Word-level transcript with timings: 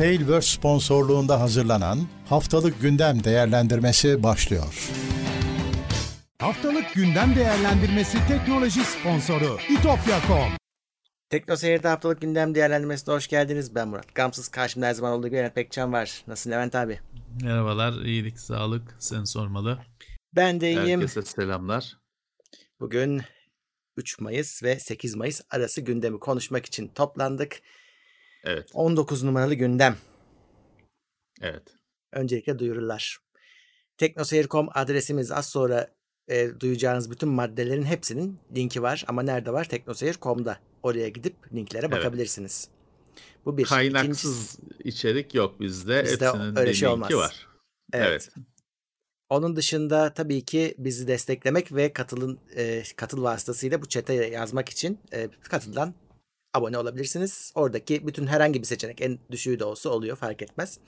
Tailverse 0.00 0.56
sponsorluğunda 0.56 1.40
hazırlanan 1.40 1.98
Haftalık 2.28 2.80
Gündem 2.80 3.24
Değerlendirmesi 3.24 4.22
başlıyor. 4.22 4.90
Haftalık 6.38 6.94
Gündem 6.94 7.36
Değerlendirmesi 7.36 8.18
teknoloji 8.28 8.80
sponsoru 8.84 9.58
itopya.com 9.70 10.52
Tekno 11.30 11.56
Seyir'de 11.56 11.88
haftalık 11.88 12.20
gündem 12.20 12.54
değerlendirmesine 12.54 13.14
hoş 13.14 13.28
geldiniz. 13.28 13.74
Ben 13.74 13.88
Murat. 13.88 14.14
Gamsız 14.14 14.48
karşımda 14.48 14.86
her 14.86 14.94
zaman 14.94 15.12
olduğu 15.12 15.28
gibi 15.28 15.36
Levent 15.36 15.54
Pekcan 15.54 15.92
var. 15.92 16.24
Nasılsın 16.26 16.50
Levent 16.50 16.74
abi? 16.74 17.00
Merhabalar, 17.42 18.04
iyilik, 18.04 18.40
sağlık, 18.40 18.96
sen 18.98 19.24
sormalı. 19.24 19.78
Ben 20.36 20.60
de 20.60 20.70
iyiyim. 20.70 21.00
Herkese 21.00 21.22
selamlar. 21.22 21.98
Bugün 22.80 23.22
3 23.96 24.20
Mayıs 24.20 24.62
ve 24.62 24.80
8 24.80 25.14
Mayıs 25.14 25.40
arası 25.50 25.80
gündemi 25.80 26.18
konuşmak 26.20 26.66
için 26.66 26.88
toplandık. 26.88 27.60
Evet, 28.44 28.70
19 28.74 29.22
numaralı 29.22 29.54
gündem. 29.54 29.96
evet. 31.42 31.62
Öncelikle 32.12 32.58
duyurular. 32.58 33.18
Teknoseyir.com 33.96 34.68
adresimiz 34.74 35.32
az 35.32 35.48
sonra 35.48 35.88
e, 36.28 36.60
duyacağınız 36.60 37.10
bütün 37.10 37.28
maddelerin 37.28 37.82
hepsinin 37.82 38.38
linki 38.56 38.82
var. 38.82 39.04
Ama 39.08 39.22
nerede 39.22 39.52
var? 39.52 39.64
Teknoseyir.com'da. 39.68 40.58
Oraya 40.82 41.08
gidip 41.08 41.34
linklere 41.54 41.86
Evet. 41.86 41.98
bakabilirsiniz. 41.98 42.68
Bu 43.44 43.58
bir. 43.58 43.64
Kaynaksız 43.64 44.58
içerik 44.84 45.34
yok 45.34 45.60
bizde. 45.60 46.04
Bizde 46.04 46.26
Hepsinin 46.26 46.56
öyle 46.58 46.74
şey 46.74 46.88
olmaz. 46.88 47.14
var. 47.14 47.46
Evet. 47.92 48.08
Evet. 48.08 48.30
Onun 49.28 49.56
dışında 49.56 50.14
tabii 50.14 50.44
ki 50.44 50.74
bizi 50.78 51.08
desteklemek 51.08 51.72
ve 51.74 51.92
katılın 51.92 52.38
e, 52.56 52.82
katıl 52.96 53.22
vasıtasıyla 53.22 53.82
bu 53.82 53.88
çete 53.88 54.14
yazmak 54.14 54.68
için 54.68 54.98
e, 55.12 55.28
katıldan 55.42 55.94
abone 56.54 56.78
olabilirsiniz. 56.78 57.52
Oradaki 57.54 58.06
bütün 58.06 58.26
herhangi 58.26 58.60
bir 58.60 58.66
seçenek 58.66 59.00
en 59.00 59.18
düşüğü 59.30 59.58
de 59.58 59.64
olsa 59.64 59.90
oluyor 59.90 60.16
fark 60.16 60.42
etmez. 60.42 60.78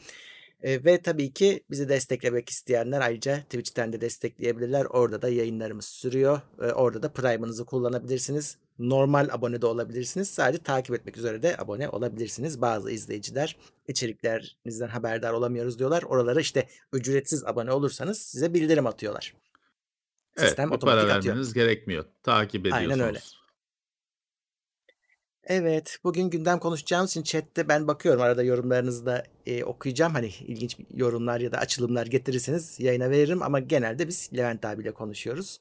E, 0.62 0.84
ve 0.84 1.02
tabii 1.02 1.32
ki 1.32 1.64
bizi 1.70 1.88
desteklemek 1.88 2.48
isteyenler 2.50 3.00
ayrıca 3.00 3.40
Twitch'ten 3.42 3.92
de 3.92 4.00
destekleyebilirler. 4.00 4.84
Orada 4.84 5.22
da 5.22 5.28
yayınlarımız 5.28 5.84
sürüyor. 5.84 6.40
E, 6.62 6.66
orada 6.66 7.02
da 7.02 7.12
Prime'ınızı 7.12 7.64
kullanabilirsiniz. 7.64 8.56
Normal 8.78 9.28
abone 9.32 9.62
de 9.62 9.66
olabilirsiniz. 9.66 10.30
Sadece 10.30 10.62
takip 10.62 10.94
etmek 10.94 11.16
üzere 11.16 11.42
de 11.42 11.56
abone 11.58 11.88
olabilirsiniz. 11.88 12.60
Bazı 12.60 12.90
izleyiciler 12.90 13.56
içeriklerinizden 13.88 14.88
haberdar 14.88 15.32
olamıyoruz 15.32 15.78
diyorlar. 15.78 16.02
Oralara 16.02 16.40
işte 16.40 16.68
ücretsiz 16.92 17.44
abone 17.44 17.72
olursanız 17.72 18.18
size 18.18 18.54
bildirim 18.54 18.86
atıyorlar. 18.86 19.34
Evet, 20.36 20.48
Sistem 20.48 20.70
bir 20.70 20.74
otomatik 20.74 21.02
para 21.02 21.14
atıyor. 21.14 21.34
vermeniz 21.34 21.52
gerekmiyor. 21.54 22.04
Takip 22.22 22.66
Aynen 22.72 22.76
ediyorsunuz. 22.90 23.06
öyle. 23.06 23.41
Evet, 25.44 25.98
bugün 26.04 26.30
gündem 26.30 26.58
konuşacağımız 26.58 27.10
için 27.10 27.22
chatte 27.22 27.68
ben 27.68 27.88
bakıyorum 27.88 28.22
arada 28.22 28.42
yorumlarınızı 28.42 29.06
da 29.06 29.24
e, 29.46 29.64
okuyacağım. 29.64 30.12
Hani 30.12 30.28
ilginç 30.28 30.76
yorumlar 30.94 31.40
ya 31.40 31.52
da 31.52 31.58
açılımlar 31.58 32.06
getirirseniz 32.06 32.80
yayına 32.80 33.10
veririm 33.10 33.42
ama 33.42 33.60
genelde 33.60 34.08
biz 34.08 34.30
Levent 34.36 34.64
abiyle 34.64 34.92
konuşuyoruz. 34.92 35.60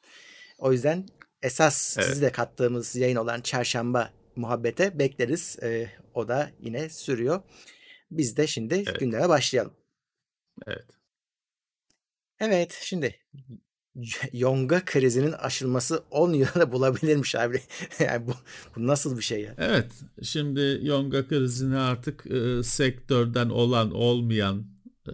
O 0.57 0.71
yüzden 0.71 1.05
esas 1.41 1.97
Evet. 1.97 2.07
sizi 2.09 2.21
de 2.21 2.31
kattığımız 2.31 2.95
yayın 2.95 3.15
olan 3.15 3.41
çarşamba 3.41 4.13
muhabbete 4.35 4.99
bekleriz. 4.99 5.57
E, 5.63 5.89
o 6.13 6.27
da 6.27 6.51
yine 6.59 6.89
sürüyor. 6.89 7.41
Biz 8.11 8.38
de 8.38 8.47
şimdi 8.47 8.83
Evet. 8.88 8.99
gündeme 8.99 9.29
başlayalım. 9.29 9.73
Evet. 10.67 10.85
Evet, 12.39 12.79
şimdi 12.81 13.16
Yonga 14.34 14.86
krizinin 14.86 15.31
aşılması 15.31 16.03
10 16.11 16.34
yılda 16.34 16.72
bulabilirmiş 16.72 17.36
abi. 17.36 17.61
Yani 18.00 18.28
bu, 18.28 18.31
bu 18.75 18.88
nasıl 18.88 19.17
bir 19.17 19.22
şey 19.22 19.42
ya? 19.42 19.56
Evet, 19.58 19.92
şimdi 20.23 20.80
Yonga 20.84 21.28
krizini 21.28 21.78
artık 21.78 22.25
e, 22.31 22.64
sektörden 22.64 23.50
olan 23.50 23.92
olmayan 23.92 24.66
e, 25.08 25.14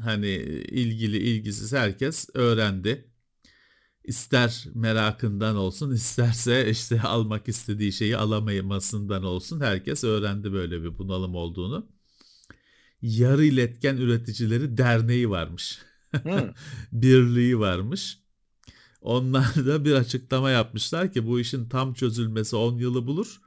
hani 0.00 0.28
ilgili 0.68 1.16
ilgisiz 1.18 1.72
herkes 1.72 2.28
öğrendi. 2.34 3.10
İster 4.04 4.66
merakından 4.74 5.56
olsun, 5.56 5.92
isterse 5.92 6.70
işte 6.70 7.00
almak 7.00 7.48
istediği 7.48 7.92
şeyi 7.92 8.16
alamamasından 8.16 9.24
olsun 9.24 9.60
herkes 9.60 10.04
öğrendi 10.04 10.52
böyle 10.52 10.82
bir 10.82 10.98
bunalım 10.98 11.34
olduğunu. 11.34 11.88
Yarı 13.02 13.44
iletken 13.44 13.96
üreticileri 13.96 14.76
derneği 14.76 15.30
varmış. 15.30 15.78
Hmm. 16.22 16.50
birliği 16.92 17.58
varmış. 17.58 18.18
Onlar 19.00 19.54
da 19.56 19.84
bir 19.84 19.92
açıklama 19.92 20.50
yapmışlar 20.50 21.12
ki 21.12 21.26
bu 21.26 21.40
işin 21.40 21.68
tam 21.68 21.94
çözülmesi 21.94 22.56
10 22.56 22.78
yılı 22.78 23.06
bulur. 23.06 23.40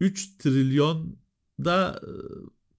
3 0.00 0.38
trilyon 0.38 1.18
da 1.64 2.00
e, 2.02 2.10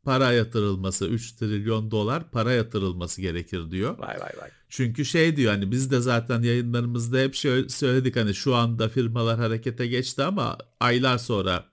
para 0.03 0.31
yatırılması, 0.31 1.07
3 1.07 1.31
trilyon 1.31 1.91
dolar 1.91 2.31
para 2.31 2.51
yatırılması 2.51 3.21
gerekir 3.21 3.71
diyor. 3.71 3.97
Vay 3.97 4.07
vay 4.07 4.31
vay. 4.41 4.49
Çünkü 4.69 5.05
şey 5.05 5.35
diyor 5.35 5.53
hani 5.53 5.71
biz 5.71 5.91
de 5.91 5.99
zaten 5.99 6.41
yayınlarımızda 6.41 7.17
hep 7.17 7.35
şöyle 7.35 7.69
söyledik 7.69 8.15
hani 8.15 8.33
şu 8.33 8.55
anda 8.55 8.89
firmalar 8.89 9.39
harekete 9.39 9.87
geçti 9.87 10.23
ama 10.23 10.57
aylar 10.79 11.17
sonra 11.17 11.65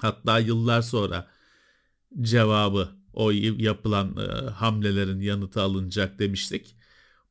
hatta 0.00 0.38
yıllar 0.38 0.82
sonra 0.82 1.28
cevabı 2.20 2.99
o 3.14 3.30
yapılan 3.30 4.16
e, 4.16 4.50
hamlelerin 4.50 5.20
yanıtı 5.20 5.62
alınacak 5.62 6.18
demiştik. 6.18 6.76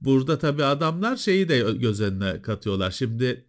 Burada 0.01 0.40
tabii 0.40 0.63
adamlar 0.63 1.17
şeyi 1.17 1.50
de 1.50 1.59
göz 1.59 2.01
önüne 2.01 2.41
katıyorlar. 2.41 2.91
Şimdi 2.91 3.45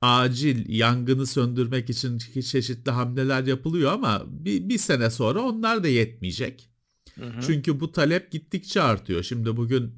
acil 0.00 0.64
yangını 0.68 1.26
söndürmek 1.26 1.90
için 1.90 2.18
çeşitli 2.18 2.90
hamleler 2.90 3.46
yapılıyor 3.46 3.92
ama 3.92 4.22
bir, 4.26 4.68
bir 4.68 4.78
sene 4.78 5.10
sonra 5.10 5.42
onlar 5.42 5.84
da 5.84 5.88
yetmeyecek. 5.88 6.70
Hı 7.14 7.24
hı. 7.26 7.40
Çünkü 7.46 7.80
bu 7.80 7.92
talep 7.92 8.32
gittikçe 8.32 8.82
artıyor. 8.82 9.22
Şimdi 9.22 9.56
bugün 9.56 9.94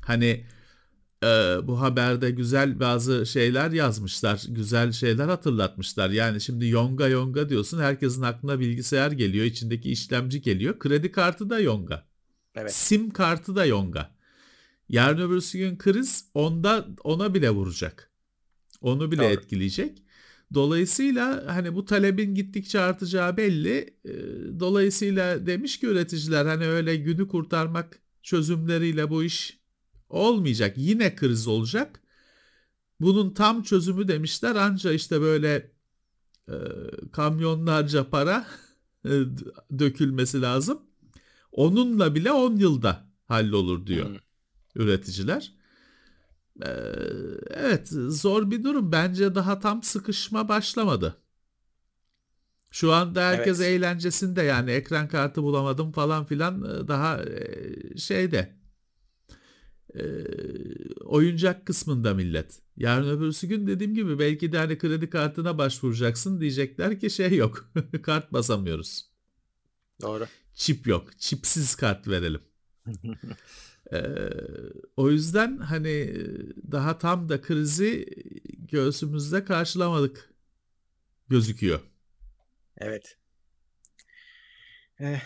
hani 0.00 0.46
e, 1.22 1.58
bu 1.66 1.80
haberde 1.80 2.30
güzel 2.30 2.80
bazı 2.80 3.26
şeyler 3.26 3.70
yazmışlar. 3.70 4.44
Güzel 4.48 4.92
şeyler 4.92 5.28
hatırlatmışlar. 5.28 6.10
Yani 6.10 6.40
şimdi 6.40 6.66
yonga 6.68 7.08
yonga 7.08 7.48
diyorsun. 7.48 7.78
Herkesin 7.78 8.22
aklına 8.22 8.60
bilgisayar 8.60 9.12
geliyor. 9.12 9.44
içindeki 9.44 9.90
işlemci 9.90 10.42
geliyor. 10.42 10.78
Kredi 10.78 11.12
kartı 11.12 11.50
da 11.50 11.60
yonga. 11.60 12.06
Evet. 12.54 12.74
Sim 12.74 13.10
kartı 13.10 13.56
da 13.56 13.64
yonga. 13.64 14.10
Yarın 14.88 15.28
öbürsü 15.28 15.58
gün 15.58 15.78
kriz 15.78 16.24
onda 16.34 16.86
ona 17.04 17.34
bile 17.34 17.50
vuracak. 17.50 18.10
Onu 18.80 19.12
bile 19.12 19.22
Doğru. 19.22 19.32
etkileyecek. 19.32 20.02
Dolayısıyla 20.54 21.44
hani 21.46 21.74
bu 21.74 21.84
talebin 21.84 22.34
gittikçe 22.34 22.80
artacağı 22.80 23.36
belli. 23.36 23.96
Ee, 24.04 24.10
Dolayısıyla 24.60 25.46
demiş 25.46 25.80
ki 25.80 25.86
üreticiler 25.86 26.46
hani 26.46 26.66
öyle 26.66 26.96
günü 26.96 27.28
kurtarmak 27.28 27.98
çözümleriyle 28.22 29.10
bu 29.10 29.24
iş 29.24 29.61
olmayacak. 30.12 30.78
Yine 30.78 31.14
kriz 31.16 31.48
olacak. 31.48 32.00
Bunun 33.00 33.34
tam 33.34 33.62
çözümü 33.62 34.08
demişler 34.08 34.56
anca 34.56 34.92
işte 34.92 35.20
böyle 35.20 35.72
e, 36.48 36.54
kamyonlarca 37.12 38.10
para 38.10 38.46
e, 39.06 39.10
dökülmesi 39.78 40.42
lazım. 40.42 40.82
Onunla 41.52 42.14
bile 42.14 42.32
10 42.32 42.56
yılda 42.56 43.06
hallolur 43.28 43.86
diyor 43.86 44.06
Hmm. 44.08 44.16
üreticiler. 44.76 45.52
Ee, 46.62 46.68
evet 47.50 47.88
zor 48.08 48.50
bir 48.50 48.64
durum. 48.64 48.92
Bence 48.92 49.34
daha 49.34 49.60
tam 49.60 49.82
sıkışma 49.82 50.48
başlamadı. 50.48 51.16
Şu 52.70 52.92
anda 52.92 53.22
herkes 53.22 53.60
Evet. 53.60 53.68
eğlencesinde 53.70 54.42
yani 54.42 54.70
ekran 54.70 55.08
kartı 55.08 55.42
bulamadım 55.42 55.92
falan 55.92 56.24
filan 56.24 56.64
e, 56.64 56.88
daha 56.88 57.22
e, 57.24 57.98
şeyde 57.98 58.56
e, 59.94 60.04
oyuncak 61.04 61.66
kısmında 61.66 62.14
millet. 62.14 62.62
Yarın 62.76 63.18
öbürsü 63.18 63.46
gün 63.46 63.66
dediğim 63.66 63.94
gibi 63.94 64.18
belki 64.18 64.52
de 64.52 64.58
hani 64.58 64.78
kredi 64.78 65.10
kartına 65.10 65.58
başvuracaksın 65.58 66.40
diyecekler 66.40 67.00
ki 67.00 67.10
şey 67.10 67.36
yok 67.36 67.72
kart 68.02 68.32
basamıyoruz. 68.32 69.10
Doğru. 70.02 70.26
Çip 70.54 70.86
yok. 70.86 71.18
Çipsiz 71.18 71.74
kart 71.74 72.08
verelim. 72.08 72.40
Ee, 73.92 74.30
o 74.96 75.10
yüzden 75.10 75.58
hani 75.58 76.14
daha 76.72 76.98
tam 76.98 77.28
da 77.28 77.40
krizi 77.40 78.06
göğsümüzde 78.58 79.44
karşılamadık 79.44 80.34
gözüküyor. 81.28 81.80
Evet. 82.78 83.18
Eh, 85.00 85.20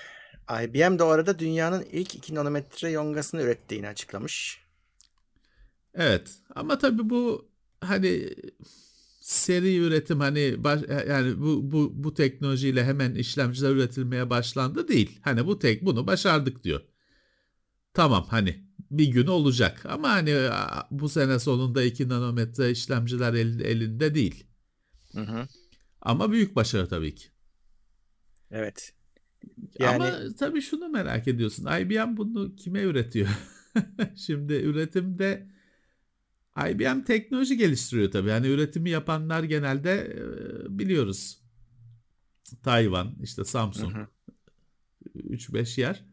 IBM 0.51 0.99
de 0.99 1.03
o 1.03 1.07
arada 1.09 1.39
dünyanın 1.39 1.83
ilk 1.93 2.15
2 2.15 2.35
nanometre 2.35 2.91
yongasını 2.91 3.43
ürettiğini 3.43 3.89
açıklamış. 3.89 4.61
Evet 5.95 6.31
ama 6.55 6.79
tabii 6.79 7.11
bu 7.11 7.49
hani 7.81 8.31
seri 9.21 9.77
üretim 9.77 10.21
hani 10.21 10.65
baş, 10.65 10.81
yani 11.09 11.41
bu 11.41 11.73
bu 11.73 11.93
bu 11.95 12.15
teknolojiyle 12.15 12.85
hemen 12.85 13.15
işlemciler 13.15 13.71
üretilmeye 13.71 14.31
başlandı 14.31 14.89
değil. 14.89 15.21
Hani 15.23 15.47
bu 15.47 15.59
tek 15.59 15.85
bunu 15.85 16.07
başardık 16.07 16.65
diyor. 16.65 16.81
Tamam 17.95 18.27
hani 18.31 18.67
bir 18.91 19.07
gün 19.09 19.27
olacak 19.27 19.87
ama 19.87 20.09
hani 20.11 20.35
bu 20.91 21.09
sene 21.09 21.39
sonunda 21.39 21.83
2 21.83 22.09
nanometre 22.09 22.71
işlemciler 22.71 23.35
el- 23.35 23.61
elinde 23.61 24.15
değil. 24.15 24.47
Hı 25.13 25.21
hı. 25.21 25.49
Ama 26.03 26.33
büyük 26.33 26.57
başarı 26.57 26.89
tabii 26.89 27.15
ki. 27.15 27.29
Evet. 28.51 28.96
Yani... 29.79 30.05
Ama 30.05 30.35
tabii 30.39 30.63
şunu 30.63 30.89
merak 30.89 31.29
ediyorsun. 31.29 31.67
IBM 31.81 32.17
bunu 32.17 32.57
kime 32.57 32.83
üretiyor? 32.83 33.29
Şimdi 34.17 34.53
üretimde 34.53 35.47
IBM 36.71 37.03
teknoloji 37.03 37.57
geliştiriyor 37.57 38.11
tabii. 38.11 38.29
Yani 38.29 38.47
üretimi 38.47 38.91
yapanlar 38.91 39.43
genelde 39.43 39.93
e, 39.93 40.79
biliyoruz. 40.79 41.39
Tayvan, 42.63 43.15
işte 43.23 43.45
Samsung. 43.45 43.95
3-5 45.15 45.81
yer. 45.81 46.05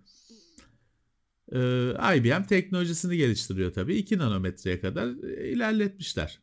Ee, 1.51 2.17
IBM 2.17 2.43
teknolojisini 2.43 3.17
geliştiriyor 3.17 3.73
tabii. 3.73 3.95
2 3.95 4.17
nanometreye 4.17 4.79
kadar 4.79 5.23
e, 5.23 5.51
ilerletmişler. 5.51 6.39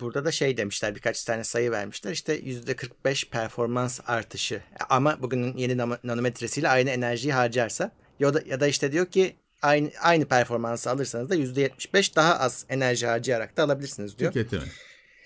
Burada 0.00 0.24
da 0.24 0.32
şey 0.32 0.56
demişler 0.56 0.94
birkaç 0.94 1.24
tane 1.24 1.44
sayı 1.44 1.70
vermişler. 1.70 2.12
İşte 2.12 2.40
%45 2.40 3.30
performans 3.30 4.00
artışı. 4.06 4.62
Ama 4.88 5.22
bugünün 5.22 5.56
yeni 5.56 5.78
nanometresiyle 5.78 6.68
aynı 6.68 6.90
enerjiyi 6.90 7.32
harcarsa 7.32 7.90
ya 8.20 8.34
da, 8.34 8.42
ya 8.46 8.60
da 8.60 8.66
işte 8.66 8.92
diyor 8.92 9.06
ki 9.06 9.36
aynı 9.62 9.90
aynı 10.02 10.24
performansı 10.24 10.90
alırsanız 10.90 11.30
da 11.30 11.36
%75 11.36 12.16
daha 12.16 12.38
az 12.38 12.66
enerji 12.68 13.06
harcayarak 13.06 13.56
da 13.56 13.62
alabilirsiniz 13.62 14.18
diyor. 14.18 14.32
Tüketimi. 14.32 14.62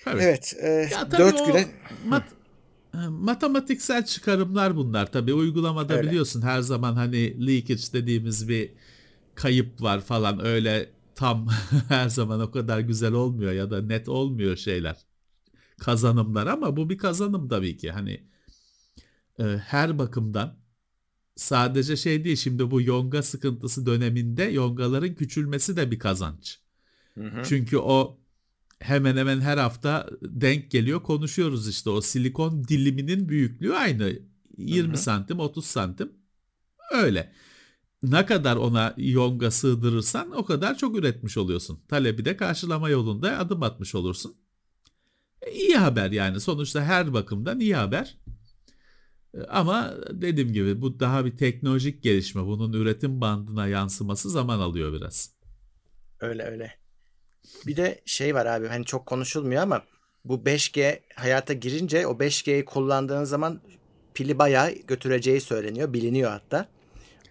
Tabii. 0.04 0.22
Evet. 0.22 0.56
E, 0.60 0.68
ya 0.68 1.10
4 1.10 1.46
güne 1.46 1.66
mat, 2.06 2.24
matematiksel 3.08 4.04
çıkarımlar 4.04 4.76
bunlar 4.76 5.12
tabii. 5.12 5.34
Uygulamada 5.34 5.94
öyle. 5.94 6.08
biliyorsun 6.08 6.42
her 6.42 6.60
zaman 6.60 6.94
hani 6.94 7.46
leakage 7.46 7.82
dediğimiz 7.92 8.48
bir 8.48 8.70
kayıp 9.34 9.82
var 9.82 10.00
falan 10.00 10.46
öyle 10.46 10.88
tam 11.20 11.48
her 11.88 12.08
zaman 12.08 12.40
o 12.40 12.50
kadar 12.50 12.80
güzel 12.80 13.12
olmuyor 13.12 13.52
ya 13.52 13.70
da 13.70 13.82
net 13.82 14.08
olmuyor 14.08 14.56
şeyler 14.56 14.96
kazanımlar 15.80 16.46
ama 16.46 16.76
bu 16.76 16.90
bir 16.90 16.98
kazanım 16.98 17.48
tabii 17.48 17.76
ki 17.76 17.90
hani 17.90 18.24
e, 19.38 19.44
her 19.44 19.98
bakımdan 19.98 20.58
sadece 21.36 21.96
şey 21.96 22.24
değil 22.24 22.36
şimdi 22.36 22.70
bu 22.70 22.82
yonga 22.82 23.22
sıkıntısı 23.22 23.86
döneminde 23.86 24.42
yongaların 24.42 25.14
küçülmesi 25.14 25.76
de 25.76 25.90
bir 25.90 25.98
kazanç. 25.98 26.58
Hı 27.14 27.24
hı. 27.24 27.42
Çünkü 27.44 27.78
o 27.78 28.20
hemen 28.78 29.16
hemen 29.16 29.40
her 29.40 29.58
hafta 29.58 30.10
denk 30.22 30.70
geliyor 30.70 31.02
konuşuyoruz 31.02 31.68
işte 31.68 31.90
o 31.90 32.00
silikon 32.00 32.64
diliminin 32.64 33.28
büyüklüğü 33.28 33.74
aynı 33.74 34.18
20 34.58 34.88
hı 34.88 34.92
hı. 34.92 34.96
santim 34.96 35.40
30 35.40 35.66
santim 35.66 36.12
öyle 36.92 37.32
ne 38.02 38.26
kadar 38.26 38.56
ona 38.56 38.94
yonga 38.96 39.50
sığdırırsan 39.50 40.30
o 40.30 40.44
kadar 40.44 40.76
çok 40.78 40.96
üretmiş 40.96 41.36
oluyorsun. 41.36 41.80
Talebi 41.88 42.24
de 42.24 42.36
karşılama 42.36 42.88
yolunda 42.88 43.38
adım 43.38 43.62
atmış 43.62 43.94
olursun. 43.94 44.36
E, 45.42 45.52
iyi 45.52 45.76
haber 45.76 46.10
yani 46.10 46.40
sonuçta 46.40 46.82
her 46.84 47.12
bakımdan 47.12 47.60
iyi 47.60 47.76
haber. 47.76 48.18
E, 49.34 49.42
ama 49.42 49.94
dediğim 50.10 50.52
gibi 50.52 50.80
bu 50.80 51.00
daha 51.00 51.24
bir 51.24 51.36
teknolojik 51.36 52.02
gelişme. 52.02 52.42
Bunun 52.42 52.72
üretim 52.72 53.20
bandına 53.20 53.66
yansıması 53.66 54.30
zaman 54.30 54.58
alıyor 54.58 54.92
biraz. 54.92 55.30
Öyle 56.20 56.42
öyle. 56.42 56.80
Bir 57.66 57.76
de 57.76 58.00
şey 58.06 58.34
var 58.34 58.46
abi 58.46 58.66
hani 58.66 58.84
çok 58.84 59.06
konuşulmuyor 59.06 59.62
ama 59.62 59.82
bu 60.24 60.34
5G 60.34 61.00
hayata 61.14 61.52
girince 61.52 62.06
o 62.06 62.12
5G'yi 62.12 62.64
kullandığın 62.64 63.24
zaman 63.24 63.60
pili 64.14 64.38
bayağı 64.38 64.72
götüreceği 64.72 65.40
söyleniyor. 65.40 65.92
Biliniyor 65.92 66.30
hatta. 66.30 66.68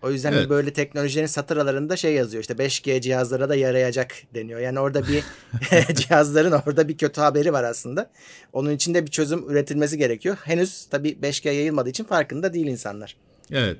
O 0.01 0.11
yüzden 0.11 0.33
evet. 0.33 0.49
böyle 0.49 0.73
teknolojilerin 0.73 1.27
satıralarında 1.27 1.97
şey 1.97 2.13
yazıyor 2.13 2.41
işte 2.41 2.53
5G 2.53 3.01
cihazlara 3.01 3.49
da 3.49 3.55
yarayacak 3.55 4.13
deniyor. 4.33 4.59
Yani 4.59 4.79
orada 4.79 5.07
bir 5.07 5.23
cihazların 5.95 6.51
orada 6.51 6.87
bir 6.87 6.97
kötü 6.97 7.21
haberi 7.21 7.53
var 7.53 7.63
aslında. 7.63 8.11
Onun 8.53 8.71
için 8.71 8.93
de 8.93 9.05
bir 9.05 9.11
çözüm 9.11 9.49
üretilmesi 9.49 9.97
gerekiyor. 9.97 10.37
Henüz 10.43 10.85
tabii 10.85 11.17
5G 11.21 11.47
yayılmadığı 11.47 11.89
için 11.89 12.03
farkında 12.03 12.53
değil 12.53 12.67
insanlar. 12.67 13.15
Evet. 13.51 13.77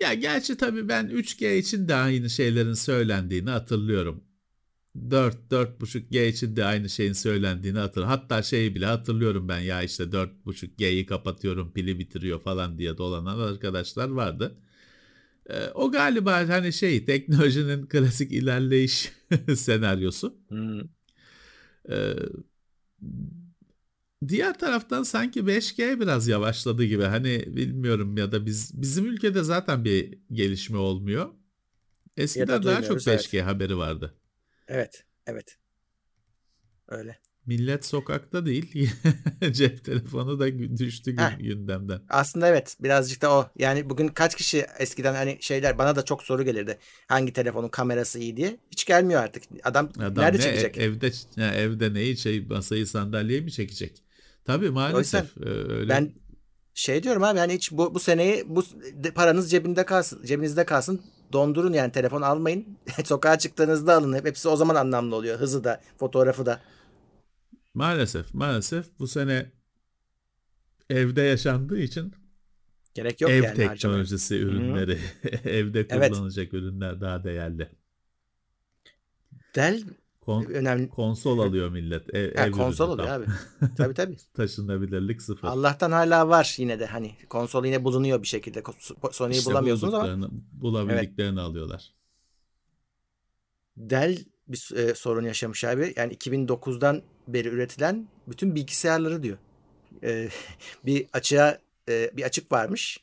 Ya 0.00 0.14
gerçi 0.14 0.56
tabii 0.56 0.88
ben 0.88 1.06
3G 1.06 1.56
için 1.56 1.88
de 1.88 1.94
aynı 1.94 2.30
şeylerin 2.30 2.74
söylendiğini 2.74 3.50
hatırlıyorum. 3.50 4.24
4 5.10 5.36
4.5G 5.50 6.26
için 6.26 6.56
de 6.56 6.64
aynı 6.64 6.88
şeyin 6.88 7.12
söylendiğini 7.12 7.78
hatırlıyorum. 7.78 8.20
Hatta 8.20 8.42
şeyi 8.42 8.74
bile 8.74 8.86
hatırlıyorum 8.86 9.48
ben 9.48 9.58
ya 9.58 9.82
işte 9.82 10.04
4.5G'yi 10.04 11.06
kapatıyorum 11.06 11.72
pili 11.72 11.98
bitiriyor 11.98 12.40
falan 12.40 12.78
diye 12.78 12.98
dolanan 12.98 13.38
arkadaşlar 13.38 14.08
vardı. 14.08 14.56
Ee, 15.50 15.70
o 15.74 15.90
galiba 15.90 16.48
hani 16.48 16.72
şey 16.72 17.04
teknolojinin 17.04 17.86
klasik 17.86 18.32
ilerleyiş 18.32 19.12
senaryosu. 19.56 20.36
Hmm. 20.48 20.80
Ee, 21.90 22.14
diğer 24.28 24.58
taraftan 24.58 25.02
sanki 25.02 25.40
5G 25.40 26.00
biraz 26.00 26.28
yavaşladı 26.28 26.84
gibi. 26.84 27.02
Hani 27.02 27.44
bilmiyorum 27.56 28.16
ya 28.16 28.32
da 28.32 28.46
biz 28.46 28.82
bizim 28.82 29.06
ülkede 29.06 29.42
zaten 29.42 29.84
bir 29.84 30.18
gelişme 30.32 30.78
olmuyor. 30.78 31.34
Eskiden 32.16 32.62
daha 32.62 32.82
çok 32.82 32.98
5G 32.98 33.36
evet. 33.36 33.46
haberi 33.46 33.76
vardı. 33.76 34.14
Evet, 34.68 35.04
evet. 35.26 35.58
Öyle. 36.88 37.18
Millet 37.50 37.86
sokakta 37.86 38.46
değil. 38.46 38.90
Cep 39.52 39.84
telefonu 39.84 40.40
da 40.40 40.78
düştü 40.78 41.16
Heh. 41.16 41.38
gündemden. 41.38 42.00
Aslında 42.08 42.48
evet 42.48 42.76
birazcık 42.80 43.22
da 43.22 43.32
o. 43.32 43.48
Yani 43.58 43.90
bugün 43.90 44.08
kaç 44.08 44.34
kişi 44.34 44.66
eskiden 44.78 45.14
hani 45.14 45.38
şeyler 45.40 45.78
bana 45.78 45.96
da 45.96 46.04
çok 46.04 46.22
soru 46.22 46.42
gelirdi. 46.42 46.78
Hangi 47.08 47.32
telefonun 47.32 47.68
kamerası 47.68 48.18
iyi 48.18 48.36
diye. 48.36 48.56
Hiç 48.70 48.84
gelmiyor 48.84 49.22
artık. 49.22 49.42
Adam, 49.64 49.90
Adam 49.98 50.24
nerede 50.24 50.38
ne, 50.38 50.42
çekecek? 50.42 50.78
Evde 50.78 51.10
ya 51.36 51.54
evde 51.54 51.94
neyi 51.94 52.16
şey 52.16 52.40
masayı 52.40 52.86
sandalyeyi 52.86 53.42
mi 53.42 53.52
çekecek? 53.52 54.02
Tabii 54.44 54.70
maalesef 54.70 55.36
o 55.36 55.40
yüzden, 55.40 55.70
öyle. 55.70 55.88
Ben 55.88 56.12
şey 56.74 57.02
diyorum 57.02 57.22
abi 57.22 57.38
hani 57.38 57.54
hiç 57.54 57.72
bu, 57.72 57.94
bu 57.94 58.00
seneyi 58.00 58.44
bu 58.46 58.64
paranız 59.14 59.50
cebinde 59.50 59.84
kalsın, 59.84 60.24
cebinizde 60.24 60.64
kalsın. 60.64 61.00
Dondurun 61.32 61.72
yani 61.72 61.92
telefon 61.92 62.22
almayın. 62.22 62.78
Sokağa 63.04 63.38
çıktığınızda 63.38 63.94
alın. 63.94 64.24
Hepsi 64.24 64.48
o 64.48 64.56
zaman 64.56 64.74
anlamlı 64.74 65.16
oluyor. 65.16 65.38
Hızı 65.38 65.64
da, 65.64 65.80
fotoğrafı 65.98 66.46
da. 66.46 66.60
Maalesef 67.74 68.34
maalesef 68.34 68.98
bu 68.98 69.06
sene 69.06 69.52
evde 70.90 71.22
yaşandığı 71.22 71.78
için 71.78 72.14
gerek 72.94 73.20
yok 73.20 73.30
ev 73.30 73.42
yani 73.42 73.56
teknolojisi 73.56 74.34
harcamaya. 74.34 74.56
ürünleri, 74.56 74.98
evde 75.44 75.88
kullanılacak 75.88 76.44
evet. 76.44 76.54
ürünler 76.54 77.00
daha 77.00 77.24
değerli. 77.24 77.68
Dell 79.54 79.82
Kon, 80.20 80.44
önemli. 80.44 80.88
Konsol 80.88 81.38
alıyor 81.38 81.70
millet. 81.70 82.14
Ev, 82.14 82.36
ha, 82.36 82.46
ev 82.46 82.50
konsol 82.50 82.90
alıyor 82.90 83.08
abi. 83.08 83.24
tabii 83.76 83.94
tabii. 83.94 84.16
Taşınabilirlik 84.34 85.22
sıfır. 85.22 85.48
Allah'tan 85.48 85.92
hala 85.92 86.28
var 86.28 86.54
yine 86.58 86.80
de 86.80 86.86
hani 86.86 87.16
konsol 87.28 87.64
yine 87.64 87.84
bulunuyor 87.84 88.22
bir 88.22 88.26
şekilde. 88.26 88.62
Sony'yi 89.12 89.38
işte 89.38 89.50
bulamıyorsunuz 89.50 89.94
ama. 89.94 90.28
Bulabildiklerini 90.52 91.40
evet. 91.40 91.48
alıyorlar. 91.48 91.92
Dell 93.76 94.18
bir 94.48 94.76
e, 94.76 94.94
sorun 94.94 95.24
yaşamış 95.24 95.64
abi. 95.64 95.94
Yani 95.96 96.14
2009'dan 96.14 97.02
beri 97.34 97.48
üretilen 97.48 98.08
bütün 98.28 98.54
bilgisayarları 98.54 99.22
diyor. 99.22 99.38
E, 100.02 100.28
bir 100.86 101.06
açığa 101.12 101.58
e, 101.88 102.10
bir 102.16 102.22
açık 102.22 102.52
varmış. 102.52 103.00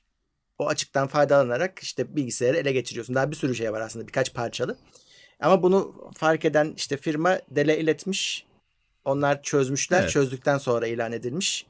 O 0.59 0.67
açıktan 0.67 1.07
faydalanarak 1.07 1.79
işte 1.79 2.15
bilgisayarı 2.15 2.57
ele 2.57 2.71
geçiriyorsun. 2.71 3.15
Daha 3.15 3.31
bir 3.31 3.35
sürü 3.35 3.55
şey 3.55 3.73
var 3.73 3.81
aslında 3.81 4.07
birkaç 4.07 4.33
parçalı. 4.33 4.77
Ama 5.39 5.63
bunu 5.63 6.11
fark 6.17 6.45
eden 6.45 6.73
işte 6.77 6.97
firma 6.97 7.39
Dell'e 7.51 7.79
iletmiş. 7.79 8.45
Onlar 9.05 9.43
çözmüşler. 9.43 10.01
Evet. 10.01 10.09
Çözdükten 10.09 10.57
sonra 10.57 10.87
ilan 10.87 11.11
edilmiş. 11.11 11.65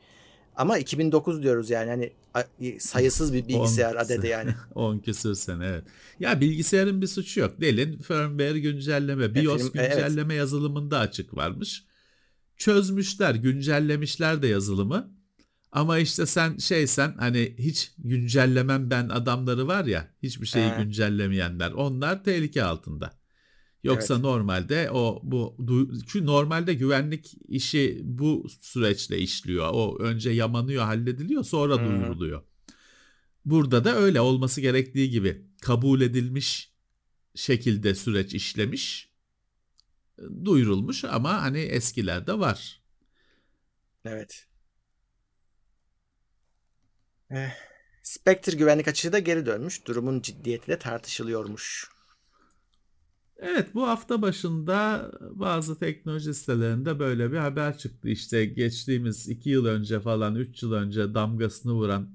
Ama 0.56 0.78
2009 0.78 1.44
diyoruz 1.44 1.70
yani 1.70 1.90
hani 1.90 2.14
sayısız 2.80 3.34
bir 3.34 3.48
bilgisayar 3.48 3.96
adedi 3.96 4.28
yani. 4.28 4.52
10 4.76 5.00
küsür 5.00 5.36
sene 5.36 5.66
evet. 5.66 5.84
Ya 6.20 6.42
bilgisayarın 6.42 7.02
bir 7.02 7.08
suçu 7.08 7.40
yok. 7.40 7.62
Dell'in 7.62 7.98
firmware 7.98 8.60
güncelleme, 8.60 9.36
BIOS 9.36 9.62
film, 9.62 9.72
güncelleme 9.74 10.34
evet. 10.34 10.40
yazılımında 10.40 11.00
açık 11.00 11.36
varmış. 11.36 11.84
Çözmüşler, 12.58 13.36
güncellemişler 13.36 14.42
de 14.42 14.48
yazılımı. 14.48 15.18
Ama 15.72 16.00
işte 16.00 16.26
sen 16.26 16.58
şeysen 16.58 17.16
hani 17.20 17.56
hiç 17.58 17.92
güncellemem 17.98 18.90
ben 18.90 19.10
adamları 19.10 19.68
var 19.68 19.86
ya 19.86 20.08
hiçbir 20.24 20.48
şeyi 20.48 20.70
He. 20.70 20.84
güncellemeyenler 20.84 21.72
onlar 21.72 22.24
tehlike 22.24 22.64
altında. 22.64 23.18
Yoksa 23.84 24.14
evet. 24.14 24.24
normalde 24.24 24.92
o 24.92 25.22
bu 25.24 25.58
çünkü 26.08 26.26
normalde 26.26 26.74
güvenlik 26.74 27.34
işi 27.48 28.02
bu 28.04 28.48
süreçle 28.62 29.20
işliyor. 29.20 29.70
O 29.74 29.98
önce 30.00 30.30
yamanıyor, 30.30 30.84
hallediliyor, 30.84 31.44
sonra 31.44 31.78
hmm. 31.78 31.86
duyuruluyor. 31.86 32.42
Burada 33.46 33.84
da 33.84 33.96
öyle 33.96 34.22
olması 34.22 34.62
gerektiği 34.62 35.10
gibi 35.10 35.42
kabul 35.62 36.02
edilmiş 36.02 36.72
şekilde 37.36 37.96
süreç 37.96 38.34
işlemiş, 38.34 39.07
duyurulmuş 40.46 41.06
ama 41.06 41.42
hani 41.42 41.60
eskilerde 41.60 42.40
var. 42.40 42.82
Evet. 44.06 44.48
Eh, 47.32 47.50
Spectre 48.04 48.58
güvenlik 48.58 48.88
açığı 48.88 49.12
da 49.12 49.20
geri 49.20 49.46
dönmüş. 49.46 49.88
Durumun 49.88 50.22
ciddiyeti 50.22 50.68
de 50.68 50.80
tartışılıyormuş. 50.80 51.90
Evet 53.38 53.76
bu 53.76 53.88
hafta 53.88 54.22
başında 54.22 55.12
bazı 55.22 55.80
teknoloji 55.80 56.34
sitelerinde 56.34 57.00
böyle 57.00 57.32
bir 57.32 57.38
haber 57.38 57.78
çıktı. 57.78 58.10
İşte 58.10 58.46
geçtiğimiz 58.46 59.30
iki 59.30 59.50
yıl 59.50 59.66
önce 59.66 60.00
falan 60.00 60.36
üç 60.36 60.64
yıl 60.64 60.74
önce 60.74 61.14
damgasını 61.14 61.74
vuran 61.74 62.10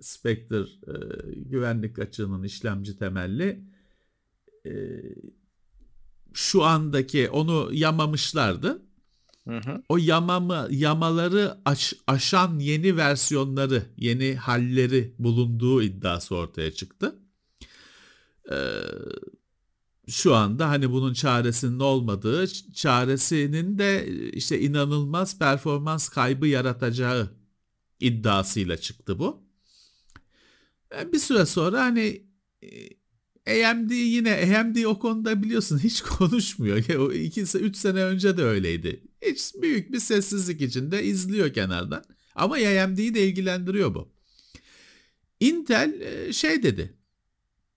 Spectre 0.00 0.56
e, 0.60 0.94
güvenlik 1.36 1.98
açığının 1.98 2.42
işlemci 2.42 2.98
temelli 2.98 3.64
e, 4.66 4.70
şu 6.34 6.64
andaki 6.64 7.30
onu 7.30 7.68
yamamışlardı. 7.72 8.82
Hı 9.48 9.56
hı. 9.56 9.82
O 9.88 9.96
yamamı 9.96 10.68
yamaları 10.70 11.58
aş, 11.64 11.94
aşan 12.06 12.58
yeni 12.58 12.96
versiyonları, 12.96 13.82
yeni 13.96 14.34
halleri 14.34 15.14
bulunduğu 15.18 15.82
iddiası 15.82 16.36
ortaya 16.36 16.70
çıktı. 16.70 17.18
Ee, 18.50 18.56
şu 20.08 20.34
anda 20.34 20.68
hani 20.68 20.92
bunun 20.92 21.12
çaresinin 21.12 21.80
olmadığı, 21.80 22.46
çaresinin 22.72 23.78
de 23.78 24.06
işte 24.32 24.60
inanılmaz 24.60 25.38
performans 25.38 26.08
kaybı 26.08 26.46
yaratacağı 26.46 27.30
iddiasıyla 28.00 28.76
çıktı 28.76 29.18
bu. 29.18 29.42
Bir 31.12 31.18
süre 31.18 31.46
sonra 31.46 31.80
hani 31.80 32.26
AMD 33.46 33.90
yine 33.90 34.58
AMD 34.58 34.84
o 34.84 34.98
konuda 34.98 35.42
biliyorsun 35.42 35.78
hiç 35.78 36.00
konuşmuyor. 36.18 36.94
O 36.94 37.12
2 37.12 37.40
3 37.40 37.76
sene 37.76 38.04
önce 38.04 38.36
de 38.36 38.42
öyleydi. 38.42 39.02
Hiç 39.22 39.54
büyük 39.62 39.92
bir 39.92 39.98
sessizlik 39.98 40.60
içinde 40.60 41.04
izliyor 41.04 41.52
kenardan. 41.52 42.04
Ama 42.34 42.54
AMD'yi 42.54 43.14
de 43.14 43.26
ilgilendiriyor 43.26 43.94
bu. 43.94 44.12
Intel 45.40 45.92
şey 46.32 46.62
dedi. 46.62 46.96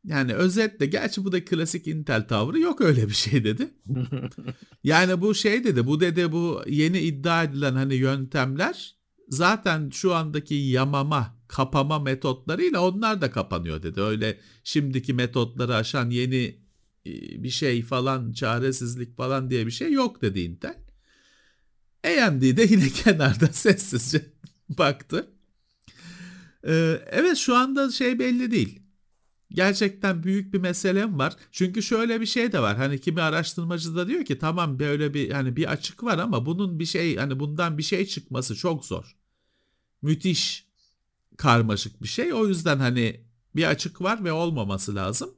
Yani 0.05 0.34
özetle 0.34 0.86
gerçi 0.86 1.24
bu 1.25 1.31
da 1.31 1.45
klasik 1.45 1.88
Intel 1.88 2.27
tavrı 2.27 2.60
yok 2.60 2.81
öyle 2.81 3.07
bir 3.07 3.13
şey 3.13 3.43
dedi. 3.43 3.74
yani 4.84 5.22
bu 5.22 5.36
şey 5.36 5.63
dedi 5.63 5.88
bu 5.88 6.00
dedi 6.00 6.31
bu 6.31 6.62
yeni 6.67 7.00
iddia 7.00 7.43
edilen 7.43 7.74
hani 7.74 7.95
yöntemler 7.95 8.95
zaten 9.29 9.89
şu 9.89 10.15
andaki 10.15 10.55
yamama 10.55 11.35
kapama 11.48 12.00
metotlarıyla 12.00 12.82
onlar 12.88 13.22
da 13.22 13.32
kapanıyor 13.32 13.84
dedi. 13.84 14.02
Öyle 14.02 14.40
şimdiki 14.64 15.14
metotları 15.14 15.75
aşan 15.75 16.10
yeni 16.10 16.60
bir 17.44 17.50
şey 17.50 17.84
falan 17.84 18.32
çaresizlik 18.32 19.18
falan 19.18 19.50
diye 19.50 19.66
bir 19.66 19.72
şey 19.72 19.92
yok 19.92 20.22
dedi 20.22 20.40
Intel. 20.40 20.78
AMD 22.04 22.58
de 22.58 22.64
yine 22.64 22.90
kenarda 23.04 23.48
sessizce 23.48 24.25
baktı. 24.70 25.32
evet 27.12 27.38
şu 27.38 27.56
anda 27.56 27.92
şey 27.92 28.20
belli 28.20 28.52
değil 28.52 28.86
gerçekten 29.56 30.24
büyük 30.24 30.54
bir 30.54 30.60
meselem 30.60 31.20
var. 31.20 31.36
Çünkü 31.52 31.84
şöyle 31.84 32.22
bir 32.22 32.25
şey 32.25 32.52
de 32.52 32.60
var. 32.60 32.78
Hani 32.78 33.02
kimi 33.02 33.22
araştırmacı 33.22 33.96
da 33.96 34.08
diyor 34.08 34.25
ki 34.25 34.40
tamam 34.40 34.80
böyle 34.80 35.14
bir 35.14 35.32
hani 35.32 35.56
bir 35.56 35.72
açık 35.72 36.04
var 36.04 36.18
ama 36.18 36.46
bunun 36.46 36.80
bir 36.80 36.86
şey 36.86 37.16
hani 37.16 37.40
bundan 37.40 37.78
bir 37.78 37.84
şey 37.84 38.06
çıkması 38.06 38.56
çok 38.56 38.86
zor. 38.86 39.16
Müthiş 40.02 40.64
karmaşık 41.38 42.04
bir 42.04 42.08
şey. 42.08 42.34
O 42.34 42.48
yüzden 42.48 42.80
hani 42.80 43.22
bir 43.56 43.63
açık 43.63 44.01
var 44.01 44.24
ve 44.24 44.32
olmaması 44.32 44.96
lazım. 44.96 45.34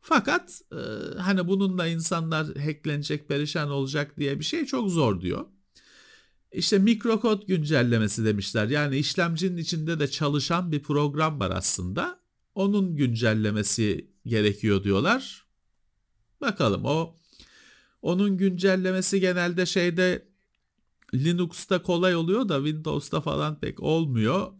Fakat 0.00 0.62
e, 0.72 0.80
hani 1.18 1.48
bununla 1.48 1.86
insanlar 1.86 2.46
hacklenecek, 2.56 3.28
perişan 3.28 3.70
olacak 3.70 4.18
diye 4.18 4.38
bir 4.38 4.44
şey 4.44 4.64
çok 4.66 4.90
zor 4.90 5.20
diyor. 5.20 5.46
İşte 6.52 6.78
mikrokod 6.78 7.46
güncellemesi 7.46 8.24
demişler. 8.24 8.68
Yani 8.68 8.96
işlemcinin 8.96 9.56
içinde 9.56 10.00
de 10.00 10.08
çalışan 10.08 10.72
bir 10.72 10.82
program 10.82 11.40
var 11.40 11.50
aslında 11.50 12.18
onun 12.54 12.96
güncellemesi 12.96 14.10
gerekiyor 14.26 14.84
diyorlar. 14.84 15.46
Bakalım 16.40 16.84
o 16.84 17.16
onun 18.02 18.36
güncellemesi 18.36 19.20
genelde 19.20 19.66
şeyde 19.66 20.28
Linux'ta 21.14 21.82
kolay 21.82 22.16
oluyor 22.16 22.48
da 22.48 22.56
Windows'ta 22.56 23.20
falan 23.20 23.60
pek 23.60 23.80
olmuyor. 23.80 24.52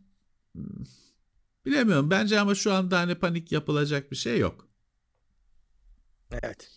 Hmm, 0.54 0.84
bilemiyorum. 1.66 2.10
Bence 2.10 2.40
ama 2.40 2.54
şu 2.54 2.72
anda 2.72 2.98
hani 2.98 3.14
panik 3.14 3.52
yapılacak 3.52 4.10
bir 4.10 4.16
şey 4.16 4.38
yok. 4.38 4.68
Evet. 6.30 6.70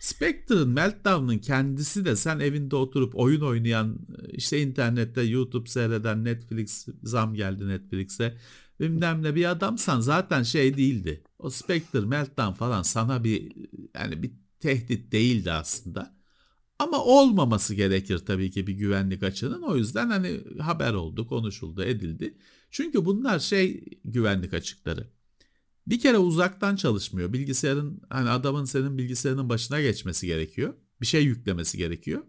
Spectre'ın 0.00 0.68
Meltdown'ın 0.68 1.38
kendisi 1.38 2.04
de 2.04 2.16
sen 2.16 2.38
evinde 2.38 2.76
oturup 2.76 3.16
oyun 3.16 3.40
oynayan 3.40 3.98
işte 4.32 4.62
internette 4.62 5.22
YouTube 5.22 5.68
seyreden 5.68 6.24
Netflix 6.24 6.88
zam 7.02 7.34
geldi 7.34 7.68
Netflix'e 7.68 8.38
bilmem 8.80 9.22
ne 9.22 9.34
bir 9.34 9.50
adamsan 9.50 10.00
zaten 10.00 10.42
şey 10.42 10.76
değildi. 10.76 11.24
O 11.38 11.50
Spectre, 11.50 12.00
Meltdown 12.00 12.52
falan 12.52 12.82
sana 12.82 13.24
bir 13.24 13.52
yani 13.94 14.22
bir 14.22 14.32
tehdit 14.60 15.12
değildi 15.12 15.52
aslında. 15.52 16.19
Ama 16.80 17.04
olmaması 17.04 17.74
gerekir 17.74 18.18
tabii 18.18 18.50
ki 18.50 18.66
bir 18.66 18.72
güvenlik 18.72 19.22
açığının. 19.22 19.62
O 19.62 19.76
yüzden 19.76 20.10
hani 20.10 20.40
haber 20.58 20.92
oldu, 20.94 21.26
konuşuldu, 21.26 21.82
edildi. 21.82 22.34
Çünkü 22.70 23.04
bunlar 23.04 23.38
şey 23.38 23.84
güvenlik 24.04 24.54
açıkları. 24.54 25.10
Bir 25.86 26.00
kere 26.00 26.18
uzaktan 26.18 26.76
çalışmıyor. 26.76 27.32
Bilgisayarın 27.32 28.02
hani 28.08 28.28
adamın 28.30 28.64
senin 28.64 28.98
bilgisayarının 28.98 29.48
başına 29.48 29.80
geçmesi 29.80 30.26
gerekiyor. 30.26 30.74
Bir 31.00 31.06
şey 31.06 31.24
yüklemesi 31.24 31.78
gerekiyor. 31.78 32.22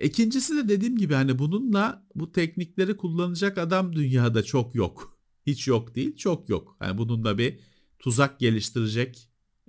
İkincisi 0.00 0.56
de 0.56 0.68
dediğim 0.68 0.98
gibi 0.98 1.14
hani 1.14 1.38
bununla 1.38 2.06
bu 2.14 2.32
teknikleri 2.32 2.96
kullanacak 2.96 3.58
adam 3.58 3.96
dünyada 3.96 4.42
çok 4.42 4.74
yok. 4.74 5.18
Hiç 5.46 5.68
yok 5.68 5.94
değil, 5.94 6.16
çok 6.16 6.48
yok. 6.48 6.76
Yani 6.82 6.98
bunun 6.98 7.24
da 7.24 7.38
bir 7.38 7.60
tuzak 7.98 8.40
geliştirecek 8.40 9.28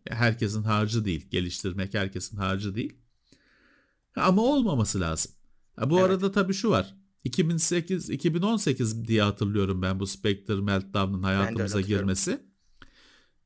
herkesin 0.10 0.64
harcı 0.64 1.06
değil. 1.06 1.30
Geliştirmek 1.30 1.94
herkesin 1.94 2.38
harcı 2.38 2.76
değil. 2.76 3.01
Ama 4.16 4.42
olmaması 4.42 5.00
lazım. 5.00 5.32
Ha, 5.76 5.90
bu 5.90 6.00
evet. 6.00 6.10
arada 6.10 6.32
tabii 6.32 6.54
şu 6.54 6.70
var. 6.70 6.96
2008 7.24 8.10
2018 8.10 9.08
diye 9.08 9.22
hatırlıyorum 9.22 9.82
ben 9.82 10.00
bu 10.00 10.08
Spectre 10.08 10.56
Meltdown'un 10.56 11.24
hayatımıza 11.24 11.82
girmesi. 11.82 12.42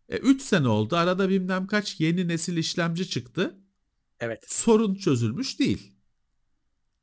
3 0.09 0.41
e, 0.41 0.43
sene 0.43 0.67
oldu. 0.67 0.95
Arada 0.95 1.29
bilmem 1.29 1.67
kaç 1.67 1.99
yeni 1.99 2.27
nesil 2.27 2.57
işlemci 2.57 3.09
çıktı. 3.09 3.59
Evet. 4.19 4.43
Sorun 4.47 4.95
çözülmüş 4.95 5.59
değil. 5.59 5.95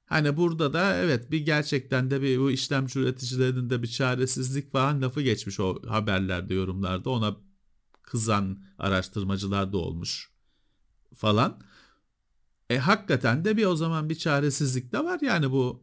Hani 0.04 0.36
burada 0.36 0.72
da 0.72 0.96
evet 0.96 1.30
bir 1.30 1.40
gerçekten 1.40 2.10
de 2.10 2.22
bir 2.22 2.38
bu 2.38 2.50
işlemci 2.50 2.98
üreticilerinin 2.98 3.70
de 3.70 3.82
bir 3.82 3.88
çaresizlik 3.88 4.72
falan 4.72 5.02
lafı 5.02 5.22
geçmiş 5.22 5.60
o 5.60 5.82
haberlerde 5.88 6.54
yorumlarda 6.54 7.10
ona 7.10 7.36
kızan 8.02 8.62
araştırmacılar 8.78 9.72
da 9.72 9.76
olmuş 9.76 10.30
falan. 11.14 11.62
E 12.72 12.78
hakikaten 12.78 13.44
de 13.44 13.56
bir 13.56 13.66
o 13.66 13.76
zaman 13.76 14.08
bir 14.10 14.14
çaresizlik 14.14 14.92
de 14.92 15.04
var 15.04 15.18
yani 15.22 15.50
bu 15.50 15.82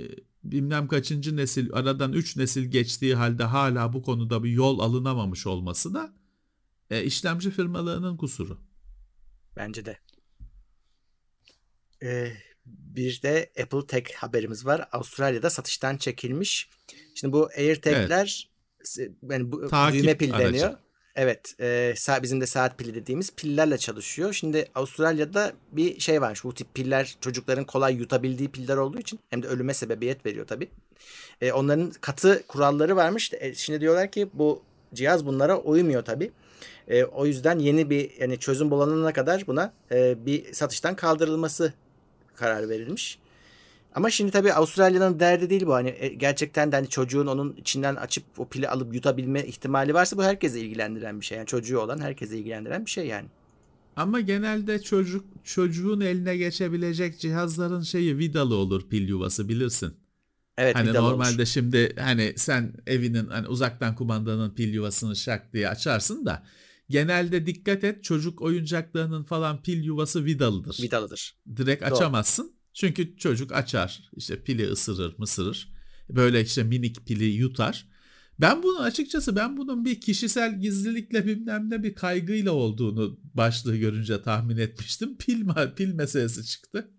e, 0.00 0.04
bilmem 0.44 0.88
kaçıncı 0.88 1.36
nesil 1.36 1.72
aradan 1.72 2.12
3 2.12 2.36
nesil 2.36 2.64
geçtiği 2.64 3.14
halde 3.14 3.44
hala 3.44 3.92
bu 3.92 4.02
konuda 4.02 4.44
bir 4.44 4.50
yol 4.50 4.78
alınamamış 4.78 5.46
olması 5.46 5.94
da 5.94 6.12
e, 6.90 7.04
işlemci 7.04 7.50
firmalarının 7.50 8.16
kusuru. 8.16 8.58
Bence 9.56 9.84
de. 9.84 9.98
Ee, 12.02 12.32
bir 12.66 13.22
de 13.22 13.52
Apple 13.62 13.86
Tech 13.86 14.14
haberimiz 14.14 14.66
var. 14.66 14.88
Avustralya'da 14.92 15.50
satıştan 15.50 15.96
çekilmiş. 15.96 16.70
Şimdi 17.14 17.32
bu 17.32 17.48
AirTag'ler 17.58 18.50
evet. 18.98 19.10
yani 19.30 19.52
bu 19.52 19.68
Takip 19.68 20.02
düğme 20.02 20.16
pil 20.16 20.34
aracı. 20.34 20.48
deniyor. 20.48 20.78
Evet, 21.16 21.54
e, 21.60 21.94
bizim 22.22 22.40
de 22.40 22.46
saat 22.46 22.78
pili 22.78 22.94
dediğimiz 22.94 23.30
pillerle 23.36 23.78
çalışıyor. 23.78 24.32
Şimdi 24.32 24.66
Avustralya'da 24.74 25.52
bir 25.72 26.00
şey 26.00 26.20
varmış. 26.20 26.44
Bu 26.44 26.54
tip 26.54 26.74
piller 26.74 27.16
çocukların 27.20 27.64
kolay 27.64 27.94
yutabildiği 27.94 28.48
piller 28.48 28.76
olduğu 28.76 28.98
için 28.98 29.20
hem 29.30 29.42
de 29.42 29.46
ölüme 29.46 29.74
sebebiyet 29.74 30.26
veriyor 30.26 30.46
tabii. 30.46 30.68
E, 31.40 31.52
onların 31.52 31.92
katı 32.00 32.42
kuralları 32.48 32.96
varmış. 32.96 33.32
E, 33.40 33.54
şimdi 33.54 33.80
diyorlar 33.80 34.10
ki 34.10 34.28
bu 34.32 34.62
cihaz 34.94 35.26
bunlara 35.26 35.58
uymuyor 35.58 36.04
tabii. 36.04 36.30
E, 36.88 37.04
o 37.04 37.26
yüzden 37.26 37.58
yeni 37.58 37.90
bir 37.90 38.10
yani 38.18 38.38
çözüm 38.38 38.70
bulanana 38.70 39.12
kadar 39.12 39.46
buna 39.46 39.72
e, 39.92 40.26
bir 40.26 40.52
satıştan 40.52 40.96
kaldırılması 40.96 41.72
karar 42.34 42.68
verilmiş. 42.68 43.18
Ama 43.94 44.10
şimdi 44.10 44.30
tabii 44.30 44.52
Avustralya'nın 44.52 45.20
derdi 45.20 45.50
değil 45.50 45.66
bu. 45.66 45.74
Hani 45.74 45.94
e, 45.98 46.08
gerçekten 46.08 46.72
de 46.72 46.76
hani 46.76 46.88
çocuğun 46.88 47.26
onun 47.26 47.52
içinden 47.56 47.96
açıp 47.96 48.24
o 48.38 48.48
pili 48.48 48.68
alıp 48.68 48.94
yutabilme 48.94 49.46
ihtimali 49.46 49.94
varsa 49.94 50.16
bu 50.16 50.24
herkese 50.24 50.60
ilgilendiren 50.60 51.20
bir 51.20 51.24
şey. 51.24 51.38
Yani 51.38 51.46
çocuğu 51.46 51.78
olan 51.78 52.00
herkese 52.00 52.38
ilgilendiren 52.38 52.86
bir 52.86 52.90
şey 52.90 53.06
yani. 53.06 53.26
Ama 53.96 54.20
genelde 54.20 54.82
çocuk 54.82 55.24
çocuğun 55.44 56.00
eline 56.00 56.36
geçebilecek 56.36 57.20
cihazların 57.20 57.82
şeyi 57.82 58.18
vidalı 58.18 58.54
olur 58.54 58.88
pil 58.88 59.08
yuvası 59.08 59.48
bilirsin. 59.48 59.94
Evet, 60.58 60.74
hani 60.74 60.92
normalde 60.92 61.32
olmuş. 61.32 61.48
şimdi 61.48 61.94
hani 61.98 62.34
sen 62.36 62.74
evinin 62.86 63.26
hani 63.26 63.48
uzaktan 63.48 63.94
kumandanın 63.94 64.54
pil 64.54 64.74
yuvasını 64.74 65.16
şak 65.16 65.52
diye 65.52 65.68
açarsın 65.68 66.26
da 66.26 66.42
genelde 66.88 67.46
dikkat 67.46 67.84
et 67.84 68.04
çocuk 68.04 68.42
oyuncaklarının 68.42 69.24
falan 69.24 69.62
pil 69.62 69.84
yuvası 69.84 70.24
vidalıdır. 70.24 70.78
Vidalıdır. 70.82 71.36
Direkt 71.56 71.82
Doğru. 71.82 71.94
açamazsın. 71.94 72.61
Çünkü 72.74 73.16
çocuk 73.16 73.52
açar 73.52 74.10
işte 74.16 74.42
pili 74.42 74.66
ısırır 74.66 75.18
mısırır. 75.18 75.72
Böyle 76.10 76.40
işte 76.40 76.62
minik 76.62 77.06
pili 77.06 77.24
yutar. 77.24 77.88
Ben 78.40 78.62
bunu 78.62 78.80
açıkçası 78.80 79.36
ben 79.36 79.56
bunun 79.56 79.84
bir 79.84 80.00
kişisel 80.00 80.60
gizlilikle 80.60 81.26
bilmem 81.26 81.70
ne 81.70 81.82
bir 81.82 81.94
kaygıyla 81.94 82.52
olduğunu 82.52 83.20
başlığı 83.34 83.76
görünce 83.76 84.22
tahmin 84.22 84.56
etmiştim. 84.56 85.18
Pil, 85.18 85.46
pil 85.76 85.94
meselesi 85.94 86.46
çıktı. 86.46 86.90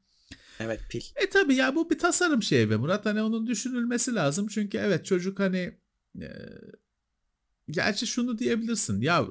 evet 0.60 0.80
pil. 0.90 1.00
E 1.16 1.30
tabi 1.30 1.54
ya 1.54 1.74
bu 1.74 1.90
bir 1.90 1.98
tasarım 1.98 2.42
şeyi 2.42 2.70
be 2.70 2.76
Murat. 2.76 3.06
Hani 3.06 3.22
onun 3.22 3.46
düşünülmesi 3.46 4.14
lazım. 4.14 4.48
Çünkü 4.48 4.78
evet 4.78 5.06
çocuk 5.06 5.40
hani 5.40 5.78
e, 6.20 6.28
gerçi 7.70 8.06
şunu 8.06 8.38
diyebilirsin. 8.38 9.00
Ya 9.00 9.26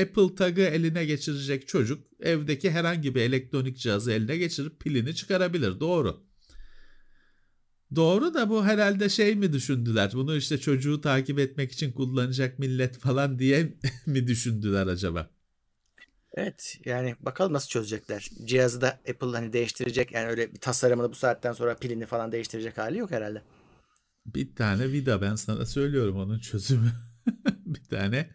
Apple 0.00 0.34
Tag'ı 0.34 0.60
eline 0.60 1.04
geçirecek 1.04 1.68
çocuk 1.68 2.04
evdeki 2.20 2.70
herhangi 2.70 3.14
bir 3.14 3.20
elektronik 3.20 3.78
cihazı 3.78 4.12
eline 4.12 4.36
geçirip 4.36 4.80
pilini 4.80 5.14
çıkarabilir. 5.14 5.80
Doğru. 5.80 6.24
Doğru 7.94 8.34
da 8.34 8.50
bu 8.50 8.64
herhalde 8.64 9.08
şey 9.08 9.34
mi 9.34 9.52
düşündüler? 9.52 10.10
Bunu 10.14 10.36
işte 10.36 10.58
çocuğu 10.58 11.00
takip 11.00 11.38
etmek 11.38 11.72
için 11.72 11.92
kullanacak 11.92 12.58
millet 12.58 12.98
falan 12.98 13.38
diye 13.38 13.74
mi 14.06 14.26
düşündüler 14.26 14.86
acaba? 14.86 15.30
Evet 16.34 16.78
yani 16.84 17.16
bakalım 17.20 17.52
nasıl 17.52 17.68
çözecekler. 17.68 18.30
Cihazı 18.44 18.80
da 18.80 18.88
Apple 18.88 19.26
hani 19.26 19.52
değiştirecek 19.52 20.12
yani 20.12 20.26
öyle 20.26 20.54
bir 20.54 20.60
tasarımını 20.60 21.10
bu 21.10 21.14
saatten 21.14 21.52
sonra 21.52 21.76
pilini 21.76 22.06
falan 22.06 22.32
değiştirecek 22.32 22.78
hali 22.78 22.98
yok 22.98 23.10
herhalde. 23.10 23.42
Bir 24.26 24.54
tane 24.54 24.92
vida 24.92 25.22
ben 25.22 25.34
sana 25.34 25.66
söylüyorum 25.66 26.16
onun 26.16 26.38
çözümü. 26.38 26.92
bir 27.66 27.84
tane 27.84 28.30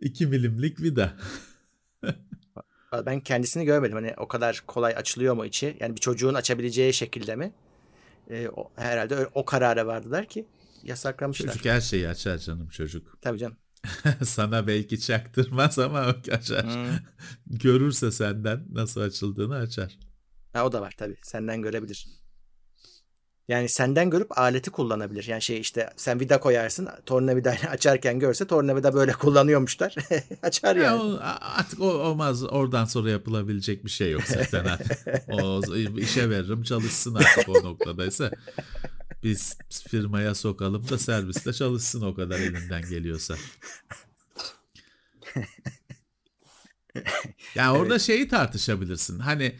2 0.00 0.26
milimlik 0.26 0.82
vida. 0.82 1.12
ben 3.06 3.20
kendisini 3.20 3.64
görmedim. 3.64 3.94
Hani 3.94 4.14
o 4.16 4.28
kadar 4.28 4.62
kolay 4.66 4.94
açılıyor 4.96 5.34
mu 5.34 5.46
içi? 5.46 5.76
Yani 5.80 5.96
bir 5.96 6.00
çocuğun 6.00 6.34
açabileceği 6.34 6.92
şekilde 6.92 7.36
mi? 7.36 7.52
Ee, 8.30 8.48
o, 8.48 8.70
herhalde 8.76 9.14
öyle, 9.14 9.28
o 9.34 9.44
karara 9.44 9.86
vardılar 9.86 10.26
ki 10.26 10.46
yasaklamışlar. 10.82 11.52
Çocuk 11.52 11.66
her 11.66 11.80
şeyi 11.80 12.08
açar 12.08 12.38
canım 12.38 12.68
çocuk. 12.68 13.18
Tabii 13.20 13.38
canım. 13.38 13.56
Sana 14.24 14.66
belki 14.66 15.00
çaktırmaz 15.00 15.78
ama 15.78 16.14
açar. 16.32 16.64
Hmm. 16.64 16.96
Görürse 17.46 18.10
senden 18.10 18.64
nasıl 18.72 19.00
açıldığını 19.00 19.56
açar. 19.56 19.98
Ha, 20.52 20.66
o 20.66 20.72
da 20.72 20.80
var 20.80 20.94
tabii. 20.98 21.16
Senden 21.22 21.62
görebilir. 21.62 22.06
Yani 23.48 23.68
senden 23.68 24.10
görüp 24.10 24.38
aleti 24.38 24.70
kullanabilir. 24.70 25.24
Yani 25.24 25.42
şey 25.42 25.60
işte 25.60 25.90
sen 25.96 26.20
vida 26.20 26.40
koyarsın 26.40 26.88
tornavidayla 27.06 27.68
açarken 27.70 28.18
görse 28.18 28.46
tornavida 28.46 28.94
böyle 28.94 29.12
kullanıyormuşlar. 29.12 29.94
Açar 30.42 30.76
yani. 30.76 30.84
Ya 30.84 30.98
o, 30.98 31.18
artık 31.40 31.80
o 31.80 31.84
olmaz. 31.84 32.44
Oradan 32.44 32.84
sonra 32.84 33.10
yapılabilecek 33.10 33.84
bir 33.84 33.90
şey 33.90 34.12
yok 34.12 34.22
zaten. 34.26 34.78
o 35.28 35.62
işe 35.98 36.30
veririm 36.30 36.62
çalışsın 36.62 37.14
artık 37.14 37.48
o 37.48 37.54
noktadaysa. 37.54 38.30
Biz 39.22 39.58
firmaya 39.88 40.34
sokalım 40.34 40.88
da 40.88 40.98
serviste 40.98 41.52
çalışsın 41.52 42.02
o 42.02 42.14
kadar 42.14 42.38
elinden 42.38 42.82
geliyorsa. 42.90 43.34
Yani 47.54 47.78
orada 47.78 47.94
evet. 47.94 48.02
şeyi 48.02 48.28
tartışabilirsin. 48.28 49.18
Hani 49.18 49.58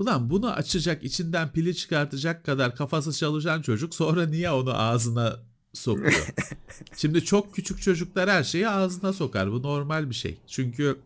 Ulan 0.00 0.30
bunu 0.30 0.50
açacak, 0.50 1.04
içinden 1.04 1.52
pili 1.52 1.76
çıkartacak 1.76 2.44
kadar 2.44 2.76
kafası 2.76 3.12
çalışan 3.12 3.62
çocuk 3.62 3.94
sonra 3.94 4.26
niye 4.26 4.50
onu 4.50 4.74
ağzına 4.74 5.36
sokuyor? 5.72 6.28
Şimdi 6.96 7.24
çok 7.24 7.54
küçük 7.54 7.82
çocuklar 7.82 8.30
her 8.30 8.44
şeyi 8.44 8.68
ağzına 8.68 9.12
sokar. 9.12 9.52
Bu 9.52 9.62
normal 9.62 10.10
bir 10.10 10.14
şey. 10.14 10.38
Çünkü 10.46 10.98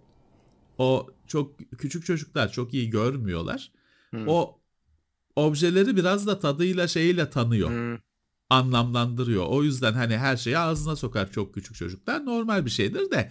o 0.79 1.07
çok 1.27 1.59
küçük 1.79 2.05
çocuklar 2.05 2.53
çok 2.53 2.75
iyi 2.75 2.91
görmüyorlar. 2.91 3.73
Hmm. 4.11 4.29
O 4.29 4.59
objeleri 5.37 5.97
biraz 5.97 6.27
da 6.27 6.39
tadıyla 6.39 6.89
şeyiyle 6.89 7.31
tanıyor. 7.31 7.71
Hmm. 7.71 7.99
Anlamlandırıyor. 8.51 9.47
O 9.49 9.63
yüzden 9.63 9.93
hani 9.93 10.19
her 10.19 10.37
şeyi 10.37 10.59
ağzına 10.59 10.97
sokar 10.97 11.33
çok 11.33 11.55
küçük 11.55 11.77
çocuklar. 11.77 12.25
Normal 12.25 12.65
bir 12.65 12.71
şeydir 12.71 13.11
de. 13.11 13.31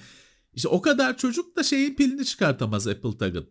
İşte 0.54 0.68
o 0.68 0.82
kadar 0.82 1.18
çocuk 1.18 1.56
da 1.56 1.64
şeyin 1.64 1.96
pilini 1.96 2.26
çıkartamaz 2.26 2.88
Apple 2.88 3.18
Tag'ın. 3.18 3.50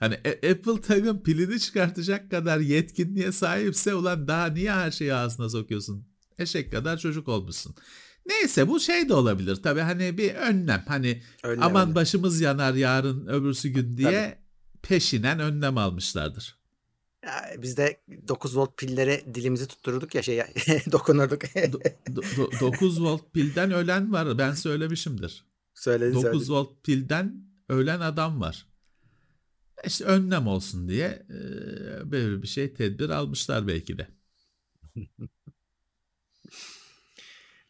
Hani 0.00 0.14
Apple 0.50 0.80
Tag'ın 0.80 1.18
pilini 1.18 1.60
çıkartacak 1.60 2.30
kadar 2.30 2.58
yetkinliğe 2.58 3.32
sahipse 3.32 3.94
ulan 3.94 4.28
daha 4.28 4.46
niye 4.46 4.72
her 4.72 4.90
şeyi 4.90 5.14
ağzına 5.14 5.48
sokuyorsun? 5.48 6.08
Eşek 6.38 6.72
kadar 6.72 6.98
çocuk 6.98 7.28
olmuşsun. 7.28 7.74
Neyse 8.26 8.68
bu 8.68 8.80
şey 8.80 9.08
de 9.08 9.14
olabilir 9.14 9.56
tabii 9.56 9.80
hani 9.80 10.18
bir 10.18 10.34
önlem. 10.34 10.84
Hani 10.88 11.22
önlem 11.42 11.62
aman 11.62 11.82
önlem. 11.82 11.94
başımız 11.94 12.40
yanar 12.40 12.74
yarın 12.74 13.26
öbürsü 13.26 13.68
gün 13.68 13.96
diye 13.96 14.10
tabii. 14.10 14.36
peşinen 14.82 15.40
önlem 15.40 15.78
almışlardır. 15.78 16.58
Ya 17.24 17.44
biz 17.62 17.76
de 17.76 18.00
9 18.28 18.56
volt 18.56 18.76
pillere 18.76 19.34
dilimizi 19.34 19.66
tuttururduk 19.66 20.14
ya 20.14 20.22
şey 20.22 20.38
dokunurduk. 20.92 21.42
do, 22.16 22.22
do, 22.36 22.50
9 22.60 23.02
volt 23.02 23.32
pilden 23.32 23.70
ölen 23.70 24.12
var 24.12 24.38
ben 24.38 24.52
söylemişimdir. 24.52 25.44
Söyledin 25.74 26.14
9 26.14 26.22
söyledin. 26.22 26.52
volt 26.52 26.84
pilden 26.84 27.44
ölen 27.68 28.00
adam 28.00 28.40
var 28.40 28.67
işte 29.86 30.04
önlem 30.04 30.46
olsun 30.46 30.88
diye 30.88 31.26
böyle 32.04 32.42
bir 32.42 32.48
şey 32.48 32.74
tedbir 32.74 33.10
almışlar 33.10 33.66
belki 33.68 33.98
de. 33.98 34.08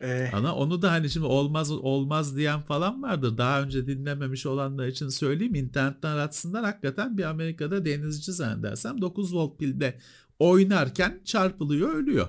Ee, 0.01 0.31
Ama 0.33 0.55
onu 0.55 0.83
da 0.83 0.93
hani 0.93 1.11
şimdi 1.11 1.27
olmaz 1.27 1.71
olmaz 1.71 2.37
diyen 2.37 2.63
falan 2.63 3.03
vardır. 3.03 3.39
Daha 3.39 3.63
önce 3.63 3.87
dinlememiş 3.87 4.47
olanlar 4.47 4.87
için 4.87 5.09
söyleyeyim. 5.09 5.55
internetten 5.55 6.09
aratsınlar. 6.11 6.65
Hakikaten 6.65 7.19
bir 7.19 7.23
Amerika'da 7.25 7.85
denizci 7.85 8.33
zannedersem 8.33 9.01
9 9.01 9.35
volt 9.35 9.59
pilde 9.59 9.99
oynarken 10.39 11.21
çarpılıyor 11.25 11.95
ölüyor. 11.95 12.29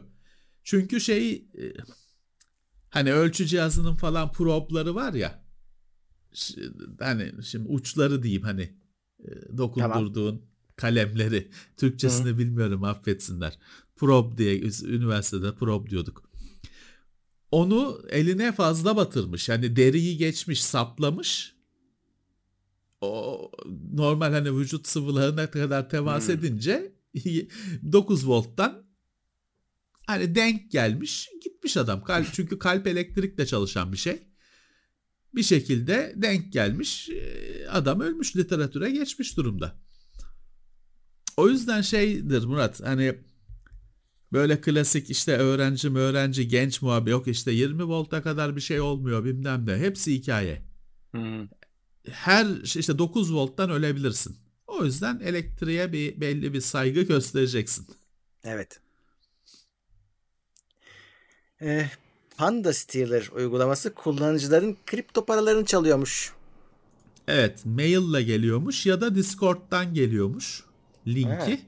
Çünkü 0.63 1.01
şey 1.01 1.47
hani 2.89 3.13
ölçü 3.13 3.45
cihazının 3.45 3.95
falan 3.95 4.31
probları 4.31 4.95
var 4.95 5.13
ya 5.13 5.43
hani 6.99 7.43
şimdi 7.43 7.69
uçları 7.69 8.23
diyeyim 8.23 8.43
hani 8.43 8.73
dokundurduğun 9.57 10.29
tamam. 10.29 10.41
kalemleri. 10.75 11.51
Türkçesini 11.77 12.29
Hı. 12.29 12.37
bilmiyorum 12.37 12.83
affetsinler. 12.83 13.59
Prob 13.95 14.37
diye 14.37 14.61
üniversitede 14.83 15.55
prob 15.55 15.89
diyorduk. 15.89 16.29
Onu 17.51 18.01
eline 18.09 18.51
fazla 18.51 18.95
batırmış. 18.95 19.49
Yani 19.49 19.75
deriyi 19.75 20.17
geçmiş, 20.17 20.63
saplamış. 20.63 21.55
O 23.01 23.51
normal 23.93 24.31
hani 24.31 24.57
vücut 24.57 24.87
sıvılarına 24.87 25.51
kadar 25.51 25.89
temas 25.89 26.27
hmm. 26.27 26.35
edince 26.35 26.93
9 27.91 28.27
volttan 28.27 28.83
hani 30.07 30.35
denk 30.35 30.71
gelmiş 30.71 31.29
gitmiş 31.43 31.77
adam. 31.77 32.03
Kalp, 32.03 32.27
çünkü 32.33 32.59
kalp 32.59 32.87
elektrikle 32.87 33.45
çalışan 33.45 33.91
bir 33.91 33.97
şey 33.97 34.28
bir 35.35 35.43
şekilde 35.43 36.13
denk 36.15 36.53
gelmiş 36.53 37.09
adam 37.69 37.99
ölmüş 37.99 38.35
literatüre 38.35 38.91
geçmiş 38.91 39.37
durumda. 39.37 39.75
O 41.37 41.49
yüzden 41.49 41.81
şeydir 41.81 42.43
Murat 42.43 42.81
hani 42.81 43.15
böyle 44.33 44.61
klasik 44.61 45.09
işte 45.09 45.37
öğrenci 45.37 45.89
mi 45.89 45.99
öğrenci 45.99 46.47
genç 46.47 46.81
muhabbet 46.81 47.11
yok 47.11 47.27
işte 47.27 47.51
20 47.51 47.83
volta 47.83 48.21
kadar 48.21 48.55
bir 48.55 48.61
şey 48.61 48.81
olmuyor 48.81 49.25
bilmem 49.25 49.67
ne 49.67 49.77
hepsi 49.77 50.13
hikaye. 50.13 50.61
Hmm. 51.11 51.47
Her 52.09 52.47
işte 52.63 52.97
9 52.97 53.33
volttan 53.33 53.69
ölebilirsin. 53.69 54.37
O 54.67 54.85
yüzden 54.85 55.19
elektriğe 55.19 55.93
bir 55.93 56.21
belli 56.21 56.53
bir 56.53 56.61
saygı 56.61 57.01
göstereceksin. 57.01 57.87
Evet. 58.43 58.79
Ee, 61.61 61.89
Panda 62.39 62.73
Stealer 62.73 63.29
uygulaması 63.35 63.93
kullanıcıların 63.93 64.77
kripto 64.85 65.25
paralarını 65.25 65.65
çalıyormuş. 65.65 66.33
Evet, 67.27 67.65
maille 67.65 68.23
geliyormuş 68.23 68.85
ya 68.85 69.01
da 69.01 69.15
Discord'dan 69.15 69.93
geliyormuş 69.93 70.63
linki. 71.07 71.29
Evet. 71.47 71.59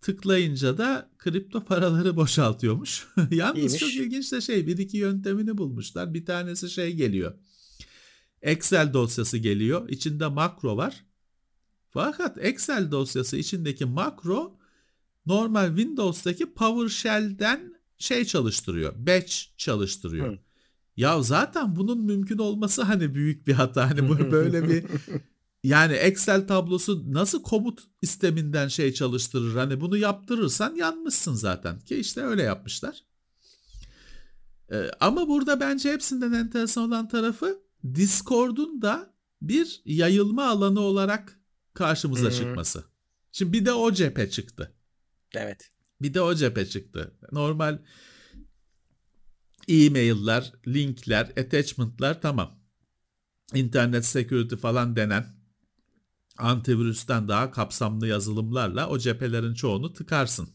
Tıklayınca 0.00 0.78
da 0.78 1.10
kripto 1.18 1.64
paraları 1.64 2.16
boşaltıyormuş. 2.16 3.06
Yalnız 3.30 3.56
İyiymiş. 3.56 3.80
çok 3.80 3.94
ilginç 3.94 4.32
de 4.32 4.40
şey 4.40 4.66
bir 4.66 4.78
iki 4.78 4.96
yöntemini 4.96 5.58
bulmuşlar. 5.58 6.14
Bir 6.14 6.24
tanesi 6.24 6.70
şey 6.70 6.92
geliyor. 6.92 7.34
Excel 8.42 8.92
dosyası 8.92 9.38
geliyor. 9.38 9.88
İçinde 9.88 10.26
makro 10.26 10.76
var. 10.76 11.04
Fakat 11.90 12.38
Excel 12.38 12.90
dosyası 12.90 13.36
içindeki 13.36 13.84
makro 13.84 14.58
normal 15.26 15.76
Windows'taki 15.76 16.54
PowerShell'den 16.54 17.79
şey 18.00 18.24
çalıştırıyor. 18.24 18.94
Batch 19.06 19.34
çalıştırıyor. 19.56 20.32
Hı. 20.32 20.38
Ya 20.96 21.22
zaten 21.22 21.76
bunun 21.76 22.00
mümkün 22.00 22.38
olması 22.38 22.82
hani 22.82 23.14
büyük 23.14 23.46
bir 23.46 23.52
hata. 23.52 23.90
Hani 23.90 24.08
böyle 24.32 24.68
bir 24.68 24.84
yani 25.64 25.92
Excel 25.92 26.46
tablosu 26.46 27.14
nasıl 27.14 27.42
komut 27.42 27.80
isteminden 28.02 28.68
şey 28.68 28.92
çalıştırır? 28.92 29.56
Hani 29.56 29.80
bunu 29.80 29.96
yaptırırsan 29.96 30.74
yanmışsın 30.74 31.34
zaten. 31.34 31.80
Ki 31.80 31.96
işte 31.96 32.22
öyle 32.22 32.42
yapmışlar. 32.42 33.04
Ee, 34.72 34.90
ama 35.00 35.28
burada 35.28 35.60
bence 35.60 35.92
hepsinden 35.92 36.32
enteresan 36.32 36.84
olan 36.84 37.08
tarafı 37.08 37.58
Discord'un 37.94 38.82
da 38.82 39.14
bir 39.42 39.82
yayılma 39.84 40.46
alanı 40.46 40.80
olarak 40.80 41.40
karşımıza 41.74 42.28
hmm. 42.30 42.36
çıkması. 42.36 42.84
Şimdi 43.32 43.52
bir 43.52 43.66
de 43.66 43.72
o 43.72 43.92
cephe 43.92 44.30
çıktı. 44.30 44.74
Evet. 45.34 45.70
Bir 46.02 46.14
de 46.14 46.20
o 46.20 46.34
cephe 46.34 46.66
çıktı. 46.66 47.14
Normal 47.32 47.78
e-mail'ler, 49.68 50.52
linkler, 50.66 51.24
attachment'lar 51.24 52.22
tamam. 52.22 52.60
İnternet 53.54 54.06
security 54.06 54.54
falan 54.54 54.96
denen 54.96 55.26
antivirüsten 56.38 57.28
daha 57.28 57.50
kapsamlı 57.50 58.08
yazılımlarla 58.08 58.88
o 58.88 58.98
cephelerin 58.98 59.54
çoğunu 59.54 59.92
tıkarsın. 59.92 60.48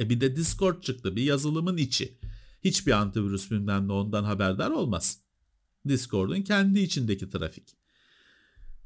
E 0.00 0.10
bir 0.10 0.20
de 0.20 0.36
Discord 0.36 0.82
çıktı 0.82 1.16
bir 1.16 1.22
yazılımın 1.22 1.76
içi. 1.76 2.18
Hiçbir 2.64 2.92
antivirüs 2.92 3.50
bilmem 3.50 3.88
ne 3.88 3.92
ondan 3.92 4.24
haberdar 4.24 4.70
olmaz. 4.70 5.20
Discord'un 5.88 6.42
kendi 6.42 6.80
içindeki 6.80 7.30
trafik. 7.30 7.76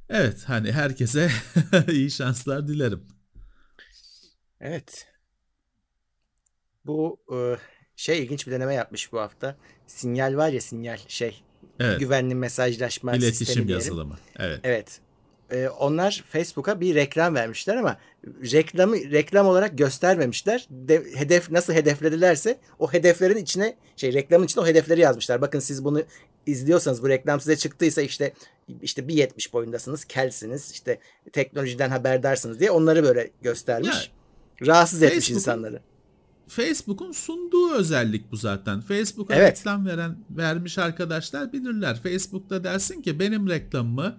Evet 0.08 0.44
hani 0.46 0.72
herkese 0.72 1.30
iyi 1.92 2.10
şanslar 2.10 2.68
dilerim. 2.68 3.08
Evet. 4.60 5.11
Bu 6.86 7.16
e, 7.32 7.56
şey 7.96 8.22
ilginç 8.22 8.46
bir 8.46 8.52
deneme 8.52 8.74
yapmış 8.74 9.12
bu 9.12 9.20
hafta. 9.20 9.56
Sinyal 9.86 10.36
var 10.36 10.48
ya 10.48 10.60
sinyal 10.60 10.98
şey. 11.08 11.42
Evet. 11.80 12.00
Güvenli 12.00 12.34
mesajlaşma 12.34 13.12
İletişim 13.12 13.34
sistemi 13.46 13.68
diyelim. 13.68 13.84
yazılımı. 13.86 14.18
Evet. 14.38 14.60
Evet. 14.64 15.00
Ee, 15.50 15.68
onlar 15.68 16.24
Facebook'a 16.28 16.80
bir 16.80 16.94
reklam 16.94 17.34
vermişler 17.34 17.76
ama 17.76 17.98
reklamı 18.24 18.96
reklam 18.96 19.46
olarak 19.46 19.78
göstermemişler. 19.78 20.66
De- 20.70 21.04
hedef 21.14 21.50
nasıl 21.50 21.72
hedefledilerse 21.72 22.58
o 22.78 22.92
hedeflerin 22.92 23.36
içine 23.36 23.76
şey 23.96 24.12
reklamın 24.12 24.44
içine 24.44 24.62
o 24.62 24.66
hedefleri 24.66 25.00
yazmışlar. 25.00 25.40
Bakın 25.40 25.58
siz 25.58 25.84
bunu 25.84 26.02
izliyorsanız 26.46 27.02
bu 27.02 27.08
reklam 27.08 27.40
size 27.40 27.56
çıktıysa 27.56 28.02
işte 28.02 28.32
işte 28.82 29.02
1.70 29.02 29.52
boyundasınız, 29.52 30.04
kelsiniz, 30.04 30.70
işte 30.72 30.98
teknolojiden 31.32 31.90
haberdarsınız 31.90 32.60
diye 32.60 32.70
onları 32.70 33.02
böyle 33.02 33.30
göstermiş. 33.42 34.10
Rahatsız 34.66 35.02
etmiş 35.02 35.30
insanları. 35.30 35.80
Facebook'un 36.48 37.12
sunduğu 37.12 37.70
özellik 37.72 38.32
bu 38.32 38.36
zaten. 38.36 38.80
Facebook'a 38.80 39.34
Evet. 39.34 39.58
reklam 39.58 39.86
veren 39.86 40.24
vermiş 40.30 40.78
arkadaşlar 40.78 41.52
bilirler. 41.52 42.02
Facebook'ta 42.02 42.64
dersin 42.64 43.02
ki 43.02 43.18
benim 43.20 43.48
reklamımı 43.48 44.18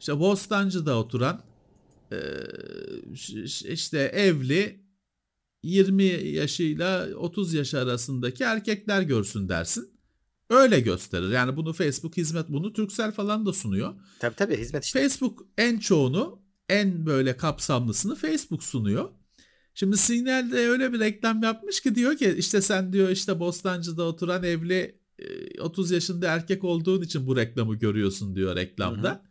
işte 0.00 0.18
Bostancı'da 0.20 0.98
oturan 0.98 1.42
işte 3.64 3.98
evli 3.98 4.84
20 5.62 6.04
yaşıyla 6.04 7.08
30 7.16 7.54
yaş 7.54 7.74
arasındaki 7.74 8.44
erkekler 8.44 9.02
görsün 9.02 9.48
dersin. 9.48 9.90
Öyle 10.50 10.80
gösterir. 10.80 11.30
Yani 11.30 11.56
bunu 11.56 11.72
Facebook 11.72 12.16
hizmet 12.16 12.48
bunu 12.48 12.72
Turkcell 12.72 13.12
falan 13.12 13.46
da 13.46 13.52
sunuyor. 13.52 13.94
Tabii 14.18 14.34
tabii 14.34 14.56
hizmet 14.56 14.84
işte. 14.84 15.00
Facebook 15.00 15.46
en 15.58 15.78
çoğunu 15.78 16.42
en 16.68 17.06
böyle 17.06 17.36
kapsamlısını 17.36 18.14
Facebook 18.14 18.64
sunuyor. 18.64 19.08
Şimdi 19.74 19.96
Signal 19.96 20.50
de 20.50 20.56
öyle 20.68 20.92
bir 20.92 21.00
reklam 21.00 21.42
yapmış 21.42 21.80
ki 21.80 21.94
diyor 21.94 22.16
ki 22.16 22.34
işte 22.38 22.60
sen 22.62 22.92
diyor 22.92 23.08
işte 23.08 23.40
Bostancı'da 23.40 24.02
oturan 24.02 24.42
evli 24.42 24.98
e, 25.18 25.60
30 25.60 25.90
yaşında 25.90 26.28
erkek 26.28 26.64
olduğun 26.64 27.02
için 27.02 27.26
bu 27.26 27.36
reklamı 27.36 27.74
görüyorsun 27.74 28.36
diyor 28.36 28.56
reklamda. 28.56 29.22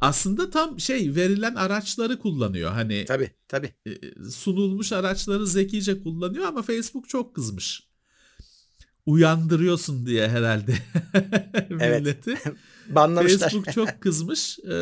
Aslında 0.00 0.50
tam 0.50 0.80
şey 0.80 1.14
verilen 1.14 1.54
araçları 1.54 2.18
kullanıyor. 2.18 2.72
Hani 2.72 3.04
Tabii 3.04 3.30
tabii. 3.48 3.72
e, 3.86 3.90
sunulmuş 4.30 4.92
araçları 4.92 5.46
zekice 5.46 6.02
kullanıyor 6.02 6.44
ama 6.44 6.62
Facebook 6.62 7.08
çok 7.08 7.34
kızmış. 7.34 7.82
Uyandırıyorsun 9.06 10.06
diye 10.06 10.28
herhalde 10.28 10.74
milleti. 11.70 12.34
Banlamışlar. 12.88 13.38
Facebook 13.38 13.72
çok 13.72 14.00
kızmış. 14.00 14.58
e, 14.58 14.72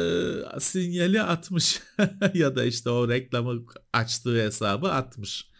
sinyali 0.60 1.22
atmış 1.22 1.82
ya 2.34 2.56
da 2.56 2.64
işte 2.64 2.90
o 2.90 3.08
reklamı 3.08 3.64
açtığı 3.92 4.42
hesabı 4.44 4.92
atmış. 4.92 5.50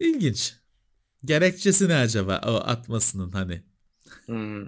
İlginç. 0.00 0.54
Gerekçesi 1.24 1.88
ne 1.88 1.94
acaba 1.94 2.40
o 2.46 2.54
atmasının 2.54 3.32
hani 3.32 3.62
Hmm. 4.26 4.66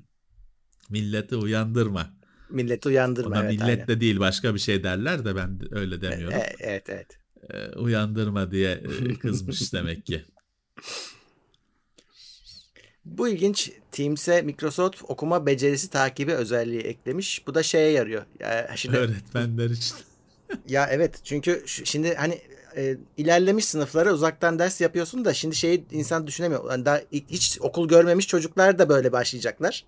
milleti 0.90 1.36
uyandırma. 1.36 2.14
Milleti 2.50 2.88
uyandırma. 2.88 3.28
Ona 3.30 3.40
evet, 3.44 3.50
millet 3.50 3.68
aynen. 3.68 3.86
de 3.88 4.00
değil 4.00 4.20
başka 4.20 4.54
bir 4.54 4.60
şey 4.60 4.82
derler 4.82 5.24
de 5.24 5.36
ben 5.36 5.60
öyle 5.70 6.00
demiyorum. 6.00 6.38
E- 6.38 6.56
evet 6.60 6.88
evet. 6.88 7.18
E, 7.50 7.78
uyandırma 7.78 8.50
diye 8.50 8.70
e, 8.70 9.14
kızmış 9.18 9.72
demek 9.72 10.06
ki. 10.06 10.24
Bu 13.04 13.28
ilginç. 13.28 13.72
Teams'e 13.92 14.42
Microsoft 14.42 15.02
okuma 15.08 15.46
becerisi 15.46 15.90
takibi 15.90 16.32
özelliği 16.32 16.80
eklemiş. 16.80 17.46
Bu 17.46 17.54
da 17.54 17.62
şeye 17.62 17.90
yarıyor. 17.90 18.22
Ya 18.40 18.70
şimdi 18.76 18.96
Öğretmenler 18.96 19.70
için. 19.70 19.96
ya 20.68 20.88
evet 20.90 21.20
çünkü 21.24 21.62
şimdi 21.66 22.14
hani 22.14 22.38
e, 22.76 22.96
ilerlemiş 23.16 23.64
sınıflara 23.64 24.12
uzaktan 24.12 24.58
ders 24.58 24.80
yapıyorsun 24.80 25.24
da 25.24 25.34
şimdi 25.34 25.56
şeyi 25.56 25.84
insan 25.90 26.26
düşünemiyor. 26.26 26.70
Yani 26.70 26.84
daha 26.84 27.00
hiç 27.12 27.58
okul 27.60 27.88
görmemiş 27.88 28.28
çocuklar 28.28 28.78
da 28.78 28.88
böyle 28.88 29.12
başlayacaklar. 29.12 29.84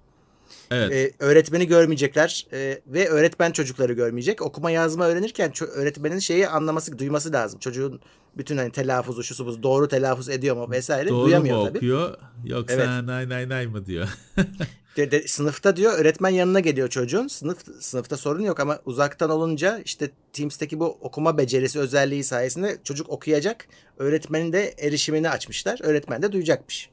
Evet. 0.71 0.93
E, 0.93 1.25
öğretmeni 1.25 1.67
görmeyecekler 1.67 2.47
e, 2.53 2.81
ve 2.87 3.09
öğretmen 3.09 3.53
çocukları 3.53 3.93
görmeyecek. 3.93 4.43
Okuma 4.43 4.71
yazma 4.71 5.07
öğrenirken 5.07 5.53
öğretmenin 5.75 6.19
şeyi 6.19 6.49
anlaması, 6.49 6.99
duyması 6.99 7.33
lazım. 7.33 7.61
Çocuğun 7.61 8.01
bütün 8.37 8.57
hani 8.57 8.73
telaffuzu, 8.73 9.23
şu 9.23 9.35
su 9.35 9.63
doğru 9.63 9.89
telaffuz 9.89 10.29
ediyor 10.29 10.57
mu 10.57 10.71
vesaire 10.71 11.09
Doğru 11.09 11.27
duyamıyor 11.27 11.59
mu 11.59 11.65
tabii. 11.67 11.79
okuyor 11.79 12.15
yoksa 12.45 12.75
Evet. 12.75 12.89
nay 13.05 13.29
nay 13.29 13.49
nay 13.49 13.67
mı 13.67 13.87
diyor. 13.87 14.09
De, 14.97 15.11
de- 15.11 15.29
sınıfta 15.29 15.77
diyor 15.77 15.93
öğretmen 15.99 16.29
yanına 16.31 16.61
geliyor 16.61 16.89
çocuğun. 16.89 17.29
Sınıf 17.29 17.59
sınıfta 17.81 18.17
sorun 18.17 18.43
yok 18.43 18.61
ama 18.61 18.79
uzaktan 18.85 19.31
olunca 19.31 19.79
işte 19.85 20.11
Teams'teki 20.33 20.81
bu 20.81 20.99
okuma 21.01 21.39
becerisi 21.39 21.79
özelliği 21.79 22.25
sayesinde 22.25 22.79
çocuk 22.85 23.09
okuyacak. 23.11 23.67
Öğretmenin 23.99 24.53
de 24.53 24.75
erişimini 24.79 25.31
açmışlar. 25.31 25.81
Öğretmen 25.83 26.23
de 26.23 26.33
duyacakmış. 26.33 26.91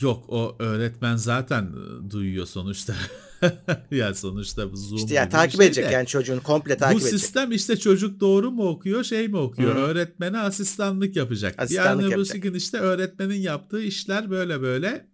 Yok 0.00 0.24
o 0.28 0.56
öğretmen 0.58 1.16
zaten 1.16 1.62
e, 1.62 2.10
duyuyor 2.10 2.46
sonuçta. 2.46 2.94
ya 3.90 4.14
sonuçta 4.14 4.72
bu 4.72 4.76
Zoom 4.76 4.96
İşte 4.96 5.14
ya 5.14 5.22
gibi 5.24 5.28
bir 5.28 5.32
takip 5.38 5.56
şey 5.60 5.66
edecek 5.66 5.88
de. 5.88 5.92
yani 5.92 6.06
çocuğun 6.06 6.38
komple 6.38 6.76
takip 6.76 6.96
Bu 6.96 7.00
edecek. 7.02 7.20
sistem 7.20 7.52
işte 7.52 7.76
çocuk 7.76 8.20
doğru 8.20 8.50
mu 8.50 8.68
okuyor 8.68 9.04
şey 9.04 9.28
mi 9.28 9.36
okuyor? 9.36 9.74
Hı. 9.74 9.78
Öğretmene 9.78 10.38
asistanlık 10.38 11.16
yapacak. 11.16 11.54
Asistanlık 11.62 12.02
öbürsü 12.04 12.18
yapacak. 12.18 12.42
gün 12.42 12.54
işte 12.54 12.78
öğretmenin 12.78 13.40
yaptığı 13.40 13.82
işler 13.82 14.30
böyle 14.30 14.62
böyle 14.62 15.06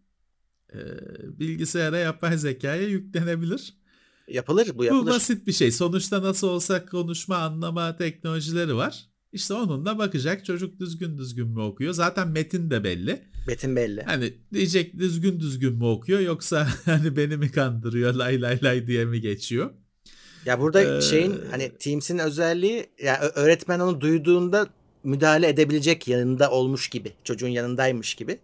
e, 0.74 0.78
bilgisayara 1.40 1.98
yapay 1.98 2.38
zekaya 2.38 2.82
yüklenebilir. 2.88 3.74
Yapılır 4.28 4.68
bu 4.74 4.78
Bu 4.78 4.84
yapılır. 4.84 5.10
basit 5.10 5.46
bir 5.46 5.52
şey. 5.52 5.72
Sonuçta 5.72 6.22
nasıl 6.22 6.48
olsa 6.48 6.86
konuşma 6.86 7.36
anlama 7.36 7.96
teknolojileri 7.96 8.76
var. 8.76 9.11
İşte 9.32 9.54
onunla 9.54 9.98
bakacak 9.98 10.44
çocuk 10.44 10.80
düzgün 10.80 11.18
düzgün 11.18 11.48
mü 11.48 11.60
okuyor? 11.60 11.92
Zaten 11.92 12.28
metin 12.28 12.70
de 12.70 12.84
belli. 12.84 13.22
Metin 13.48 13.76
belli. 13.76 14.02
Hani 14.02 14.34
diyecek 14.52 14.98
düzgün 14.98 15.40
düzgün 15.40 15.74
mü 15.74 15.84
okuyor 15.84 16.20
yoksa 16.20 16.68
hani 16.84 17.16
beni 17.16 17.36
mi 17.36 17.50
kandırıyor 17.52 18.14
lay 18.14 18.42
lay 18.42 18.58
lay 18.62 18.86
diye 18.86 19.04
mi 19.04 19.20
geçiyor? 19.20 19.70
Ya 20.46 20.60
burada 20.60 20.82
Ee, 20.82 21.00
şeyin 21.00 21.34
hani 21.50 21.72
Teams'in 21.78 22.18
özelliği 22.18 22.86
ya 23.02 23.20
ö- 23.20 23.40
öğretmen 23.40 23.80
onu 23.80 24.00
duyduğunda 24.00 24.68
müdahale 25.04 25.48
edebilecek 25.48 26.08
yanında 26.08 26.50
olmuş 26.50 26.88
gibi. 26.88 27.12
Çocuğun 27.24 27.48
yanındaymış 27.48 28.14
gibi. 28.14 28.38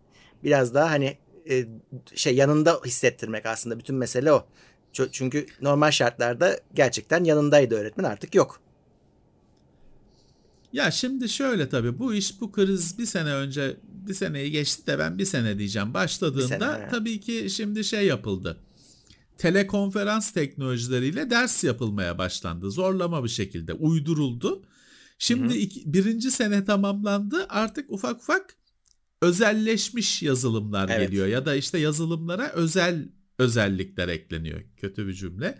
Biraz 0.44 0.74
daha 0.74 0.90
hani 0.90 1.16
e, 1.50 1.66
şey 2.14 2.34
yanında 2.34 2.80
hissettirmek 2.86 3.46
aslında 3.46 3.78
bütün 3.78 3.96
mesele 3.96 4.32
o. 4.32 4.46
Çünkü 5.12 5.46
normal 5.62 5.90
şartlarda 5.90 6.60
gerçekten 6.74 7.24
yanındaydı 7.24 7.74
öğretmen 7.74 8.04
artık 8.04 8.34
yok. 8.34 8.60
Ya 10.72 10.90
şimdi 10.90 11.28
şöyle 11.28 11.68
tabii 11.68 11.98
bu 11.98 12.14
iş 12.14 12.40
bu 12.40 12.52
kriz 12.52 12.98
bir 12.98 13.06
sene 13.06 13.34
önce 13.34 13.76
bir 14.06 14.14
seneyi 14.14 14.50
geçti 14.50 14.86
de 14.86 14.98
ben 14.98 15.18
bir 15.18 15.24
sene 15.24 15.58
diyeceğim. 15.58 15.94
Başladığında 15.94 16.42
Bir 16.42 16.48
sene, 16.48 16.88
tabii 16.90 17.20
ki 17.20 17.46
şimdi 17.50 17.84
şey 17.84 18.06
yapıldı. 18.06 18.56
Telekonferans 19.38 20.30
teknolojileriyle 20.32 21.30
ders 21.30 21.64
yapılmaya 21.64 22.18
başlandı. 22.18 22.70
Zorlama 22.70 23.24
bir 23.24 23.28
şekilde 23.28 23.72
uyduruldu. 23.72 24.62
Şimdi 25.18 25.56
iki- 25.56 25.92
birinci 25.94 26.30
sene 26.30 26.64
tamamlandı. 26.64 27.46
Artık 27.48 27.90
ufak 27.92 28.16
ufak 28.20 28.56
özelleşmiş 29.22 30.22
yazılımlar 30.22 30.88
Evet. 30.88 31.08
geliyor. 31.08 31.26
Ya 31.26 31.46
da 31.46 31.54
işte 31.54 31.78
yazılımlara 31.78 32.52
özel 32.52 33.08
özellikler 33.38 34.08
ekleniyor. 34.08 34.60
Kötü 34.76 35.06
bir 35.06 35.14
cümle. 35.14 35.58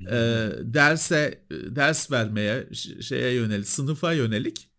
Ee, 0.00 0.50
derse 0.60 1.46
ders 1.50 2.10
vermeye 2.10 2.68
şeye 3.00 3.34
yönelik 3.34 3.68
sınıfa 3.68 4.12
yönelik 4.12 4.70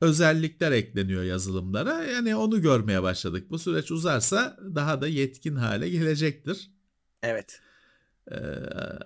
özellikler 0.00 0.72
ekleniyor 0.72 1.22
yazılımlara. 1.22 2.04
Yani 2.04 2.36
onu 2.36 2.62
görmeye 2.62 3.02
başladık. 3.02 3.50
Bu 3.50 3.58
süreç 3.58 3.90
uzarsa 3.90 4.56
daha 4.74 5.00
da 5.00 5.08
yetkin 5.08 5.56
hale 5.56 5.88
gelecektir. 5.88 6.70
Evet. 7.22 7.60
Ee, 8.32 8.36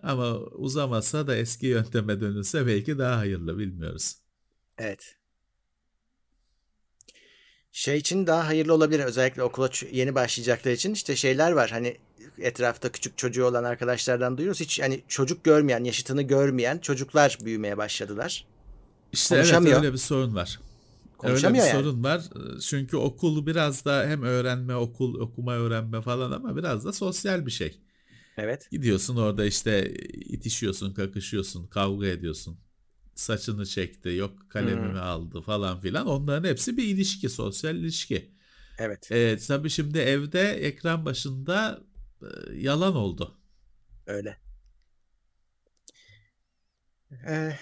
ama 0.03 0.37
uzamasa 0.39 1.27
da 1.27 1.37
eski 1.37 1.67
yönteme 1.67 2.21
dönülse 2.21 2.67
belki 2.67 2.99
daha 2.99 3.17
hayırlı 3.19 3.59
bilmiyoruz. 3.59 4.17
Evet. 4.79 5.17
Şey 7.73 7.97
için 7.97 8.27
daha 8.27 8.47
hayırlı 8.47 8.75
olabilir 8.75 9.05
özellikle 9.05 9.43
okula 9.43 9.71
yeni 9.93 10.15
başlayacaklar 10.15 10.73
için 10.73 10.93
işte 10.93 11.17
şeyler 11.17 11.53
var 11.53 11.71
hani 11.71 11.97
etrafta 12.39 12.93
küçük 12.93 13.19
çocuğu 13.19 13.45
olan 13.45 13.65
arkadaşlardan 13.65 14.39
duyuyoruz 14.39 14.61
hiç 14.61 14.81
hani 14.81 15.03
çocuk 15.09 15.45
görmeyen 15.45 15.85
yaşıtını 15.85 16.23
görmeyen 16.23 16.79
çocuklar 16.79 17.39
büyümeye 17.45 17.77
başladılar. 17.77 18.47
İşte 19.13 19.35
evet 19.35 19.45
Konuşamıyor. 19.45 19.77
öyle 19.79 19.93
bir 19.93 19.99
sorun 19.99 20.35
var. 20.35 20.61
Öyle 20.61 21.13
bir 21.13 21.19
Konuşamıyor 21.19 21.67
yani. 21.67 21.83
sorun 21.85 22.05
var. 22.05 22.23
Çünkü 22.61 22.97
okul 22.97 23.47
biraz 23.47 23.85
da 23.85 24.07
hem 24.07 24.23
öğrenme, 24.23 24.77
okul, 24.77 25.21
okuma 25.21 25.55
öğrenme 25.55 26.03
falan 26.03 26.33
ama 26.33 26.57
biraz 26.57 26.85
da 26.85 26.93
sosyal 26.93 27.47
bir 27.47 27.51
şey. 27.51 27.81
Evet. 28.39 28.69
Gidiyorsun 28.71 29.17
orada 29.17 29.45
işte 29.45 29.95
itişiyorsun, 30.15 30.95
kakışıyorsun, 30.95 31.67
kavga 31.67 32.07
ediyorsun. 32.07 32.59
Saçını 33.15 33.67
çekti, 33.67 34.09
yok 34.09 34.51
kalemimi 34.51 34.99
aldı 34.99 35.41
falan 35.41 35.81
filan. 35.81 36.07
Onların 36.07 36.49
hepsi 36.49 36.77
bir 36.77 36.85
ilişki, 36.85 37.29
sosyal 37.29 37.77
ilişki. 37.77 38.31
Evet. 38.79 39.09
Evet, 39.11 39.45
tabii 39.49 39.71
şimdi 39.71 39.99
evde 39.99 40.51
ekran 40.53 41.05
başında 41.05 41.81
yalan 42.53 42.97
oldu. 42.97 43.39
Öyle. 44.07 44.41
Ee, 47.29 47.59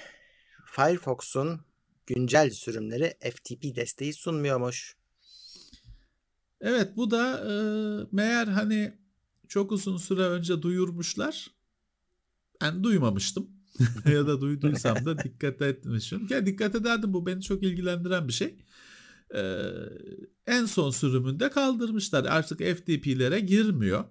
Firefox'un 0.65 1.61
güncel 2.07 2.51
sürümleri 2.51 3.15
FTP 3.21 3.77
desteği 3.77 4.12
sunmuyormuş. 4.12 4.97
Evet 6.61 6.97
bu 6.97 7.11
da 7.11 7.38
e, 7.38 7.53
meğer 8.12 8.47
hani 8.47 8.99
çok 9.49 9.73
uzun 9.73 9.97
süre 9.97 10.23
önce 10.23 10.62
duyurmuşlar. 10.62 11.51
Ben 12.61 12.85
duymamıştım. 12.85 13.51
ya 14.12 14.27
da 14.27 14.41
duyduysam 14.41 15.05
da 15.05 15.19
dikkat 15.19 15.62
etmişim. 15.62 16.27
Ya 16.31 16.47
dikkat 16.47 16.75
ederdim 16.75 17.12
bu 17.12 17.27
beni 17.27 17.43
çok 17.43 17.62
ilgilendiren 17.62 18.29
bir 18.29 18.33
şey. 18.33 18.57
Ee, 19.35 19.62
en 20.47 20.65
son 20.65 20.91
sürümünde 20.91 21.51
kaldırmışlar. 21.51 22.25
Artık 22.25 22.59
FTP'lere 22.59 23.41
girmiyor. 23.41 24.05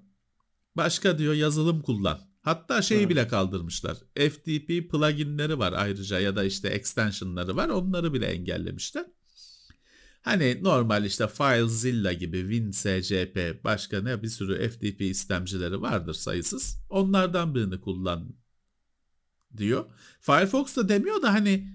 Başka 0.76 1.18
diyor 1.18 1.34
yazılım 1.34 1.82
kullan. 1.82 2.20
Hatta 2.42 2.82
şeyi 2.82 3.06
Hı. 3.06 3.10
bile 3.10 3.28
kaldırmışlar. 3.28 3.98
FTP 4.16 4.92
pluginleri 4.92 5.60
var 5.60 5.74
ayrıca 5.74 6.20
ya 6.20 6.36
da 6.36 6.44
işte 6.44 6.68
extensionları 6.68 7.56
var. 7.56 7.70
Onları 7.70 8.14
bile 8.14 8.26
engellemişler. 8.26 9.06
Hani 10.22 10.64
normal 10.64 11.06
işte 11.06 11.28
FileZilla 11.28 12.14
gibi 12.14 12.38
WinSCP 12.40 13.64
başka 13.64 14.02
ne 14.02 14.24
bir 14.24 14.28
sürü 14.28 14.70
FTP 14.70 15.02
istemcileri 15.02 15.82
vardır 15.82 16.14
sayısız. 16.14 16.78
Onlardan 16.90 17.56
birini 17.56 17.82
kullan 17.82 18.36
diyor. 19.58 19.86
Firefox 20.22 20.78
da 20.78 20.90
demiyor 20.90 21.22
da 21.22 21.34
hani 21.34 21.68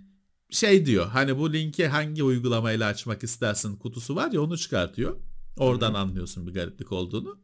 şey 0.51 0.87
diyor. 0.87 1.07
Hani 1.07 1.39
bu 1.39 1.53
linki 1.53 1.87
hangi 1.87 2.23
uygulamayla 2.23 2.87
açmak 2.87 3.25
istersin 3.25 3.77
kutusu 3.77 4.17
var 4.17 4.33
ya 4.33 4.41
onu 4.41 4.59
çıkartıyor. 4.59 5.17
Oradan 5.57 5.91
Hı 5.91 5.95
hı. 5.95 5.99
anlıyorsun 5.99 6.47
bir 6.47 6.53
gariplik 6.55 6.93
olduğunu. 6.93 7.39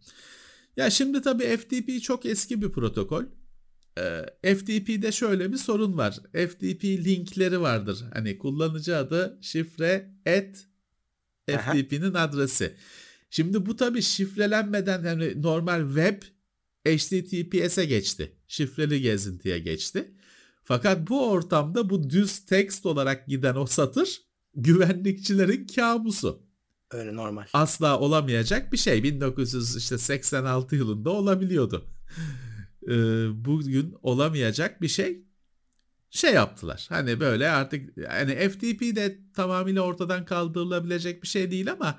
Ya 0.77 0.91
şimdi 0.91 1.23
tabii 1.23 1.57
FTP 1.57 2.03
çok 2.03 2.27
eski 2.27 2.63
bir 2.63 2.73
protokol. 2.73 3.25
Ee, 3.99 4.55
FTP'de 4.55 5.13
şöyle 5.13 5.53
bir 5.53 5.57
sorun 5.57 5.99
var. 5.99 6.21
FTP 6.33 6.85
linkleri 6.85 7.61
vardır. 7.61 8.05
Hani 8.13 8.39
kullanıcı 8.39 8.97
adı, 8.97 9.39
şifre, 9.41 10.15
et. 10.27 10.67
FTP'nin 11.49 12.15
adresi. 12.15 12.77
Şimdi 13.31 13.67
bu 13.67 13.77
tabii 13.77 14.03
şifrelenmeden 14.03 15.05
hani 15.05 15.43
normal 15.43 15.87
web 15.87 16.23
HTTPS'e 16.87 17.85
geçti. 17.85 18.33
Şifreli 18.47 19.01
gezintiye 19.01 19.59
geçti. 19.59 20.15
Fakat 20.65 21.09
bu 21.09 21.31
ortamda 21.31 21.91
bu 21.91 22.11
düz 22.11 22.39
text 22.39 22.87
olarak 22.87 23.27
giden 23.27 23.55
o 23.55 23.67
satır 23.67 24.23
güvenlikçilerin 24.55 25.67
kabusu. 25.67 26.43
Öyle 26.93 27.17
normal. 27.17 27.45
Asla 27.53 27.99
olamayacak 27.99 28.73
bir 28.73 28.77
şey. 28.77 29.03
1986 29.03 30.77
yılında 30.77 31.11
olabiliyordu. 31.11 31.85
Ee, 32.89 33.45
bugün 33.45 33.95
olamayacak 34.03 34.83
bir 34.83 34.89
şey 34.89 35.25
şey 36.11 36.35
yaptılar. 36.35 36.87
Hani 36.89 37.21
böyle 37.21 37.51
artık 37.51 38.09
hani 38.09 38.49
FTP 38.49 38.97
de 38.97 39.19
tamamıyla 39.35 39.83
ortadan 39.83 40.25
kaldırılabilecek 40.25 41.23
bir 41.23 41.29
şey 41.29 41.51
değil 41.51 41.73
ama 41.73 41.99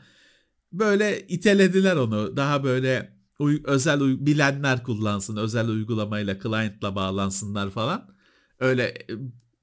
böyle 0.71 1.27
itelediler 1.27 1.95
onu. 1.95 2.37
Daha 2.37 2.63
böyle 2.63 3.17
uy- 3.39 3.61
özel 3.65 4.01
uy- 4.01 4.25
bilenler 4.25 4.83
kullansın, 4.83 5.37
özel 5.37 5.67
uygulamayla 5.67 6.39
client'la 6.39 6.95
bağlansınlar 6.95 7.69
falan. 7.69 8.15
Öyle 8.59 8.93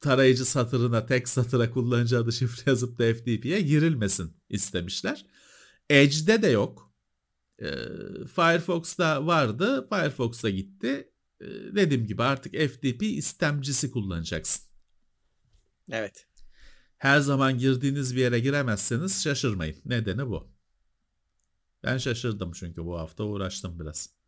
tarayıcı 0.00 0.44
satırına, 0.44 1.06
tek 1.06 1.28
satıra 1.28 1.70
kullanıcı 1.70 2.18
adı 2.18 2.32
şifre 2.32 2.70
yazıp 2.70 2.98
da 2.98 3.14
FTP'ye 3.14 3.60
girilmesin 3.60 4.36
istemişler. 4.48 5.26
Edge'de 5.90 6.42
de 6.42 6.48
yok. 6.48 6.92
Ee, 7.58 7.66
Firefox'ta 8.34 9.26
vardı. 9.26 9.88
Firefox'a 9.88 10.50
gitti. 10.50 11.12
Ee, 11.40 11.46
dediğim 11.46 12.06
gibi 12.06 12.22
artık 12.22 12.52
FTP 12.52 13.02
istemcisi 13.02 13.90
kullanacaksın. 13.90 14.64
Evet. 15.90 16.26
Her 16.98 17.20
zaman 17.20 17.58
girdiğiniz 17.58 18.16
bir 18.16 18.20
yere 18.20 18.40
giremezseniz 18.40 19.22
şaşırmayın. 19.22 19.76
Nedeni 19.84 20.26
bu. 20.26 20.52
Ben 21.82 21.98
şaşırdım 21.98 22.52
çünkü 22.52 22.84
bu 22.84 22.98
hafta 22.98 23.24
uğraştım 23.24 23.80
biraz. 23.80 24.19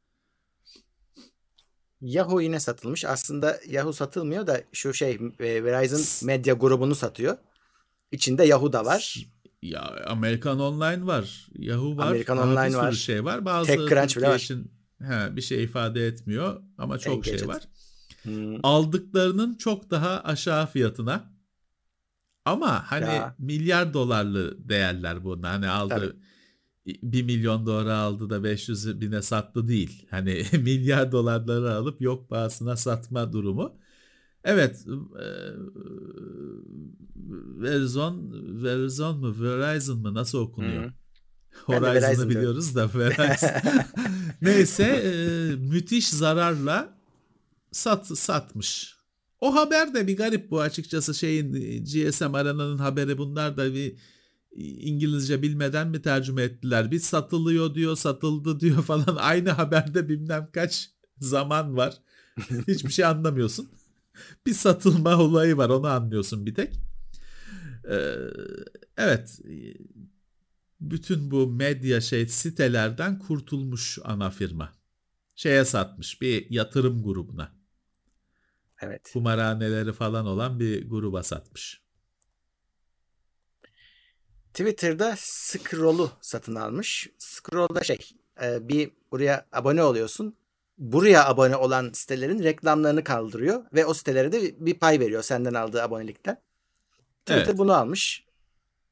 Yahoo 2.03 2.41
yine 2.41 2.61
satılmış. 2.61 3.05
Aslında 3.05 3.59
Yahoo 3.69 3.93
satılmıyor 3.93 4.47
da 4.47 4.61
şu 4.73 4.95
şey 4.95 5.19
e, 5.41 5.65
Verizon 5.65 6.27
Medya 6.27 6.55
grubunu 6.55 6.95
satıyor. 6.95 7.37
İçinde 8.12 8.45
Yahoo 8.45 8.73
da 8.73 8.85
var. 8.85 9.27
Ya 9.62 9.97
Amerikan 10.07 10.61
Online 10.61 11.07
var, 11.07 11.49
Yahoo 11.59 11.97
var, 11.97 12.07
Amerikan 12.07 12.38
daha 12.38 12.47
Online 12.47 12.67
bir 12.67 12.71
sürü 12.73 12.83
var. 12.83 12.93
şey 12.93 13.25
var. 13.25 13.45
Bazı 13.45 13.67
TechCrunch 13.67 14.17
bile 14.17 14.29
var. 14.29 14.38
için 14.38 14.73
he, 15.03 15.37
bir 15.37 15.43
şey 15.43 15.65
ifade 15.65 16.07
etmiyor 16.07 16.62
ama 16.79 16.99
çok 16.99 17.25
şey 17.25 17.35
Engadget. 17.35 17.49
var. 17.49 17.62
Hmm. 18.23 18.57
aldıklarının 18.62 19.55
çok 19.55 19.91
daha 19.91 20.21
aşağı 20.21 20.67
fiyatına. 20.67 21.33
Ama 22.45 22.91
hani 22.91 23.05
Ya. 23.05 23.35
milyar 23.38 23.95
dolarlı 23.95 24.69
değerler 24.69 25.25
bunlar. 25.25 25.51
Hani 25.53 25.69
aldı 25.69 26.17
1 26.87 27.23
milyon 27.23 27.66
dolara 27.66 27.97
aldı 27.97 28.31
da 28.31 28.45
500 28.45 29.01
bine 29.01 29.23
sattı 29.23 29.68
değil. 29.68 30.07
Hani 30.11 30.45
milyar 30.53 31.12
dolarları 31.12 31.75
alıp 31.75 32.01
yok 32.03 32.29
pahasına 32.31 32.77
satma 32.77 33.33
durumu. 33.33 33.77
Evet 34.45 34.87
e, 35.18 35.27
Verizon, 37.62 38.31
Verizon 38.62 39.18
mu 39.18 39.37
Verizon 39.40 39.99
mı 39.99 40.14
nasıl 40.14 40.38
okunuyor? 40.38 40.85
Hı. 40.85 40.92
Ben 41.68 41.83
de 41.83 41.87
Horizon'ı 41.87 41.95
Verizon 41.95 42.16
diyorum. 42.16 42.31
biliyoruz 42.31 42.75
da 42.75 42.90
Verizon. 42.95 43.51
Neyse 44.42 44.85
e, 44.85 45.57
müthiş 45.57 46.09
zararla 46.09 46.99
sat 47.73 48.07
satmış. 48.18 48.97
O 49.40 49.55
haber 49.55 49.95
de 49.95 50.07
bir 50.07 50.16
garip 50.16 50.51
bu 50.51 50.61
açıkçası 50.61 51.14
şeyin 51.14 51.53
GSM 51.85 52.35
arananın 52.35 52.79
haberi 52.79 53.18
bunlar 53.18 53.57
da 53.57 53.75
bir 53.75 53.97
İngilizce 54.57 55.43
bilmeden 55.43 55.88
mi 55.88 56.03
tercüme 56.03 56.43
ettiler? 56.43 56.91
Bir 56.91 56.99
satılıyor 56.99 57.75
diyor, 57.75 57.97
satıldı 57.97 58.61
diyor 58.61 58.83
falan. 58.83 59.17
Aynı 59.17 59.51
haberde 59.51 60.09
bilmem 60.09 60.49
kaç 60.53 60.91
zaman 61.19 61.77
var. 61.77 61.95
Hiçbir 62.69 62.93
şey 62.93 63.05
anlamıyorsun. 63.05 63.69
Bir 64.47 64.55
satılma 64.55 65.17
olayı 65.17 65.57
var 65.57 65.69
onu 65.69 65.87
anlıyorsun 65.87 66.47
bir 66.47 66.55
tek. 66.55 66.75
Ee, 67.91 68.15
evet 68.97 69.41
bütün 70.83 71.31
bu 71.31 71.47
medya 71.47 72.01
şey 72.01 72.29
sitelerden 72.29 73.19
kurtulmuş 73.19 73.99
ana 74.05 74.31
firma. 74.31 74.73
Şeye 75.35 75.65
satmış 75.65 76.21
bir 76.23 76.51
yatırım 76.51 77.03
grubuna. 77.03 77.53
Evet. 78.81 79.11
Kumarhaneleri 79.12 79.93
falan 79.93 80.27
olan 80.27 80.61
bir 80.61 80.88
gruba 80.88 81.23
satmış. 81.23 81.83
Twitter'da 84.55 85.15
Scroll'u 85.19 86.11
satın 86.21 86.55
almış. 86.55 87.11
Scroll'da 87.19 87.85
şey 87.85 87.99
e, 88.43 88.69
bir 88.69 88.91
buraya 89.11 89.47
abone 89.53 89.83
oluyorsun. 89.83 90.37
Buraya 90.79 91.29
abone 91.29 91.57
olan 91.57 91.91
sitelerin 91.93 92.43
reklamlarını 92.43 93.05
kaldırıyor 93.05 93.65
ve 93.75 93.87
o 93.87 93.95
sitelere 93.95 94.33
de 94.33 94.67
bir 94.67 94.75
pay 94.75 95.01
veriyor 95.01 95.23
senden 95.23 95.55
aldığı 95.55 95.83
abonelikten. 95.83 96.43
Twitter 97.27 97.47
Evet. 97.47 97.59
bunu 97.59 97.73
almış. 97.73 98.25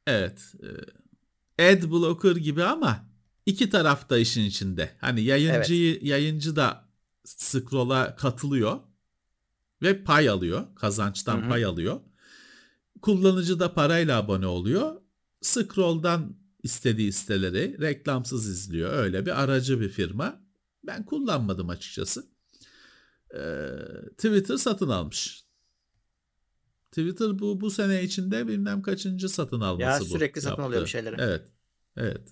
Evet. 0.06 0.54
e, 1.58 1.72
Ad 1.72 1.90
blocker 1.90 2.36
gibi 2.36 2.64
ama 2.64 3.04
iki 3.46 3.70
taraf 3.70 4.10
da 4.10 4.18
işin 4.18 4.44
içinde. 4.44 4.90
Hani 5.00 5.20
yayıncıyı 5.20 5.98
yayıncı 6.02 6.56
da 6.56 6.84
scroll'a 7.24 8.16
katılıyor 8.16 8.80
ve 9.82 10.04
pay 10.04 10.28
alıyor. 10.28 10.66
Kazançtan 10.74 11.42
Hı 11.42 11.44
hı. 11.46 11.48
pay 11.48 11.64
alıyor. 11.64 12.00
Kullanıcı 13.02 13.60
da 13.60 13.74
parayla 13.74 14.18
abone 14.18 14.46
oluyor. 14.46 14.99
Scroll'dan 15.42 16.36
istediği 16.62 17.12
siteleri 17.12 17.80
reklamsız 17.80 18.48
izliyor. 18.48 18.92
Öyle 18.92 19.26
bir 19.26 19.42
aracı 19.42 19.80
bir 19.80 19.88
firma. 19.88 20.40
Ben 20.84 21.04
kullanmadım 21.06 21.68
açıkçası. 21.68 22.26
Ee, 23.34 23.68
Twitter 24.16 24.56
satın 24.56 24.88
almış. 24.88 25.44
Twitter 26.90 27.38
bu 27.38 27.60
bu 27.60 27.70
sene 27.70 28.02
içinde 28.02 28.48
bilmem 28.48 28.82
kaçıncı 28.82 29.28
satın 29.28 29.60
alması 29.60 29.82
Ya 29.82 30.00
bu. 30.00 30.04
sürekli 30.04 30.40
satın 30.40 30.62
alıyor 30.62 30.82
bir 30.82 30.86
şeyleri. 30.86 31.16
Evet. 31.18 31.48
Evet. 31.96 32.28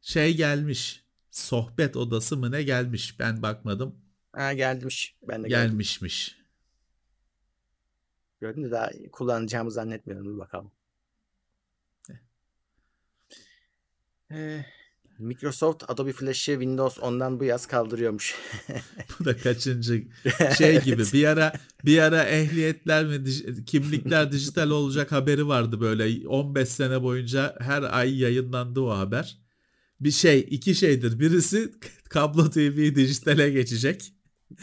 Şey 0.00 0.36
gelmiş. 0.36 1.04
Sohbet 1.30 1.96
odası 1.96 2.36
mı 2.36 2.50
ne 2.50 2.62
gelmiş? 2.62 3.18
Ben 3.20 3.42
bakmadım. 3.42 3.94
Ha 4.32 4.52
gelmiş. 4.52 5.16
Ben 5.28 5.44
de. 5.44 5.48
Gelmişmiş. 5.48 6.36
Gördüm 8.40 8.64
de 8.64 8.70
daha 8.70 8.90
kullanacağımı 9.12 9.70
zannetmiyorum. 9.70 10.26
Dur 10.26 10.38
bakalım. 10.38 10.72
Ee, 14.32 14.64
Microsoft 15.18 15.84
Adobe 15.90 16.12
Flash'ı 16.12 16.52
Windows 16.52 16.98
10'dan 16.98 17.40
bu 17.40 17.44
yaz 17.44 17.66
kaldırıyormuş. 17.66 18.34
Bu 19.20 19.24
da 19.24 19.36
kaçıncı 19.36 20.02
şey 20.58 20.80
gibi 20.80 21.02
bir 21.12 21.24
ara 21.24 21.52
bir 21.84 21.98
ara 21.98 22.22
ehliyetler 22.24 23.06
mi 23.06 23.14
dij- 23.14 23.64
kimlikler 23.64 24.32
dijital 24.32 24.70
olacak 24.70 25.12
haberi 25.12 25.48
vardı 25.48 25.80
böyle 25.80 26.28
15 26.28 26.68
sene 26.68 27.02
boyunca 27.02 27.56
her 27.60 27.82
ay 27.98 28.18
yayınlandı 28.18 28.80
o 28.80 28.90
haber. 28.90 29.38
Bir 30.00 30.10
şey 30.10 30.46
iki 30.50 30.74
şeydir. 30.74 31.20
Birisi 31.20 31.70
kablo 32.08 32.50
TV 32.50 32.94
dijitale 32.94 33.50
geçecek. 33.50 34.12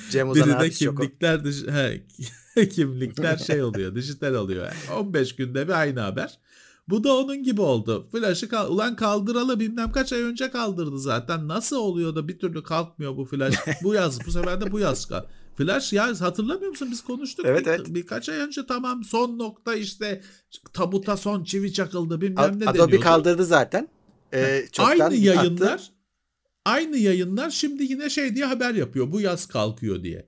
Cem 0.10 0.30
Uzan 0.30 0.50
Biri 0.50 0.60
de 0.60 0.70
kimlikler 0.70 1.40
dij- 1.40 1.72
he, 2.56 2.70
kimlikler 2.70 3.38
şey 3.38 3.64
oluyor 3.64 3.96
dijital 3.96 4.34
oluyor. 4.34 4.72
15 4.98 5.36
günde 5.36 5.68
bir 5.68 5.74
aynı 5.74 6.00
haber. 6.00 6.40
Bu 6.90 7.04
da 7.04 7.18
onun 7.18 7.44
gibi 7.44 7.62
oldu. 7.62 8.08
Flash'ı 8.12 8.50
kal- 8.50 8.70
ulan 8.72 8.96
kaldıralı 8.96 9.60
bilmem 9.60 9.92
kaç 9.92 10.14
ay 10.14 10.22
önce 10.22 10.50
kaldırdı 10.52 11.00
zaten. 11.00 11.48
Nasıl 11.48 11.76
oluyor 11.78 12.16
da 12.16 12.28
bir 12.28 12.40
türlü 12.40 12.64
kalkmıyor 12.64 13.18
bu 13.18 13.26
flash? 13.26 13.56
Bu 13.84 13.94
yaz 13.94 14.26
bu 14.28 14.32
sefer 14.32 14.62
de 14.62 14.72
bu 14.72 14.80
yaz 14.80 15.06
kal. 15.06 15.24
Flash 15.58 15.94
ya 15.94 16.22
hatırlamıyor 16.22 16.70
musun 16.70 16.88
biz 16.92 17.04
konuştuk. 17.04 17.46
Evet, 17.46 17.62
Bir- 17.66 17.68
evet. 17.72 17.82
Birkaç 17.88 18.30
ay 18.30 18.38
önce 18.38 18.66
tamam 18.68 19.04
son 19.04 19.38
nokta 19.40 19.76
işte 19.76 20.22
tabuta 20.74 21.18
son 21.18 21.44
çivi 21.44 21.74
çakıldı 21.74 22.22
bilmem 22.22 22.44
A- 22.44 22.48
ne 22.48 22.66
Adobe 22.66 22.80
deniyordu. 22.80 23.00
kaldırdı 23.04 23.46
zaten. 23.46 23.88
Ee, 24.34 24.66
Aynı 24.80 25.04
attı. 25.04 25.16
yayınlar 25.16 25.92
aynı 26.66 26.98
yayınlar 26.98 27.50
şimdi 27.50 27.84
yine 27.84 28.10
şey 28.10 28.36
diye 28.36 28.46
haber 28.46 28.74
yapıyor. 28.76 29.12
Bu 29.12 29.22
yaz 29.22 29.46
kalkıyor 29.46 30.04
diye. 30.04 30.28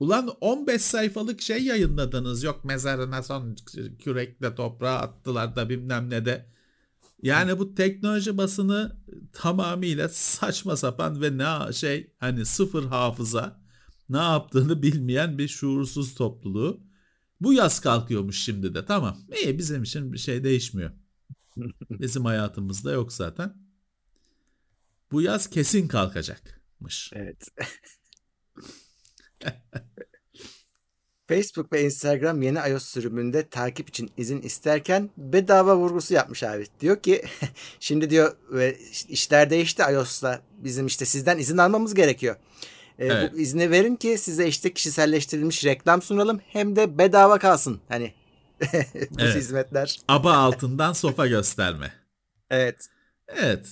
Ulan 0.00 0.28
15 0.40 0.82
sayfalık 0.82 1.42
şey 1.42 1.64
yayınladınız. 1.64 2.42
Yok 2.42 2.64
mezarına 2.64 3.22
son 3.22 3.56
kürekle 3.98 4.54
toprağa 4.54 4.98
attılar 4.98 5.56
da 5.56 5.68
bilmem 5.68 6.10
ne 6.10 6.24
de. 6.24 6.46
Yani 7.22 7.58
bu 7.58 7.74
teknoloji 7.74 8.36
basını 8.38 8.96
tamamıyla 9.32 10.08
saçma 10.08 10.76
sapan 10.76 11.22
ve 11.22 11.38
ne 11.38 11.72
şey 11.72 12.14
hani 12.18 12.46
sıfır 12.46 12.84
hafıza 12.84 13.60
ne 14.08 14.16
yaptığını 14.18 14.82
bilmeyen 14.82 15.38
bir 15.38 15.48
şuursuz 15.48 16.14
topluluğu. 16.14 16.80
Bu 17.40 17.52
yaz 17.52 17.80
kalkıyormuş 17.80 18.42
şimdi 18.42 18.74
de 18.74 18.84
tamam. 18.84 19.18
İyi 19.42 19.58
bizim 19.58 19.82
için 19.82 20.12
bir 20.12 20.18
şey 20.18 20.44
değişmiyor. 20.44 20.90
Bizim 21.90 22.24
hayatımızda 22.24 22.92
yok 22.92 23.12
zaten. 23.12 23.56
Bu 25.12 25.22
yaz 25.22 25.50
kesin 25.50 25.88
kalkacakmış. 25.88 27.10
Evet. 27.14 27.48
Facebook 31.28 31.72
ve 31.72 31.84
Instagram 31.84 32.42
yeni 32.42 32.58
iOS 32.58 32.84
sürümünde 32.84 33.48
takip 33.48 33.88
için 33.88 34.10
izin 34.16 34.42
isterken 34.42 35.10
bedava 35.16 35.76
vurgusu 35.76 36.14
yapmış 36.14 36.42
abi. 36.42 36.66
Diyor 36.80 37.02
ki 37.02 37.22
şimdi 37.80 38.10
diyor 38.10 38.36
ve 38.50 38.78
işler 39.08 39.50
değişti 39.50 39.82
iOS'ta 39.92 40.40
bizim 40.58 40.86
işte 40.86 41.04
sizden 41.04 41.38
izin 41.38 41.58
almamız 41.58 41.94
gerekiyor. 41.94 42.36
Ee, 42.98 43.06
Evet. 43.06 43.32
Bu 43.32 43.38
izni 43.38 43.70
verin 43.70 43.96
ki 43.96 44.18
size 44.18 44.48
işte 44.48 44.74
kişiselleştirilmiş 44.74 45.64
reklam 45.64 46.02
sunalım 46.02 46.40
hem 46.46 46.76
de 46.76 46.98
bedava 46.98 47.38
kalsın. 47.38 47.80
Hani 47.88 48.14
bu 49.10 49.20
Evet. 49.20 49.36
hizmetler. 49.36 49.98
Aba 50.08 50.32
altından 50.32 50.92
sopa 50.92 51.26
gösterme. 51.26 51.92
Evet. 52.50 52.88
Evet. 53.28 53.66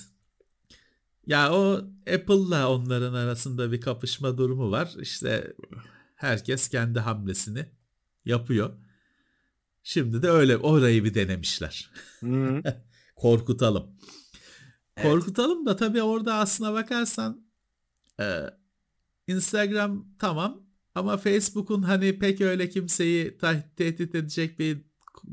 Ya 1.27 1.53
o 1.53 1.81
Apple'la 2.13 2.69
onların 2.71 3.13
arasında 3.13 3.71
bir 3.71 3.81
kapışma 3.81 4.37
durumu 4.37 4.71
var. 4.71 4.93
İşte 4.99 5.53
herkes 6.15 6.69
kendi 6.69 6.99
hamlesini 6.99 7.65
yapıyor. 8.25 8.73
Şimdi 9.83 10.21
de 10.21 10.29
öyle 10.29 10.57
orayı 10.57 11.03
bir 11.03 11.13
denemişler. 11.13 11.91
Korkutalım. 13.15 13.91
Evet. 14.97 15.11
Korkutalım 15.11 15.65
da 15.65 15.75
tabii 15.75 16.01
orada 16.01 16.35
aslına 16.35 16.73
bakarsan 16.73 17.45
e, 18.19 18.41
Instagram 19.27 20.07
tamam 20.19 20.61
ama 20.95 21.17
Facebook'un 21.17 21.81
hani 21.81 22.19
pek 22.19 22.41
öyle 22.41 22.69
kimseyi 22.69 23.37
tehdit 23.77 24.15
edecek 24.15 24.59
bir 24.59 24.81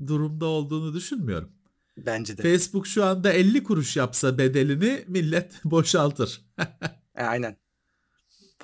durumda 0.07 0.47
olduğunu 0.47 0.95
düşünmüyorum. 0.95 1.53
Bence 1.97 2.39
de. 2.39 2.43
Facebook 2.43 2.87
şu 2.87 3.05
anda 3.05 3.33
50 3.33 3.65
kuruş 3.65 3.97
yapsa 3.97 4.39
bedelini 4.39 5.05
millet 5.09 5.61
boşaltır. 5.65 6.41
E, 7.15 7.23
aynen. 7.23 7.57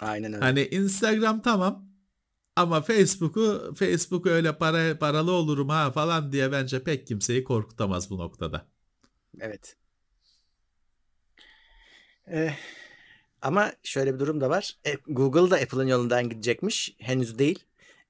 Aynen 0.01 0.33
öyle. 0.33 0.45
Hani 0.45 0.63
Instagram 0.63 1.43
tamam 1.43 1.89
ama 2.57 2.83
Facebook'u 2.83 3.75
Facebook 3.79 4.27
öyle 4.27 4.59
para 4.59 4.99
paralı 4.99 5.33
olurum 5.33 5.69
ha 5.69 5.91
falan 5.93 6.33
diye 6.33 6.53
bence 6.53 6.85
pek 6.85 7.07
kimseyi 7.07 7.45
korkutamaz 7.45 8.11
bu 8.11 8.19
noktada. 8.19 8.67
Evet. 9.41 9.77
Eh, 12.27 12.57
ama 13.43 13.73
şöyle 13.83 14.15
bir 14.15 14.19
durum 14.19 14.41
da 14.41 14.51
var. 14.51 14.77
E, 14.87 14.95
Google 15.07 15.51
da 15.51 15.57
Apple'ın 15.57 15.87
yolundan 15.87 16.29
gidecekmiş. 16.29 16.97
Henüz 16.99 17.39
değil. 17.39 17.65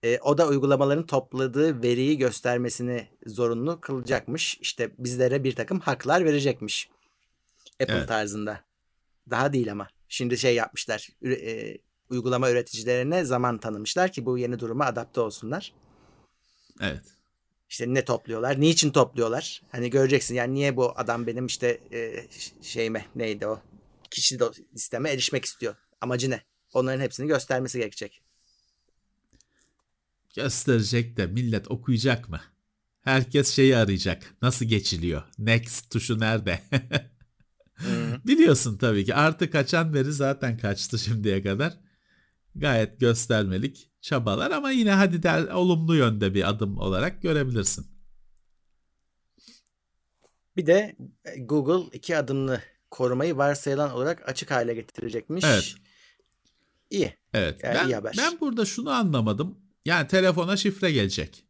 E, 0.05 0.19
o 0.19 0.39
da 0.39 0.49
uygulamaların 0.49 1.07
topladığı 1.07 1.83
veriyi 1.83 2.19
göstermesini 2.19 3.09
zorunlu 3.27 3.81
kılacakmış. 3.81 4.59
İşte 4.61 4.91
bizlere 4.99 5.45
bir 5.45 5.55
takım 5.55 5.81
haklar 5.81 6.25
verecekmiş. 6.25 6.89
Apple 7.83 7.95
Evet. 7.95 8.09
tarzında. 8.09 8.61
Daha 9.31 9.53
değil 9.53 9.73
ama. 9.73 9.89
Şimdi 10.09 10.39
şey 10.39 10.55
yapmışlar. 10.55 11.09
e, 11.25 11.79
uygulama 12.11 12.51
üreticilerine 12.51 13.25
zaman 13.25 13.59
tanımışlar 13.59 14.13
ki 14.13 14.27
bu 14.27 14.39
yeni 14.39 14.59
duruma 14.59 14.85
adapte 14.87 15.21
olsunlar. 15.21 15.73
Evet. 16.81 17.03
İşte 17.69 17.95
ne 17.95 18.05
topluyorlar, 18.05 18.61
niçin 18.61 18.91
topluyorlar? 18.91 19.63
Hani 19.73 19.91
göreceksin 19.91 20.35
yani 20.35 20.55
niye 20.55 20.77
bu 20.77 20.93
adam 20.97 21.27
benim 21.27 21.47
işte 21.47 21.81
e, 21.93 22.27
şeyime 22.63 23.07
neydi 23.17 23.47
o 23.47 23.61
kişi 24.11 24.39
listeme 24.75 25.11
erişmek 25.11 25.45
istiyor. 25.45 25.75
Amacı 26.01 26.31
ne? 26.31 26.43
Onların 26.73 27.01
hepsini 27.01 27.27
göstermesi 27.27 27.79
gerekecek. 27.79 28.23
Gösterecek 30.43 31.17
de 31.17 31.27
millet 31.27 31.71
okuyacak 31.71 32.29
mı? 32.29 32.41
Herkes 33.01 33.55
şeyi 33.55 33.77
arayacak. 33.77 34.35
Nasıl 34.43 34.67
geçiliyor? 34.67 35.23
Next 35.39 35.91
tuşu 35.91 36.21
nerede? 36.21 36.61
Biliyorsun 38.27 38.79
tabii 38.79 39.05
ki 39.05 39.15
artık 39.15 39.53
kaçan 39.53 39.95
veri 39.95 40.13
zaten 40.13 40.59
kaçtı 40.59 40.99
şimdiye 40.99 41.43
kadar. 41.43 41.79
Gayet 42.55 43.01
göstermelik 43.01 43.91
çabalar 44.01 44.51
ama 44.51 44.71
yine 44.71 44.93
hadi 44.93 45.23
der, 45.23 45.49
olumlu 45.49 45.95
yönde 45.95 46.35
bir 46.35 46.49
adım 46.49 46.79
olarak 46.79 47.23
görebilirsin. 47.23 47.87
Bir 50.57 50.67
de 50.67 50.97
e, 51.25 51.39
Google 51.41 51.97
iki 51.97 52.17
adımlı 52.17 52.63
korumayı 52.91 53.37
varsayılan 53.37 53.93
olarak 53.93 54.29
açık 54.29 54.51
hale 54.51 54.75
getirecekmiş. 54.75 55.45
Evet. 55.45 55.75
İyi. 56.91 57.15
Evet. 57.35 57.65
Yani 57.65 57.75
ben, 57.75 57.89
iyi 57.89 57.95
haber. 57.95 58.15
ben 58.19 58.41
burada 58.41 58.65
şunu 58.65 58.91
anlamadım. 58.91 59.68
Yani 59.89 60.09
telefona 60.09 60.57
şifre 60.57 60.93
gelecek. 60.93 61.45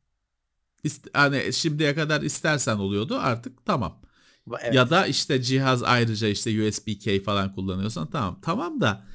İst- 0.85 1.09
hani 1.15 1.53
şimdiye 1.53 1.95
kadar 1.95 2.23
istersen 2.23 2.77
oluyordu 2.79 3.17
artık 3.21 3.67
tamam. 3.67 4.03
Evet. 4.61 4.75
Ya 4.75 4.91
da 4.91 5.07
işte 5.07 5.43
cihaz 5.43 5.83
ayrıca 5.83 6.29
işte 6.29 6.51
USB-K 6.63 7.21
falan 7.21 7.55
kullanıyorsan 7.55 8.11
tamam. 8.11 8.41
Tamam 8.43 8.81
da 8.81 9.07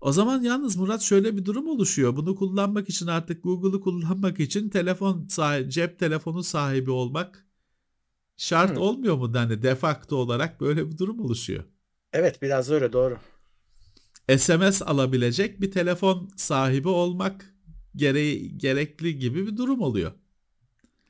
o 0.00 0.12
zaman 0.12 0.42
yalnız 0.42 0.76
Murat 0.76 1.02
şöyle 1.02 1.36
bir 1.36 1.44
durum 1.44 1.68
oluşuyor. 1.68 2.16
Bunu 2.16 2.36
kullanmak 2.36 2.88
için 2.90 3.06
artık 3.06 3.44
Google'ı 3.44 3.80
kullanmak 3.80 4.40
için 4.40 4.68
telefon 4.70 5.28
sahibi, 5.28 5.70
cep 5.70 5.98
telefonu 5.98 6.42
sahibi 6.42 6.90
olmak 6.90 7.46
şart 8.36 8.76
Hı. 8.76 8.80
olmuyor 8.80 9.16
mu? 9.16 9.32
Yani 9.36 9.62
de 9.62 9.74
facto 9.76 10.16
olarak 10.16 10.60
böyle 10.60 10.90
bir 10.90 10.98
durum 10.98 11.20
oluşuyor. 11.20 11.64
Evet 12.12 12.42
biraz 12.42 12.70
öyle 12.70 12.92
doğru. 12.92 13.18
SMS 14.28 14.84
alabilecek 14.84 15.60
bir 15.60 15.70
telefon 15.70 16.30
sahibi 16.36 16.88
olmak 16.88 17.51
gereği, 17.96 18.58
gerekli 18.58 19.18
gibi 19.18 19.46
bir 19.46 19.56
durum 19.56 19.80
oluyor. 19.80 20.12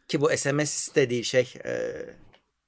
Ki 0.08 0.20
bu 0.20 0.30
SMS 0.36 0.94
de 0.94 1.10
değil 1.10 1.24
şey 1.24 1.54
e, 1.64 1.92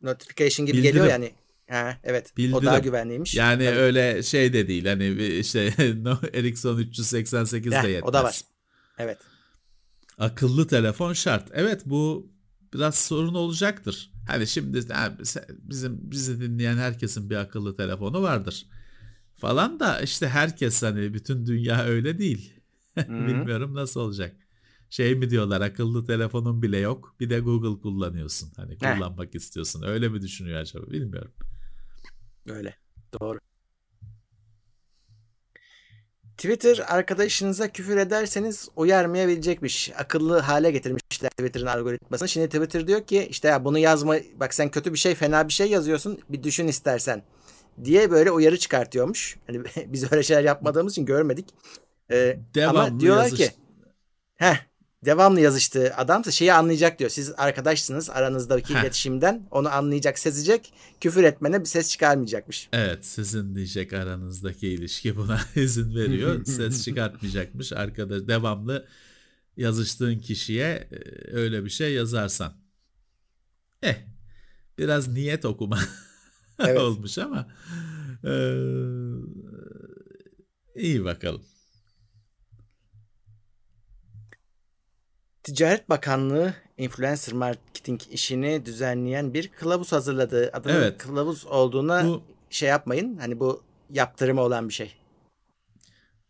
notification 0.03 0.67
gibi 0.67 0.77
Bildirim. 0.77 0.95
geliyor 0.95 1.07
yani. 1.07 1.33
Ha, 1.71 1.99
evet. 2.05 2.31
O 2.33 2.37
Bildirim. 2.37 2.67
daha 2.67 2.79
güvenliymiş. 2.79 3.35
Yani 3.35 3.65
Tabii. 3.65 3.77
öyle 3.77 4.23
şey 4.23 4.53
de 4.53 4.69
değil. 4.69 4.87
Hani 4.87 5.09
işte 5.39 5.75
no, 6.03 6.19
Ericsson 6.35 6.79
388 6.79 7.73
de 7.73 7.77
yetmez. 7.77 8.03
o 8.03 8.13
da 8.13 8.25
var. 8.25 8.41
Evet. 8.99 9.19
Akıllı 10.19 10.67
telefon 10.67 11.13
şart. 11.13 11.49
Evet 11.53 11.83
bu 11.87 12.33
biraz 12.75 12.95
sorun 12.95 13.35
olacaktır. 13.35 14.13
Hani 14.27 14.47
şimdi 14.47 14.81
bizim 15.51 16.11
bizi 16.11 16.41
dinleyen 16.41 16.77
herkesin 16.77 17.31
bir 17.31 17.37
akıllı 17.37 17.77
telefonu 17.77 18.23
vardır. 18.23 18.67
Falan 19.37 19.81
da 19.81 20.01
işte 20.01 20.29
herkes 20.29 20.83
hani 20.83 21.15
bütün 21.15 21.47
dünya 21.47 21.85
öyle 21.85 22.19
değil. 22.19 22.53
Bilmiyorum 23.09 23.75
nasıl 23.75 24.01
olacak. 24.01 24.37
Şey 24.91 25.15
mi 25.15 25.31
diyorlar 25.31 25.61
akıllı 25.61 26.07
telefonun 26.07 26.63
bile 26.63 26.79
yok 26.79 27.15
bir 27.21 27.31
de 27.31 27.41
Google 27.41 27.81
kullanıyorsun. 27.83 28.53
Hani 28.57 28.77
Heh. 28.81 28.95
kullanmak 28.95 29.35
istiyorsun. 29.35 29.83
Öyle 29.83 30.09
mi 30.09 30.21
düşünüyor 30.23 30.61
acaba 30.61 30.91
bilmiyorum. 30.91 31.33
Öyle. 32.49 32.75
Doğru. 33.21 33.39
Twitter 36.37 36.85
arkadaşınıza 36.89 37.69
küfür 37.69 37.97
ederseniz 37.97 38.69
uyarmayabilecekmiş. 38.77 39.93
Akıllı 39.99 40.39
hale 40.39 40.71
getirmişler 40.71 41.31
Twitter'ın 41.31 41.67
algoritmasını. 41.67 42.29
Şimdi 42.29 42.47
Twitter 42.47 42.87
diyor 42.87 43.07
ki 43.07 43.27
işte 43.31 43.49
ya 43.49 43.65
bunu 43.65 43.79
yazma 43.79 44.17
bak 44.41 44.55
sen 44.55 44.71
kötü 44.71 44.93
bir 44.93 44.99
şey 44.99 45.15
fena 45.15 45.49
bir 45.49 45.53
şey 45.53 45.71
yazıyorsun 45.71 46.19
bir 46.29 46.43
düşün 46.43 46.69
istersen. 46.69 47.23
diye 47.85 48.11
böyle 48.11 48.31
uyarı 48.31 48.59
çıkartıyormuş. 48.59 49.37
Hani 49.47 49.63
biz 49.87 50.13
öyle 50.13 50.23
şeyler 50.23 50.45
yapmadığımız 50.45 50.93
için 50.93 51.07
görmedik. 51.07 51.47
Ee, 52.11 52.39
Devamlı 52.55 52.81
ama 52.81 53.01
diyorlar 53.01 53.25
yazış- 53.25 53.39
ki 53.39 53.51
heh, 54.35 54.57
devamlı 55.05 55.41
yazıştığı 55.41 55.95
adamsa 55.97 56.31
şeyi 56.31 56.53
anlayacak 56.53 56.99
diyor. 56.99 57.11
Siz 57.11 57.33
arkadaşsınız 57.37 58.11
aranızdaki 58.11 58.75
Heh. 58.75 58.81
iletişimden 58.81 59.49
onu 59.51 59.69
anlayacak, 59.75 60.19
sezecek. 60.19 60.73
Küfür 61.01 61.25
etmene 61.25 61.61
bir 61.61 61.65
ses 61.67 61.91
çıkarmayacakmış. 61.91 62.69
Evet 62.73 63.07
sizin 63.07 63.55
diyecek 63.55 63.93
aranızdaki 63.93 64.69
ilişki 64.69 65.17
buna 65.17 65.41
izin 65.57 65.95
veriyor. 65.95 66.45
Ses 66.45 66.85
çıkartmayacakmış. 66.85 67.73
Arkadaş 67.73 68.29
devamlı 68.29 68.87
yazıştığın 69.57 70.19
kişiye 70.19 70.89
e, 70.93 70.99
öyle 71.37 71.65
bir 71.65 71.71
şey 71.71 71.93
yazarsan. 71.95 72.53
Eh 73.83 73.97
biraz 74.79 75.09
niyet 75.09 75.45
okuma 75.45 75.79
Evet. 76.59 76.81
olmuş 76.81 77.19
ama 77.19 77.49
e, 78.25 78.33
iyi 80.77 81.05
bakalım. 81.05 81.43
Ticaret 85.45 85.89
Bakanlığı 85.89 86.55
influencer 86.79 87.35
marketing 87.35 88.01
işini 88.11 88.67
düzenleyen 88.67 89.35
bir 89.35 89.49
kılavuz 89.49 89.93
hazırladı. 89.93 90.51
Adının 90.53 90.75
Evet. 90.75 90.99
kılavuz 90.99 91.47
olduğuna 91.47 92.05
Bu 92.05 92.23
şey 92.51 92.69
yapmayın. 92.69 93.17
Hani 93.17 93.41
bu 93.41 93.63
yaptırımı 93.91 94.41
olan 94.41 94.69
bir 94.69 94.75
şey. 94.75 94.95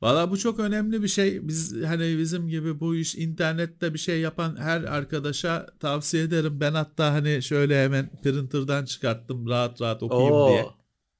Valla 0.03 0.31
bu 0.31 0.39
çok 0.39 0.61
önemli 0.61 1.03
bir 1.03 1.09
şey. 1.09 1.49
Biz 1.49 1.85
hani 1.85 2.19
bizim 2.19 2.49
gibi 2.49 2.81
bu 2.81 2.97
iş 2.97 3.15
internette 3.15 3.95
bir 3.95 3.99
şey 3.99 4.21
yapan 4.21 4.57
her 4.57 4.83
arkadaşa 4.83 5.67
tavsiye 5.81 6.23
ederim. 6.23 6.61
Ben 6.61 6.73
hatta 6.75 7.13
hani 7.13 7.43
şöyle 7.43 7.85
hemen 7.85 8.11
printer'dan 8.23 8.85
çıkarttım 8.85 9.49
rahat 9.49 9.81
rahat 9.81 10.03
okuyayım 10.03 10.35
Oo. 10.35 10.49
diye. 10.49 10.67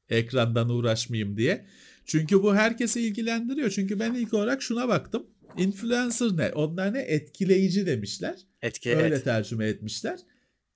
Ekrandan 0.09 0.69
uğraşmayayım 0.69 1.37
diye. 1.37 1.67
Çünkü 2.07 2.43
bu 2.43 2.55
herkesi 2.55 3.01
ilgilendiriyor. 3.01 3.71
Çünkü 3.71 4.01
ben 4.01 4.15
ilk 4.15 4.35
olarak 4.35 4.63
şuna 4.63 4.89
baktım. 4.89 5.27
Influencer 5.59 6.37
ne? 6.37 6.53
Onlar 6.53 6.95
ne? 6.95 7.01
Etkileyici 7.01 7.87
demişler. 7.87 8.39
Etki 8.63 8.97
Öyle 8.97 9.07
evet. 9.07 9.25
tercüme 9.25 9.67
etmişler. 9.69 10.21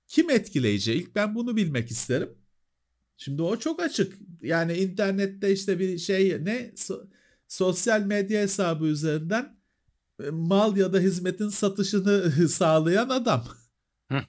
Kim 0.07 0.29
etkileyici? 0.29 0.93
İlk 0.93 1.15
ben 1.15 1.35
bunu 1.35 1.55
bilmek 1.55 1.91
isterim. 1.91 2.29
Şimdi 3.17 3.41
o 3.41 3.59
çok 3.59 3.81
açık. 3.81 4.17
Yani 4.41 4.73
internette 4.77 5.51
işte 5.51 5.79
bir 5.79 5.97
şey 5.97 6.45
ne 6.45 6.71
So- 6.75 7.07
sosyal 7.47 8.01
medya 8.01 8.41
hesabı 8.41 8.85
üzerinden 8.85 9.57
e, 10.23 10.29
mal 10.29 10.77
ya 10.77 10.93
da 10.93 10.99
hizmetin 10.99 11.49
satışını 11.49 12.31
sağlayan 12.49 13.09
adam. 13.09 13.45
Hı. 14.11 14.19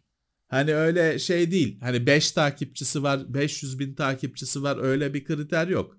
Hani 0.48 0.74
öyle 0.74 1.18
şey 1.18 1.50
değil. 1.50 1.80
Hani 1.80 2.06
5 2.06 2.32
takipçisi 2.32 3.02
var, 3.02 3.34
500 3.34 3.78
bin 3.78 3.94
takipçisi 3.94 4.62
var 4.62 4.78
öyle 4.82 5.14
bir 5.14 5.24
kriter 5.24 5.68
yok. 5.68 5.98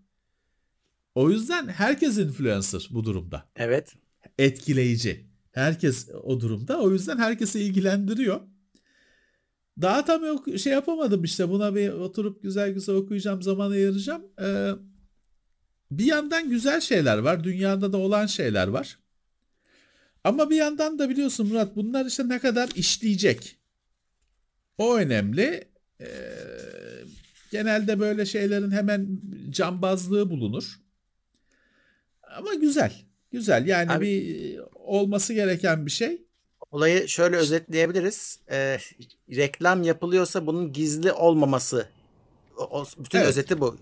O 1.16 1.30
yüzden 1.30 1.68
herkes 1.68 2.18
influencer 2.18 2.88
bu 2.92 3.04
durumda 3.04 3.50
Evet. 3.56 3.96
Etkileyici. 4.40 5.26
Herkes 5.52 6.10
o 6.24 6.40
durumda. 6.40 6.82
O 6.82 6.92
yüzden 6.92 7.18
herkesi 7.18 7.60
ilgilendiriyor. 7.60 8.42
Daha 9.82 10.06
tam 10.06 10.26
yok, 10.26 10.60
şey 10.60 10.74
yapamadım 10.74 11.24
işte. 11.24 11.50
Buna 11.50 11.76
bir 11.76 11.90
oturup 11.90 12.44
güzel 12.44 12.72
güzel 12.72 12.96
okuyacağım, 12.96 13.42
zaman 13.42 13.72
ayıracağım. 13.72 14.24
Ee, 14.42 14.72
bir 15.92 16.06
yandan 16.06 16.50
güzel 16.50 16.82
şeyler 16.82 17.18
var. 17.18 17.44
Dünyada 17.44 17.94
da 17.94 17.98
olan 17.98 18.26
şeyler 18.26 18.68
var. 18.68 19.00
Ama 20.24 20.50
bir 20.50 20.56
yandan 20.56 21.00
da 21.00 21.10
biliyorsun 21.10 21.48
Murat 21.48 21.76
bunlar 21.76 22.06
işte 22.06 22.30
ne 22.30 22.40
kadar 22.40 22.70
işleyecek. 22.76 23.58
O 24.78 24.98
önemli. 24.98 25.72
Ee, 26.02 26.08
genelde 27.52 28.00
böyle 28.00 28.26
şeylerin 28.26 28.72
hemen 28.72 29.22
cambazlığı 29.50 30.30
bulunur. 30.30 30.82
Ama 32.38 32.54
güzel. 32.54 33.11
Güzel. 33.32 33.68
Yani 33.68 33.92
Abi- 33.92 34.06
bir 34.06 34.60
olması 34.76 35.34
gereken 35.34 35.86
bir 35.86 35.92
şey. 35.92 36.22
Olayı 36.72 37.08
şöyle 37.10 37.36
özetleyebiliriz. 37.36 38.40
Ee, 38.52 38.78
reklam 39.30 39.84
yapılıyorsa 39.84 40.48
bunun 40.48 40.74
gizli 40.74 41.12
olmaması. 41.12 41.88
O, 42.58 42.64
o- 42.80 42.86
bütün 42.98 43.18
Evet. 43.18 43.28
özeti 43.30 43.60
bu. 43.62 43.78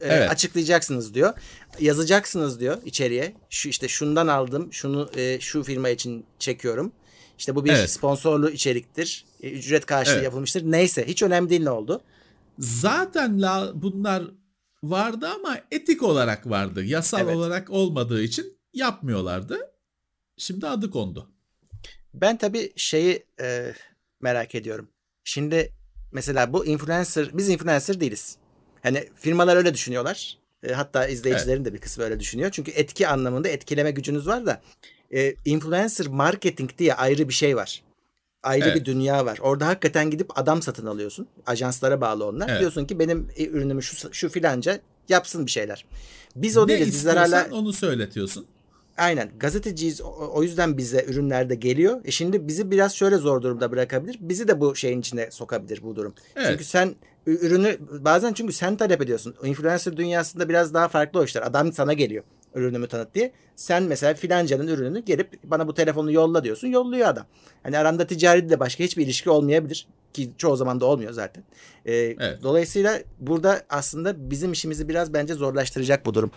Ee, 0.00 0.06
Evet. 0.06 0.30
Açıklayacaksınız 0.30 1.14
diyor. 1.14 1.32
Yazacaksınız 1.80 2.60
diyor 2.60 2.78
içeriye. 2.84 3.34
Şu 3.50 3.68
işte 3.68 3.88
şundan 3.88 4.26
aldım. 4.26 4.72
Şunu 4.72 5.10
e, 5.16 5.40
şu 5.40 5.62
firma 5.62 5.88
için 5.88 6.24
çekiyorum. 6.38 6.92
İşte 7.38 7.54
bu 7.54 7.64
bir 7.64 7.70
Evet. 7.72 7.90
sponsorlu 7.90 8.50
içeriktir. 8.50 9.24
e, 9.42 9.50
Ücret 9.50 9.86
karşılığı 9.86 10.14
Evet. 10.14 10.24
yapılmıştır. 10.24 10.62
Neyse 10.64 11.06
hiç 11.08 11.22
önemli 11.22 11.50
değil 11.50 11.62
ne 11.62 11.70
oldu. 11.70 12.00
Zaten 12.58 13.42
la, 13.42 13.72
bunlar 13.74 14.22
vardı 14.82 15.28
ama 15.34 15.58
etik 15.70 16.02
olarak 16.02 16.50
vardı. 16.50 16.84
Yasal 16.84 17.20
Evet. 17.20 17.36
olarak 17.36 17.70
olmadığı 17.70 18.22
için 18.22 18.57
yapmıyorlardı. 18.78 19.58
Şimdi 20.36 20.66
adı 20.66 20.90
kondu. 20.90 21.30
Ben 22.14 22.38
tabii 22.38 22.72
şeyi 22.76 23.26
e, 23.40 23.74
merak 24.20 24.54
ediyorum. 24.54 24.88
Şimdi 25.24 25.72
mesela 26.12 26.52
bu 26.52 26.66
influencer, 26.66 27.30
biz 27.32 27.48
influencer 27.48 28.00
değiliz. 28.00 28.36
Hani 28.82 29.08
firmalar 29.16 29.56
öyle 29.56 29.74
düşünüyorlar. 29.74 30.38
E, 30.62 30.72
hatta 30.72 31.06
izleyicilerin 31.06 31.64
de 31.64 31.74
bir 31.74 31.78
kısmı 31.78 32.04
öyle 32.04 32.20
düşünüyor. 32.20 32.50
Çünkü 32.50 32.70
etki 32.70 33.08
anlamında 33.08 33.48
etkileme 33.48 33.90
gücünüz 33.90 34.26
var 34.26 34.46
da 34.46 34.62
e, 35.14 35.34
influencer 35.44 36.06
marketing 36.06 36.70
diye 36.78 36.94
ayrı 36.94 37.28
bir 37.28 37.34
şey 37.34 37.56
var. 37.56 37.82
Ayrı 38.42 38.64
Evet. 38.64 38.76
bir 38.76 38.84
dünya 38.84 39.26
var. 39.26 39.38
Orada 39.42 39.66
hakikaten 39.66 40.10
gidip 40.10 40.38
adam 40.38 40.62
satın 40.62 40.86
alıyorsun. 40.86 41.28
Ajanslara 41.46 42.00
bağlı 42.00 42.24
onlar. 42.26 42.48
Evet. 42.48 42.60
Diyorsun 42.60 42.84
ki 42.84 42.98
benim 42.98 43.28
e, 43.36 43.46
ürünümü 43.46 43.82
şu, 43.82 44.14
şu 44.14 44.28
filanca 44.28 44.80
yapsın 45.08 45.46
bir 45.46 45.50
şeyler. 45.50 45.84
Biz 46.36 46.56
o 46.56 46.64
ne 46.64 46.68
değiliz. 46.68 46.88
Bizler 46.88 47.16
hala 47.16 47.48
onu 47.52 47.72
söyletiyorsun. 47.72 48.46
Aynen 48.98 49.30
gazeteciyiz 49.40 50.00
o, 50.00 50.42
yüzden 50.42 50.76
bize 50.76 51.04
ürünler 51.08 51.50
de 51.50 51.54
geliyor. 51.54 52.00
E 52.04 52.10
şimdi 52.10 52.48
bizi 52.48 52.70
biraz 52.70 52.94
şöyle 52.94 53.16
zor 53.16 53.42
durumda 53.42 53.70
bırakabilir. 53.70 54.16
Bizi 54.20 54.48
de 54.48 54.60
bu 54.60 54.76
şeyin 54.76 55.00
içine 55.00 55.30
sokabilir 55.30 55.82
bu 55.82 55.96
durum. 55.96 56.14
Evet. 56.36 56.46
Çünkü 56.50 56.64
sen 56.64 56.94
ürünü 57.26 57.78
bazen 58.04 58.32
çünkü 58.32 58.52
sen 58.52 58.76
talep 58.76 59.02
ediyorsun. 59.02 59.34
Influencer 59.44 59.96
dünyasında 59.96 60.48
biraz 60.48 60.74
daha 60.74 60.88
farklı 60.88 61.20
o 61.20 61.24
işler. 61.24 61.42
Adam 61.42 61.72
sana 61.72 61.92
geliyor 61.92 62.24
ürünümü 62.54 62.88
tanıt 62.88 63.14
diye. 63.14 63.32
Sen 63.56 63.82
mesela 63.82 64.14
filancanın 64.14 64.66
ürününü 64.66 65.00
gelip 65.04 65.42
bana 65.44 65.68
bu 65.68 65.74
telefonu 65.74 66.12
yolla 66.12 66.44
diyorsun. 66.44 66.68
Yolluyor 66.68 67.08
adam. 67.08 67.26
Hani 67.62 67.78
aranda 67.78 68.06
ticari 68.06 68.50
de 68.50 68.60
başka 68.60 68.84
hiçbir 68.84 69.04
ilişki 69.04 69.30
olmayabilir. 69.30 69.86
Ki 70.12 70.30
çoğu 70.38 70.56
zaman 70.56 70.80
da 70.80 70.86
olmuyor 70.86 71.12
zaten. 71.12 71.44
E, 71.86 71.94
Evet. 71.94 72.38
Dolayısıyla 72.42 72.98
burada 73.20 73.62
aslında 73.70 74.30
bizim 74.30 74.52
işimizi 74.52 74.88
biraz 74.88 75.12
bence 75.14 75.34
zorlaştıracak 75.34 76.06
bu 76.06 76.14
durum. 76.14 76.30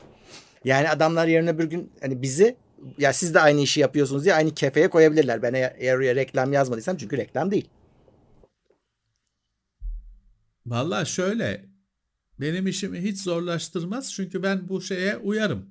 Yani 0.65 0.89
adamlar 0.89 1.27
yarın 1.27 1.47
öbür 1.47 1.63
gün 1.63 1.91
hani 2.01 2.21
bizi 2.21 2.57
ya 2.97 3.13
siz 3.13 3.33
de 3.33 3.39
aynı 3.39 3.61
işi 3.61 3.79
yapıyorsunuz 3.79 4.23
diye 4.23 4.35
aynı 4.35 4.53
kefeye 4.53 4.89
koyabilirler. 4.89 5.41
Ben 5.41 5.53
eğer, 5.53 5.95
oraya 5.95 6.15
reklam 6.15 6.53
yazmadıysam 6.53 6.97
çünkü 6.97 7.17
reklam 7.17 7.51
değil. 7.51 7.69
Vallahi 10.65 11.09
şöyle 11.09 11.65
benim 12.39 12.67
işimi 12.67 13.01
hiç 13.01 13.21
zorlaştırmaz 13.21 14.13
çünkü 14.13 14.43
ben 14.43 14.69
bu 14.69 14.81
şeye 14.81 15.17
uyarım. 15.17 15.69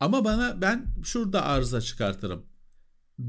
Ama 0.00 0.24
bana 0.24 0.60
ben 0.60 0.86
şurada 1.04 1.44
arıza 1.44 1.80
çıkartırım. 1.80 2.46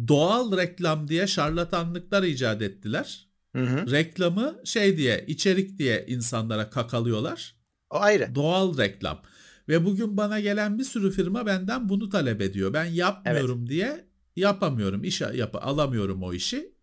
Doğal 0.07 0.57
reklam 0.57 1.07
diye 1.07 1.27
şarlatanlıklar 1.27 2.23
icat 2.23 2.61
ettiler. 2.61 3.29
Hı 3.55 3.63
hı. 3.63 3.91
Reklamı 3.91 4.61
şey 4.65 4.97
diye, 4.97 5.25
içerik 5.27 5.79
diye 5.79 6.05
insanlara 6.07 6.69
kakalıyorlar. 6.69 7.55
O 7.89 7.97
ayrı. 7.99 8.35
Doğal 8.35 8.77
reklam. 8.77 9.21
Ve 9.69 9.85
bugün 9.85 10.17
bana 10.17 10.39
gelen 10.39 10.79
bir 10.79 10.83
sürü 10.83 11.11
firma 11.11 11.45
benden 11.45 11.89
bunu 11.89 12.09
talep 12.09 12.41
ediyor. 12.41 12.73
Ben 12.73 12.85
yapmıyorum 12.85 13.69
diye 13.69 14.05
yapamıyorum. 14.35 15.03
İş 15.03 15.21
yap 15.21 15.55
alamıyorum 15.61 16.23
o 16.23 16.33
işi. 16.33 16.73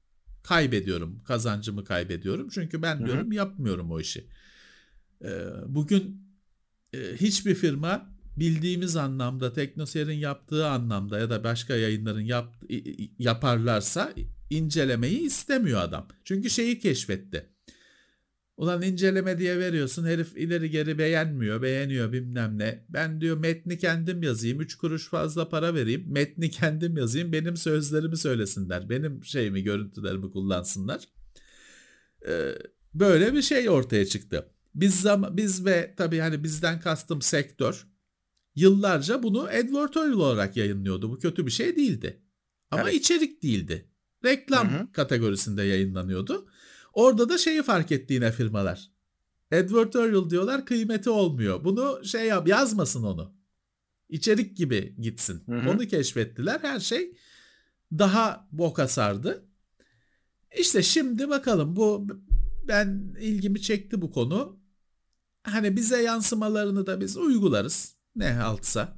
Kaybediyorum. 0.43 1.23
Kazancımı 1.25 1.85
kaybediyorum. 1.85 2.49
Çünkü 2.51 2.83
ben 2.83 2.97
Hı 2.97 3.03
hı. 3.03 3.07
diyorum 3.07 3.33
yapmıyorum 3.33 3.91
o 3.91 4.01
işi. 4.01 4.27
Ee, 5.25 5.47
bugün 5.67 6.23
e, 6.93 6.99
hiçbir 6.99 7.55
firma 7.55 8.11
bildiğimiz 8.37 8.97
anlamda 8.97 9.53
Teknoseyir'in 9.53 10.19
yaptığı 10.19 10.67
anlamda 10.67 11.19
ya 11.19 11.31
da 11.31 11.45
başka 11.45 11.77
yayınların 11.77 12.21
yap, 12.21 12.55
yaparlarsa 13.19 14.13
incelemeyi 14.51 15.21
istemiyor 15.21 15.81
adam. 15.83 16.09
Çünkü 16.25 16.51
şeyi 16.51 16.79
keşfetti. 16.79 17.56
Ulan 18.57 18.83
inceleme 18.83 19.39
diye 19.39 19.59
veriyorsun 19.59 20.07
herif 20.07 20.37
ileri 20.37 20.71
geri 20.71 20.99
beğenmiyor 20.99 21.63
beğeniyor 21.63 22.13
bilmem 22.13 22.59
ne. 22.59 22.85
Ben 22.89 23.21
diyor 23.21 23.37
metni 23.37 23.79
kendim 23.79 24.23
yazayım 24.23 24.61
3 24.61 24.75
kuruş 24.75 25.09
fazla 25.09 25.49
para 25.49 25.75
vereyim 25.75 26.05
metni 26.07 26.51
kendim 26.51 26.97
yazayım 26.97 27.33
benim 27.33 27.57
sözlerimi 27.57 28.17
söylesinler. 28.17 28.91
Benim 28.91 29.25
şeyimi 29.25 29.63
görüntülerimi 29.63 30.31
kullansınlar. 30.31 31.05
Ee, 32.29 32.53
böyle 32.95 33.33
bir 33.35 33.43
şey 33.43 33.71
ortaya 33.71 34.07
çıktı. 34.07 34.51
Biz 34.75 35.01
zam 35.01 35.37
biz 35.37 35.65
ve 35.65 35.95
tabii 35.97 36.19
hani 36.19 36.45
bizden 36.45 36.81
kastım 36.81 37.23
sektör 37.23 37.87
yıllarca 38.55 39.23
bunu 39.23 39.43
advertorial 39.43 40.13
olarak 40.13 40.57
yayınlıyordu. 40.57 41.11
Bu 41.11 41.19
kötü 41.19 41.47
bir 41.47 41.51
şey 41.51 41.77
değildi. 41.77 42.23
Ama 42.71 42.83
Evet. 42.83 42.95
içerik 42.95 43.43
değildi. 43.43 43.89
Reklam 44.25 44.73
Hı 44.73 44.79
hı. 44.79 44.93
kategorisinde 44.93 45.63
yayınlanıyordu. 45.63 46.47
Orada 46.97 47.29
da 47.29 47.39
şeyi 47.39 47.63
fark 47.63 47.93
etti 47.93 48.15
yine 48.15 48.33
firmalar. 48.33 48.91
Advertorial 49.53 50.31
diyorlar 50.31 50.67
kıymeti 50.67 51.11
olmuyor. 51.11 51.65
Bunu 51.65 52.05
şey 52.05 52.27
yap 52.27 52.49
yazmasın 52.49 53.03
onu. 53.03 53.35
İçerik 54.09 54.57
gibi 54.57 54.95
gitsin. 55.01 55.43
Hı 55.47 55.57
hı. 55.57 55.71
Onu 55.71 55.87
keşfettiler. 55.87 56.61
Her 56.61 56.81
şey 56.81 57.17
daha 57.93 58.49
boka 58.53 58.89
sardı. 58.89 59.45
İşte 60.59 60.83
şimdi 60.83 61.29
bakalım 61.29 61.77
bu 61.77 62.07
ben 62.69 63.15
ilgimi 63.21 63.61
çekti 63.63 64.03
bu 64.03 64.13
konu. 64.13 64.61
Hani 65.43 65.77
bize 65.77 66.03
yansımalarını 66.03 66.87
da 66.87 67.01
biz 67.01 67.17
uygularız. 67.17 67.97
Ne 68.15 68.33
haltsa. 68.33 68.97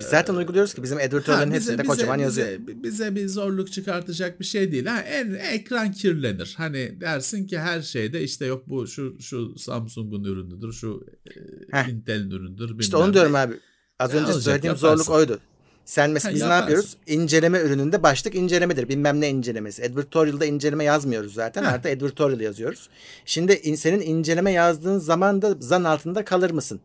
Biz 0.00 0.06
zaten 0.06 0.34
uyguluyoruz 0.34 0.74
ki 0.74 0.82
bizim 0.82 1.00
editörlerin 1.00 1.50
Ha, 1.50 1.54
hepsinde 1.56 1.82
kocaman 1.82 2.18
bize, 2.18 2.24
yazıyor. 2.42 2.60
Bize 2.66 3.14
bir 3.14 3.28
zorluk 3.28 3.72
çıkartacak 3.72 4.40
bir 4.40 4.44
şey 4.44 4.72
değil. 4.72 4.86
Ha, 4.86 5.00
en 5.00 5.34
ekran 5.34 5.92
kirlenir. 5.92 6.54
Hani 6.56 7.00
dersin 7.00 7.46
ki 7.46 7.58
her 7.58 7.82
şeyde 7.82 8.22
işte 8.22 8.46
yok 8.46 8.62
bu 8.68 8.86
şu 8.86 9.16
şu 9.20 9.58
Samsung'un 9.58 10.24
ürünüdür, 10.24 10.72
şu 10.72 11.06
e, 11.26 11.30
Heh. 11.76 11.88
Intel'in 11.88 12.30
ürünüdür. 12.30 12.78
İşte 12.80 12.96
onu 12.96 13.14
diyorum 13.14 13.32
ne. 13.32 13.38
abi. 13.38 13.54
Az 13.98 14.10
Ne 14.14 14.20
önce 14.20 14.26
olacak, 14.32 14.42
söylediğim 14.42 14.74
yaparsın. 14.76 14.96
zorluk 15.04 15.10
oydu. 15.20 15.40
Sen 15.84 16.10
mesela 16.10 16.30
Ha, 16.30 16.34
biz 16.34 16.40
ne 16.42 16.44
yaparsın. 16.48 16.62
yapıyoruz? 16.70 16.96
İnceleme 17.06 17.60
ürününde 17.60 18.02
başlık 18.02 18.34
incelemedir. 18.34 18.88
Bilmem 18.88 19.20
ne 19.20 19.28
incelemesi. 19.30 19.84
Advertorial'da 19.84 20.44
inceleme 20.46 20.84
yazmıyoruz 20.84 21.34
zaten. 21.34 21.62
Heh. 21.64 21.72
Artı 21.72 21.88
advertorial 21.88 22.40
yazıyoruz. 22.40 22.88
Şimdi 23.26 23.52
in- 23.52 23.74
senin 23.74 24.00
inceleme 24.00 24.52
yazdığın 24.52 24.98
zaman 24.98 25.42
da 25.42 25.56
zan 25.60 25.84
altında 25.84 26.24
kalır 26.24 26.50
mısın? 26.50 26.80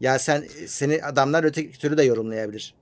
Ya 0.00 0.18
sen 0.18 0.44
seni 0.66 1.02
adamlar 1.02 1.44
öteki 1.44 1.78
türlü 1.78 1.98
de 1.98 2.02
yorumlayabilir. 2.02 2.74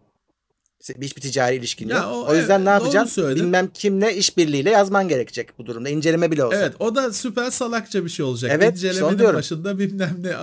Hiçbir 1.01 1.21
ticari 1.21 1.57
ilişkin 1.57 1.89
Ya 1.89 1.97
yok. 1.97 2.07
o- 2.13 2.27
O, 2.27 2.35
yüzden 2.35 2.57
evet, 2.57 2.67
ne 2.67 2.71
yapacaksın? 2.71 3.35
Bilmem 3.37 3.71
kimle 3.75 4.17
işbirliğiyle 4.17 4.71
yazman 4.71 5.09
gerekecek 5.09 5.59
bu 5.59 5.67
durumda. 5.67 5.89
İnceleme 5.89 6.31
bile 6.31 6.45
olsa. 6.45 6.57
Evet 6.57 6.73
o 6.79 6.95
da 6.95 7.13
süper 7.13 7.51
salakça 7.51 8.05
bir 8.05 8.11
şey 8.11 8.25
olacak. 8.27 8.51
Evet, 8.55 8.73
İncelemenin 8.73 9.35
başında 9.35 9.79
bilmem 9.79 10.17
ne 10.21 10.37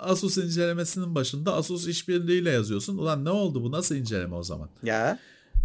Asus 0.00 0.38
incelemesinin 0.38 1.14
başında 1.14 1.54
Asus 1.54 1.86
işbirliğiyle 1.88 2.50
yazıyorsun. 2.50 2.98
Ulan 2.98 3.24
ne 3.24 3.30
oldu 3.30 3.62
bu 3.62 3.72
nasıl 3.72 3.94
inceleme 3.94 4.34
o 4.34 4.42
zaman? 4.42 4.68
Ya 4.82 5.18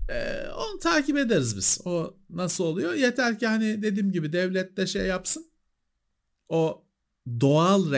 Ee, 0.10 0.48
onu 0.58 0.80
takip 0.80 1.18
ederiz 1.18 1.58
biz. 1.58 1.82
O 1.86 2.14
nasıl 2.30 2.64
oluyor? 2.64 2.94
Yeter 2.94 3.40
ki 3.40 3.48
hani 3.48 3.82
dediğim 3.82 4.12
gibi 4.12 4.34
devlet 4.34 4.78
de 4.78 4.88
şey 4.88 5.06
yapsın. 5.06 5.46
O 6.50 6.84
doğal 7.42 7.92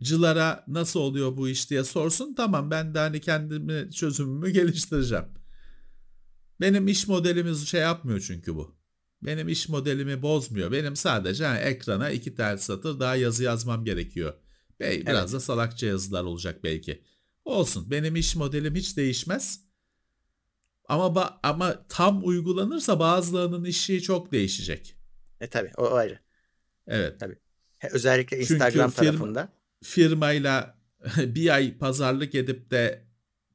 reklamcılara 0.00 0.64
nasıl 0.68 1.00
oluyor 1.00 1.36
bu 1.36 1.48
iş 1.48 1.70
diye 1.70 1.84
sorsun. 1.84 2.34
Tamam 2.34 2.70
ben 2.70 2.94
de 2.94 2.98
hani 2.98 3.20
kendimi 3.20 3.90
çözümümü 3.92 4.50
geliştireceğim. 4.50 5.24
Benim 6.60 6.88
iş 6.88 7.08
modelimiz 7.08 7.68
şey 7.68 7.80
yapmıyor 7.80 8.20
çünkü 8.20 8.54
bu. 8.54 8.76
Benim 9.22 9.48
iş 9.48 9.68
modelimi 9.68 10.22
bozmuyor. 10.22 10.72
Benim 10.72 10.96
sadece 10.96 11.44
hani 11.46 11.58
ekrana 11.58 12.10
iki 12.10 12.34
tane 12.34 12.58
satır 12.58 13.00
daha 13.00 13.16
yazı 13.16 13.42
yazmam 13.44 13.84
gerekiyor. 13.84 14.34
Be- 14.80 15.00
Biraz 15.06 15.22
Evet. 15.24 15.32
da 15.32 15.40
salakça 15.40 15.86
yazılar 15.86 16.24
olacak 16.24 16.64
belki. 16.64 17.02
Olsun. 17.44 17.90
Benim 17.90 18.16
iş 18.16 18.36
modelim 18.36 18.74
hiç 18.74 18.96
değişmez. 18.96 19.60
Ama 20.88 21.40
ama 21.42 21.86
tam 21.88 22.26
uygulanırsa 22.26 22.98
bazılarının 23.00 23.64
işi 23.64 24.02
çok 24.02 24.32
değişecek. 24.32 24.96
e 25.40 25.46
tabi 25.46 25.70
o 25.76 25.94
ayrı. 25.94 26.18
Evet. 26.86 27.22
He, 27.78 27.88
Özellikle 27.92 28.36
Çünkü 28.40 28.54
Instagram 28.54 28.90
firma- 28.90 28.94
tarafında. 29.10 29.55
Firmayla 29.82 30.78
bir 31.16 31.54
ay 31.54 31.78
pazarlık 31.78 32.34
edip 32.34 32.70
de 32.70 33.06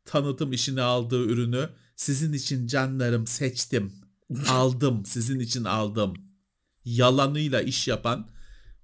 tanıtım 0.06 0.54
işini 0.54 0.82
aldığı 0.82 1.26
ürünü 1.26 1.70
sizin 1.96 2.34
için 2.34 2.68
canlarım 2.68 3.28
seçtim. 3.28 3.94
Aldım. 4.50 5.06
Sizin 5.06 5.40
için 5.40 5.64
aldım. 5.64 6.14
Yalanıyla 6.86 7.62
iş 7.62 7.88
yapan 7.88 8.32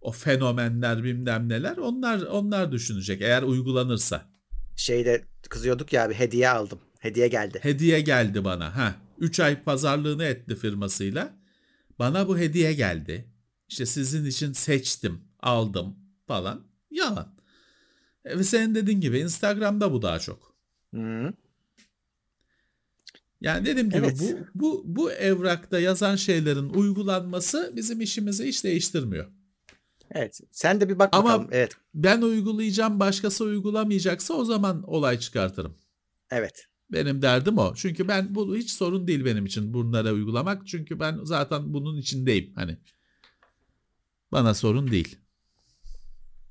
o 0.01 0.11
fenomenler 0.11 1.03
bilmem 1.03 1.49
neler 1.49 1.77
onlar 1.77 2.21
onlar 2.21 2.71
düşünecek 2.71 3.21
eğer 3.21 3.43
uygulanırsa. 3.43 4.29
Şeyde 4.75 5.23
kızıyorduk 5.49 5.93
ya 5.93 6.03
abi 6.05 6.13
hediye 6.13 6.49
aldım. 6.49 6.79
Hediye 6.99 7.27
geldi. 7.27 7.59
Hediye 7.61 8.01
geldi 8.01 8.45
bana. 8.45 8.75
Ha, 8.75 8.95
3 9.19 9.39
ay 9.39 9.63
pazarlığını 9.63 10.23
etti 10.23 10.55
firmasıyla. 10.55 11.38
Bana 11.99 12.27
bu 12.27 12.38
hediye 12.38 12.73
geldi. 12.73 13.25
İşte 13.67 13.85
sizin 13.85 14.25
için 14.25 14.53
seçtim, 14.53 15.21
aldım 15.39 15.95
falan. 16.27 16.66
Yalan. 16.91 17.35
E, 18.25 18.38
Ve 18.39 18.43
senin 18.43 18.75
dediğin 18.75 19.01
gibi 19.01 19.19
Instagram'da 19.19 19.91
bu 19.93 20.01
daha 20.01 20.19
çok. 20.19 20.55
Hı. 20.93 21.33
Yani 23.41 23.65
dediğim 23.65 23.89
gibi 23.89 23.97
Evet. 23.99 24.19
bu 24.21 24.39
bu 24.55 24.83
bu 24.85 25.11
evrakta 25.11 25.79
yazan 25.79 26.15
şeylerin 26.15 26.69
uygulanması 26.69 27.73
bizim 27.75 28.01
işimizi 28.01 28.47
hiç 28.47 28.63
değiştirmiyor. 28.63 29.31
Evet. 30.11 30.39
Sen 30.51 30.81
de 30.81 30.89
bir 30.89 30.99
bak 30.99 31.09
Ama- 31.11 31.29
bakalım. 31.29 31.47
Evet. 31.51 31.73
Ben 31.93 32.21
uygulayacağım, 32.21 32.99
başkası 32.99 33.43
uygulamayacaksa 33.43 34.33
o 34.33 34.45
zaman 34.45 34.83
olay 34.83 35.19
çıkartırım. 35.19 35.77
Evet. 36.31 36.67
Benim 36.91 37.21
derdim 37.21 37.57
o. 37.57 37.73
Çünkü 37.75 38.07
ben 38.07 38.35
bu 38.35 38.55
hiç 38.55 38.71
sorun 38.71 39.07
değil 39.07 39.25
benim 39.25 39.45
için 39.45 39.73
bunlara 39.73 40.13
uygulamak. 40.13 40.67
Çünkü 40.67 40.99
ben 40.99 41.19
zaten 41.23 41.73
bunun 41.73 41.97
içindeyim. 41.97 42.53
Hani 42.55 42.77
bana 44.31 44.53
sorun 44.53 44.91
değil. 44.91 45.17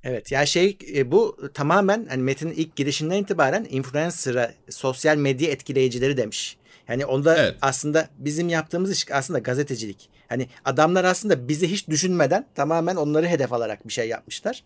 Evet. 0.08 0.32
Ya 0.32 0.46
şey 0.46 0.78
e, 0.94 1.10
bu 1.10 1.36
tamamen 1.54 2.06
hani 2.10 2.22
Metin'in 2.22 2.52
ilk 2.52 2.76
girişinden 2.76 3.16
itibaren 3.16 3.66
influencer'a 3.70 4.52
sosyal 4.70 5.16
medya 5.16 5.50
etkileyicileri 5.50 6.16
demiş. 6.16 6.56
Yani 6.88 7.06
onda 7.06 7.36
Evet. 7.36 7.56
aslında 7.62 8.08
bizim 8.18 8.48
yaptığımız 8.48 8.92
iş 8.92 9.10
aslında 9.12 9.38
gazetecilik. 9.38 10.08
Hani 10.28 10.48
adamlar 10.64 11.04
aslında 11.04 11.48
bizi 11.48 11.70
hiç 11.70 11.88
düşünmeden 11.88 12.46
tamamen 12.54 12.96
onları 12.96 13.26
hedef 13.26 13.52
alarak 13.52 13.88
bir 13.88 13.92
şey 13.92 14.08
yapmışlar. 14.08 14.62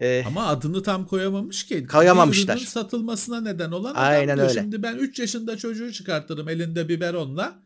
Ee, 0.00 0.24
Ama 0.26 0.46
adını 0.46 0.82
tam 0.82 1.06
koyamamış 1.06 1.66
ki. 1.66 1.86
Koyamamışlar. 1.86 2.56
Bir 2.56 2.64
satılmasına 2.66 3.40
neden 3.40 3.70
olan 3.70 3.90
adam 3.90 4.04
Aynen 4.04 4.36
diyor. 4.36 4.50
öyle. 4.50 4.60
Şimdi 4.60 4.82
ben 4.82 4.96
3 4.96 5.18
yaşında 5.18 5.56
çocuğu 5.56 5.92
çıkartırım 5.92 6.48
elinde 6.48 6.88
biberonla. 6.88 7.58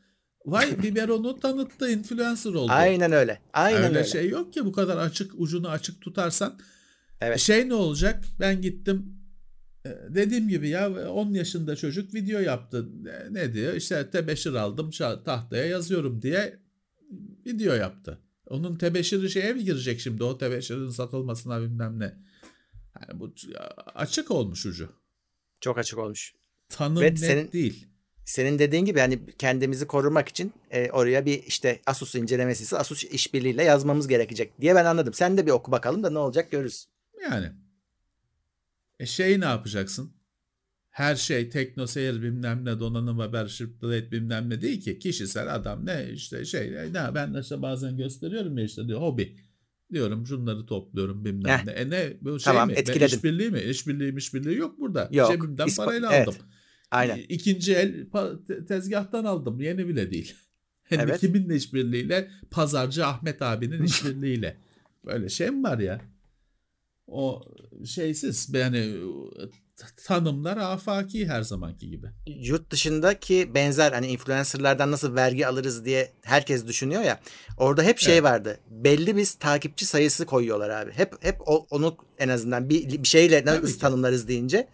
Vay 0.46 0.78
biberonu 0.82 1.40
tanıttı 1.40 1.90
influencer 1.90 2.50
oldu. 2.55 2.72
aynen 2.72 3.12
öyle. 3.12 3.38
Aynen 3.53 3.82
öyle, 3.84 3.98
öyle. 3.98 4.05
şey 4.09 4.28
yok 4.28 4.53
ki 4.53 4.64
bu 4.64 4.72
kadar 4.72 4.96
açık 4.96 5.32
ucunu 5.36 5.68
açık 5.68 6.00
tutarsan. 6.00 6.59
Evet. 7.23 7.39
Şey 7.41 7.68
ne 7.68 7.75
olacak? 7.75 8.25
Ben 8.41 8.62
gittim 8.62 9.16
e, 9.87 9.91
dediğim 10.09 10.49
gibi 10.49 10.68
ya 10.68 11.11
10 11.11 11.33
yaşında 11.33 11.77
çocuk 11.77 12.14
video 12.14 12.41
yaptı. 12.41 12.89
Ne- 13.31 13.53
diyor? 13.55 13.75
İşte 13.75 14.11
tebeşir 14.11 14.53
aldım 14.55 14.91
tahtaya 15.25 15.66
yazıyorum 15.66 16.23
diye 16.23 16.59
video 17.47 17.75
yaptı. 17.75 18.18
Onun 18.47 18.77
tebeşiri 18.77 19.31
şeye 19.31 19.53
mi 19.53 19.64
girecek 19.64 20.01
şimdi 20.01 20.25
o 20.25 20.39
tebeşirin 20.39 20.91
satılmasına 20.91 21.62
bilmem 21.62 21.99
ne. 21.99 22.14
Yani 23.01 23.20
bu 23.20 23.35
açık 23.95 24.31
olmuş 24.31 24.66
ucu. 24.66 24.93
Çok 25.61 25.79
açık 25.79 25.99
olmuş. 25.99 26.35
Tanım 26.68 27.03
Ve 27.03 27.11
net 27.11 27.18
senin- 27.18 27.53
değil. 27.53 27.87
Senin 28.25 28.59
dediğin 28.59 28.85
gibi 28.85 28.99
hani 29.01 29.20
kendimizi 29.39 29.87
korumak 29.87 30.29
için 30.29 30.53
e, 30.70 30.91
oraya 30.91 31.27
bir 31.27 31.43
işte 31.43 31.81
Asus 31.87 32.14
incelemesi 32.14 32.62
ise 32.62 32.79
Asus 32.79 33.05
işbirliğiyle 33.05 33.64
yazmamız 33.64 34.09
gerekecek 34.09 34.61
diye 34.61 34.75
ben 34.75 34.85
anladım. 34.85 35.14
Sen 35.14 35.37
de 35.37 35.47
bir 35.47 35.51
oku 35.51 35.73
bakalım 35.73 36.03
da 36.03 36.11
ne 36.11 36.18
olacak 36.18 36.51
görürüz. 36.51 36.87
Yani. 37.23 37.47
E 39.01 39.07
şey 39.07 39.41
ne 39.41 39.45
yapacaksın? 39.45 40.12
Her 40.91 41.16
şey 41.16 41.49
teknoseyir 41.51 42.23
bilmem 42.23 42.64
ne 42.64 42.81
donanım 42.81 43.18
haber 43.18 43.47
şirket 43.47 44.12
bilmem 44.12 44.51
ne 44.51 44.62
değil 44.62 44.81
ki. 44.81 44.99
Kişisel 44.99 45.55
adam 45.55 45.87
ne 45.87 46.11
işte 46.12 46.45
şey 46.45 46.73
ne 46.73 47.14
ben 47.14 47.41
işte 47.41 47.62
bazen 47.62 47.97
gösteriyorum 47.97 48.59
ya 48.59 48.64
işte 48.64 48.89
diyor 48.89 49.01
hobi. 49.01 49.37
Diyorum 49.93 50.27
şunları 50.27 50.66
topluyorum 50.66 51.25
bilmem 51.25 51.59
Heh. 51.59 51.64
ne. 51.64 51.73
E 51.73 51.91
ne 51.91 52.16
bu 52.20 52.41
şey 52.41 52.53
Tamam, 52.53 52.68
mi? 52.68 52.75
Ben 52.75 52.81
etkiledin. 52.81 53.16
işbirliği 53.16 53.51
mi? 53.51 53.61
İşbirliği 53.61 54.16
işbirliği 54.16 54.57
yok 54.57 54.81
burada. 54.81 55.09
Yok, 55.12 55.33
Cebimden 55.33 55.66
ispa- 55.66 55.85
parayla 55.85 56.12
evet. 56.12 56.29
aldım. 56.29 56.41
Aynen. 56.91 57.18
İkinci 57.29 57.75
el 57.75 58.07
tezgahtan 58.68 59.25
aldım. 59.25 59.61
Yeni 59.61 59.89
bile 59.89 60.11
değil. 60.11 60.35
Hem 60.83 61.01
Evet. 61.09 61.20
kiminle 61.20 61.57
işbirliğiyle? 61.57 62.31
Pazarcı 62.51 63.07
Ahmet 63.07 63.43
abinin 63.43 63.83
işbirliğiyle. 63.85 64.57
Böyle 65.07 65.29
şey 65.29 65.51
mi 65.51 65.62
var 65.62 65.79
ya? 65.79 66.01
O 67.13 67.43
şeysiz 67.87 68.49
yani 68.55 68.95
tanımlar 70.07 70.57
afaki 70.57 71.29
her 71.29 71.43
zamanki 71.43 71.91
gibi. 71.91 72.07
Yurt 72.27 72.71
dışındaki 72.71 73.55
benzer 73.55 73.93
hani 73.93 74.07
influencerlardan 74.07 74.91
nasıl 74.91 75.15
vergi 75.15 75.47
alırız 75.47 75.85
diye 75.85 76.13
herkes 76.23 76.67
düşünüyor 76.67 77.03
ya. 77.03 77.21
Orada 77.59 77.83
hep 77.83 77.99
şey 77.99 78.15
Evet. 78.15 78.23
vardı. 78.25 78.59
Belli 78.71 79.17
bir 79.17 79.29
takipçi 79.41 79.87
sayısı 79.87 80.27
koyuyorlar 80.27 80.71
abi. 80.71 80.93
Hep 80.93 81.15
hep 81.25 81.37
onu 81.71 81.97
en 82.19 82.29
azından 82.29 82.69
bir, 82.69 83.03
bir 83.03 83.09
şeyle 83.09 83.45
Tabii 83.45 83.63
nasıl 83.63 83.75
ki. 83.75 83.81
tanımlarız 83.81 84.29
deyince. 84.29 84.69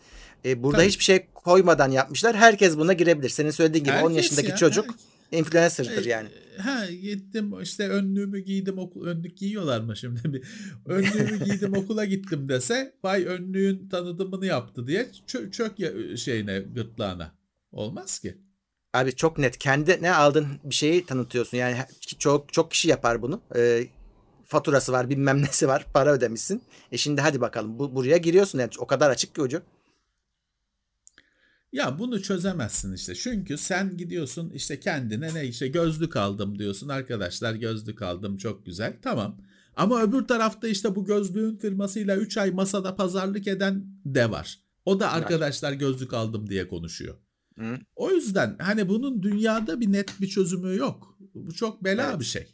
E, 0.45 0.63
burada 0.63 0.79
Tabii. 0.79 0.89
hiçbir 0.89 1.05
şey 1.05 1.27
koymadan 1.35 1.91
yapmışlar. 1.91 2.37
Herkes 2.37 2.77
buna 2.77 2.93
girebilir. 2.93 3.29
Senin 3.29 3.51
söylediğin 3.51 3.85
gibi 3.85 3.95
10 3.95 3.99
Herkes 3.99 4.17
yaşındaki 4.17 4.51
ya, 4.51 4.57
çocuk 4.57 4.87
her- 4.87 4.95
influencer'dır 5.33 6.07
E, 6.07 6.09
yani. 6.09 6.29
Ha 6.59 6.87
gittim 6.91 7.55
işte 7.63 7.89
önlüğümü 7.89 8.39
giydim 8.41 8.79
okul 8.79 9.07
önlük 9.07 9.39
giyiyorlar 9.39 9.81
mı 9.81 9.97
şimdi 9.97 10.21
bir 10.33 10.45
önlüğümü 10.87 11.45
giydim 11.45 11.75
okula 11.77 12.05
gittim 12.05 12.49
dese 12.49 12.95
vay 13.05 13.25
önlüğün 13.25 13.89
tanıtımını 13.89 14.47
yaptı 14.47 14.87
diye 14.87 15.03
çö- 15.27 15.51
çök 15.51 15.79
ya- 15.79 16.17
şeyine 16.17 16.59
gırtlağına. 16.59 17.35
Olmaz 17.73 18.19
ki. 18.19 18.39
Abi 18.95 19.15
çok 19.15 19.39
net. 19.39 19.59
Kendi 19.59 19.99
ne 20.03 20.13
aldın 20.15 20.47
bir 20.65 20.75
şeyi 20.75 21.07
tanıtıyorsun. 21.07 21.57
Yani 21.57 21.77
çok 22.19 22.53
çok 22.53 22.71
kişi 22.71 22.89
yapar 22.89 23.23
bunu. 23.23 23.41
Ee, 23.57 23.87
faturası 24.45 24.93
var 24.93 25.11
bilmem 25.11 25.43
nesi 25.43 25.69
var 25.69 25.87
para 25.95 26.13
ödemişsin. 26.13 26.63
E 26.93 26.97
şimdi 26.97 27.21
hadi 27.21 27.41
bakalım 27.41 27.79
bu, 27.79 27.95
buraya 27.95 28.17
giriyorsun 28.17 28.59
yani 28.59 28.71
o 28.79 28.87
kadar 28.87 29.11
açık 29.11 29.35
ki 29.35 29.41
ucu. 29.43 29.63
Ya 31.73 31.99
bunu 31.99 32.23
çözemezsin 32.23 32.93
işte. 32.93 33.15
Çünkü 33.15 33.59
sen 33.59 33.97
gidiyorsun 33.97 34.51
işte 34.51 34.81
kendine 34.81 35.35
ne 35.35 35.47
işte 35.47 35.69
gözlük 35.69 36.17
aldım 36.17 36.59
diyorsun. 36.59 36.89
Arkadaşlar 36.89 37.55
gözlük 37.55 38.03
aldım 38.03 38.37
çok 38.37 38.67
güzel. 38.67 38.97
Tamam. 39.03 39.41
Ama 39.77 40.03
öbür 40.03 40.23
tarafta 40.23 40.69
işte 40.69 40.95
bu 40.97 41.05
gözlüğün 41.05 41.57
firmasıyla 41.57 42.17
3 42.17 42.37
ay 42.39 42.51
masada 42.51 42.97
pazarlık 42.97 43.47
eden 43.47 43.85
de 44.05 44.31
var. 44.31 44.59
O 44.85 45.01
da 45.01 45.13
arkadaşlar 45.13 45.73
gözlük 45.73 46.15
aldım 46.15 46.51
diye 46.51 46.69
konuşuyor. 46.69 47.17
Hı. 47.59 47.79
O 47.97 48.11
yüzden 48.11 48.57
hani 48.61 48.89
bunun 48.89 49.23
dünyada 49.23 49.81
bir 49.81 49.93
net 49.93 50.21
bir 50.21 50.29
çözümü 50.29 50.77
yok. 50.77 51.19
Bu 51.35 51.55
çok 51.55 51.85
bela 51.85 52.11
Evet. 52.11 52.21
bir 52.21 52.25
şey. 52.25 52.47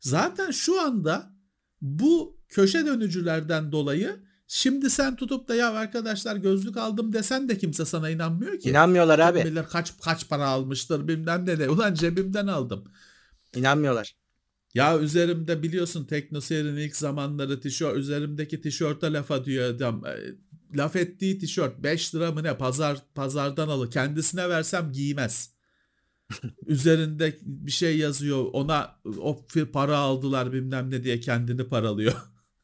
Zaten 0.00 0.50
şu 0.50 0.80
anda 0.80 1.32
bu 1.80 2.40
köşe 2.48 2.86
dönücülerden 2.86 3.72
dolayı 3.72 4.27
şimdi 4.48 4.90
sen 4.90 5.16
tutup 5.16 5.48
da 5.48 5.54
ya 5.54 5.70
arkadaşlar 5.70 6.36
gözlük 6.36 6.76
aldım 6.76 7.12
desen 7.12 7.48
de 7.48 7.58
kimse 7.58 7.84
sana 7.84 8.10
inanmıyor 8.10 8.58
ki. 8.60 8.70
İnanmıyorlar 8.70 9.18
Kim 9.18 9.40
abi. 9.40 9.44
bilir 9.50 9.64
kaç 9.64 9.92
kaç 10.00 10.28
para 10.28 10.46
almıştır 10.46 11.08
bilmem 11.08 11.46
ne 11.46 11.58
de. 11.58 11.68
Ulan 11.70 11.94
cebimden 11.94 12.46
aldım. 12.46 12.84
İnanmıyorlar. 13.56 14.16
Ya 14.74 14.98
üzerimde 14.98 15.62
biliyorsun 15.62 16.04
TeknoSeyir'in 16.04 16.76
ilk 16.76 16.96
zamanları 16.96 17.60
tişört 17.60 17.96
üzerimdeki 17.96 18.60
tişörte 18.60 19.12
laf 19.12 19.30
ediyor 19.30 19.74
adam. 19.74 20.06
E, 20.06 20.16
Laf 20.76 20.96
ettiği 20.96 21.38
tişört 21.38 21.82
5 21.82 22.14
lira 22.14 22.32
mı 22.32 22.42
ne 22.42 22.56
pazar 22.56 22.98
pazardan 23.14 23.68
alı 23.68 23.90
kendisine 23.90 24.48
versem 24.48 24.92
giymez. 24.92 25.54
Üzerinde 26.66 27.38
bir 27.42 27.70
şey 27.70 27.98
yazıyor 27.98 28.46
ona 28.52 29.00
o 29.18 29.46
para 29.72 29.98
aldılar 29.98 30.52
bilmem 30.52 30.90
ne 30.90 31.04
diye 31.04 31.20
kendini 31.20 31.68
paralıyor. 31.68 32.14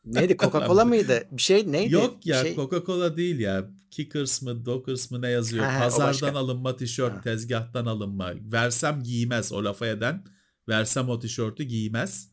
Neydi 0.04 0.32
Coca-Cola 0.36 0.84
mıydı? 0.84 1.22
Bir 1.30 1.42
şey 1.42 1.72
neydi? 1.72 1.94
Yok 1.94 2.26
ya 2.26 2.42
Şey- 2.42 2.54
Coca-Cola 2.54 3.16
değil 3.16 3.38
ya. 3.38 3.70
Kickers 3.90 4.42
mı 4.42 4.66
Dockers 4.66 5.10
mı 5.10 5.22
ne 5.22 5.28
yazıyor. 5.30 5.64
Ha, 5.64 5.78
Pazardan 5.78 6.34
alınma 6.34 6.76
tişört, 6.76 7.12
Ha. 7.14 7.20
tezgahtan 7.20 7.86
alınma. 7.86 8.32
Versem 8.52 9.02
giymez 9.02 9.52
o 9.52 9.64
lafa 9.64 9.86
eden. 9.86 10.24
Versem 10.68 11.08
o 11.08 11.18
tişörtü 11.18 11.62
giymez. 11.62 12.30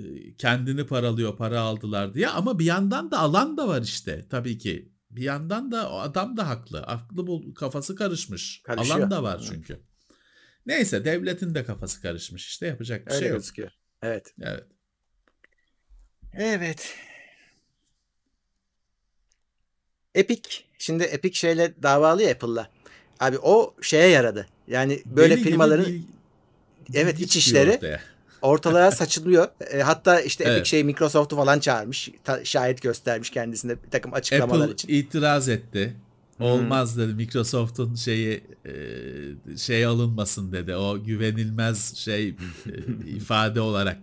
Ee, 0.00 0.02
Kendini 0.38 0.86
paralıyor 0.86 1.36
para 1.36 1.60
aldılar 1.60 2.14
diye. 2.14 2.28
Ama 2.28 2.58
bir 2.58 2.64
yandan 2.64 3.10
da 3.10 3.18
alan 3.18 3.56
da 3.56 3.68
var 3.68 3.82
işte 3.82 4.26
tabii 4.30 4.58
ki. 4.58 4.92
Bir 5.10 5.22
yandan 5.22 5.72
da 5.72 5.90
o 5.90 5.98
adam 5.98 6.36
da 6.36 6.48
haklı. 6.48 6.82
Aklı 6.82 7.26
bul, 7.26 7.54
kafası 7.54 7.94
karışmış. 7.96 8.62
Karışıyor. 8.64 8.98
Alan 8.98 9.10
da 9.10 9.22
var 9.22 9.40
Hı. 9.40 9.44
çünkü. 9.44 9.80
Neyse 10.66 11.04
devletin 11.04 11.54
de 11.54 11.64
kafası 11.64 12.02
karışmış 12.02 12.48
işte 12.48 12.66
yapacak 12.66 13.06
bir 13.06 13.10
Öyle 13.12 13.20
şey 13.20 13.28
yok. 13.28 13.38
gözüküyor. 13.38 13.70
Evet. 14.02 14.34
Evet. 14.40 14.64
Evet. 16.34 16.94
Epic. 20.14 20.48
Şimdi 20.78 21.02
Epic 21.02 21.38
şeyle 21.38 21.72
davalı 21.82 22.22
ya 22.22 22.30
Apple'la. 22.30 22.68
Abi 23.20 23.38
o 23.38 23.74
şeye 23.82 24.08
yaradı. 24.08 24.46
Yani 24.68 25.02
böyle 25.06 25.36
Deli 25.36 25.42
firmaların 25.44 25.86
bil- 25.86 26.02
evet 26.94 27.20
iç 27.20 27.36
işleri 27.36 27.70
ortaya. 27.72 28.00
ortalığa 28.42 28.90
saçılıyor. 28.90 29.48
E, 29.72 29.80
hatta 29.80 30.20
işte 30.20 30.44
Epic 30.44 30.56
Evet. 30.56 30.66
şey 30.66 30.84
Microsoft'u 30.84 31.36
falan 31.36 31.58
çağırmış. 31.60 32.10
Ta- 32.24 32.44
şahit 32.44 32.82
göstermiş 32.82 33.30
kendisine 33.30 33.82
bir 33.84 33.90
takım 33.90 34.14
açıklamalar 34.14 34.60
Apple 34.62 34.72
için. 34.74 34.88
itiraz 34.88 35.48
etti. 35.48 35.96
Olmaz 36.40 36.98
dedi 36.98 37.14
Microsoft'un 37.14 37.94
şeyi 37.94 38.44
e, 38.66 38.72
şey 39.56 39.84
alınmasın 39.84 40.52
dedi. 40.52 40.74
O 40.76 41.02
güvenilmez 41.04 41.96
şey 41.96 42.28
e, 42.28 42.34
ifade 43.06 43.60
olarak 43.60 43.98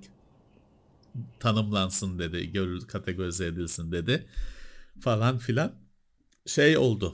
tanımlansın 1.39 2.20
dedi. 2.20 2.51
Görül 2.51 2.82
kategorize 2.82 3.45
edilsin 3.45 3.91
dedi. 3.91 4.28
Falan 4.99 5.38
filan. 5.38 5.74
Şey 6.45 6.78
oldu. 6.78 7.14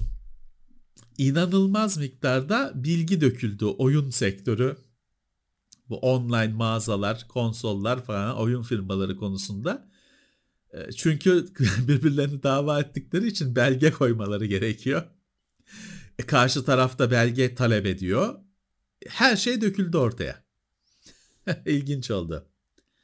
İnanılmaz 1.17 1.97
miktarda 1.97 2.71
bilgi 2.75 3.21
döküldü 3.21 3.65
oyun 3.65 4.09
sektörü. 4.09 4.77
Bu 5.89 5.97
online 5.97 6.47
mağazalar, 6.53 7.27
konsollar 7.27 8.03
falan 8.05 8.37
oyun 8.37 8.63
firmaları 8.63 9.17
konusunda. 9.17 9.89
E, 10.73 10.91
Çünkü 10.91 11.47
birbirlerini 11.87 12.43
dava 12.43 12.79
ettikleri 12.79 13.27
için 13.27 13.55
belge 13.55 13.91
koymaları 13.91 14.45
gerekiyor. 14.45 15.03
E, 16.19 16.25
karşı 16.25 16.65
tarafta 16.65 17.11
belge 17.11 17.55
talep 17.55 17.85
ediyor. 17.85 18.39
Her 19.07 19.35
şey 19.35 19.61
döküldü 19.61 19.97
ortaya. 19.97 20.43
İlginç 21.65 22.11
oldu. 22.11 22.47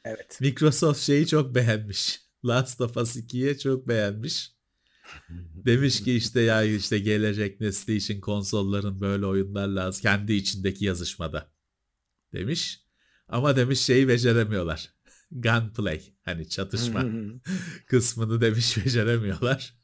Evet. 0.06 0.38
Microsoft 0.42 1.00
şeyi 1.00 1.28
çok 1.28 1.56
beğenmiş. 1.56 2.22
Last 2.46 2.82
of 2.82 2.98
Us 2.98 3.16
2'ye 3.16 3.58
çok 3.58 3.88
beğenmiş. 3.88 4.52
Demiş 5.66 6.04
ki 6.04 6.16
işte 6.16 6.42
ya 6.42 6.64
işte 6.64 7.00
gelecek 7.00 7.62
nesli 7.62 7.96
için 7.96 8.22
konsolların 8.22 9.02
böyle 9.02 9.26
oyunlar 9.26 9.68
lazım. 9.68 10.02
Kendi 10.02 10.34
içindeki 10.34 10.86
yazışmada. 10.86 11.52
Demiş. 12.34 12.82
Ama 13.28 13.56
demiş 13.56 13.80
şeyi 13.80 14.08
beceremiyorlar. 14.08 14.94
Gunplay. 15.32 16.02
Hani 16.22 16.50
çatışma 16.50 17.06
kısmını 17.88 18.42
demiş 18.42 18.78
beceremiyorlar. 18.86 19.82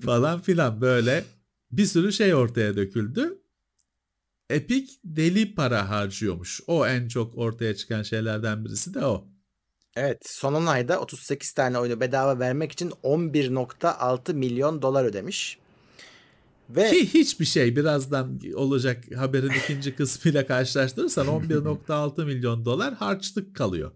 Falan 0.00 0.40
filan 0.40 0.80
böyle 0.80 1.24
bir 1.70 1.86
sürü 1.86 2.12
şey 2.12 2.34
ortaya 2.34 2.76
döküldü. 2.76 3.39
Epic 4.50 4.92
deli 5.04 5.54
para 5.54 5.88
harcıyormuş. 5.90 6.60
O 6.66 6.86
en 6.86 7.08
çok 7.08 7.38
ortaya 7.38 7.76
çıkan 7.76 8.02
şeylerden 8.02 8.64
birisi 8.64 8.94
de 8.94 9.04
o. 9.06 9.28
Evet 9.96 10.18
son 10.26 10.54
10 10.54 10.66
ayda 10.66 11.00
38 11.00 11.52
tane 11.52 11.78
oyunu 11.78 12.00
bedava 12.00 12.38
vermek 12.38 12.72
için 12.72 12.92
11.6 13.04 14.34
milyon 14.34 14.82
dolar 14.82 15.04
ödemiş. 15.04 15.58
Ve 16.70 16.90
Ki 16.90 17.14
hiçbir 17.14 17.44
şey 17.44 17.76
birazdan 17.76 18.40
olacak 18.54 19.04
haberin 19.16 19.50
ikinci 19.64 19.94
kısmıyla 19.96 20.46
karşılaştırırsan 20.46 21.26
11.6 21.26 22.24
milyon 22.24 22.64
dolar 22.64 22.94
harçlık 22.94 23.56
kalıyor. 23.56 23.92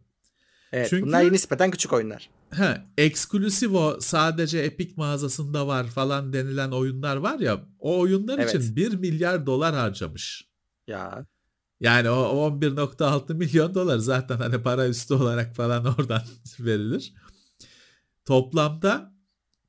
evet, 0.73 0.87
çünkü- 0.91 1.07
bunlar 1.07 1.33
nispeten 1.33 1.71
küçük 1.71 1.93
oyunlar. 1.93 2.31
Ha, 2.57 2.87
eksklusif 2.99 3.71
o 3.73 3.97
sadece 4.01 4.59
Epic 4.59 4.93
mağazasında 4.97 5.67
var 5.67 5.87
falan 5.87 6.33
denilen 6.33 6.71
oyunlar 6.71 7.17
var 7.17 7.39
ya 7.39 7.61
o 7.79 7.99
oyunlar 7.99 8.39
Evet. 8.39 8.55
için 8.55 8.77
1 8.77 8.93
milyar 8.95 9.47
dolar 9.47 9.75
harcamış. 9.75 10.49
Ya 10.87 11.27
Yani 11.81 12.11
o 12.11 12.15
o 12.17 12.51
11.6 12.51 13.35
milyon 13.35 13.75
dolar 13.75 13.99
zaten 13.99 14.37
hani 14.37 14.63
para 14.63 14.89
üstü 14.89 15.15
olarak 15.15 15.57
falan 15.57 15.85
oradan 15.99 16.23
verilir. 16.61 17.15
Toplamda 18.25 19.15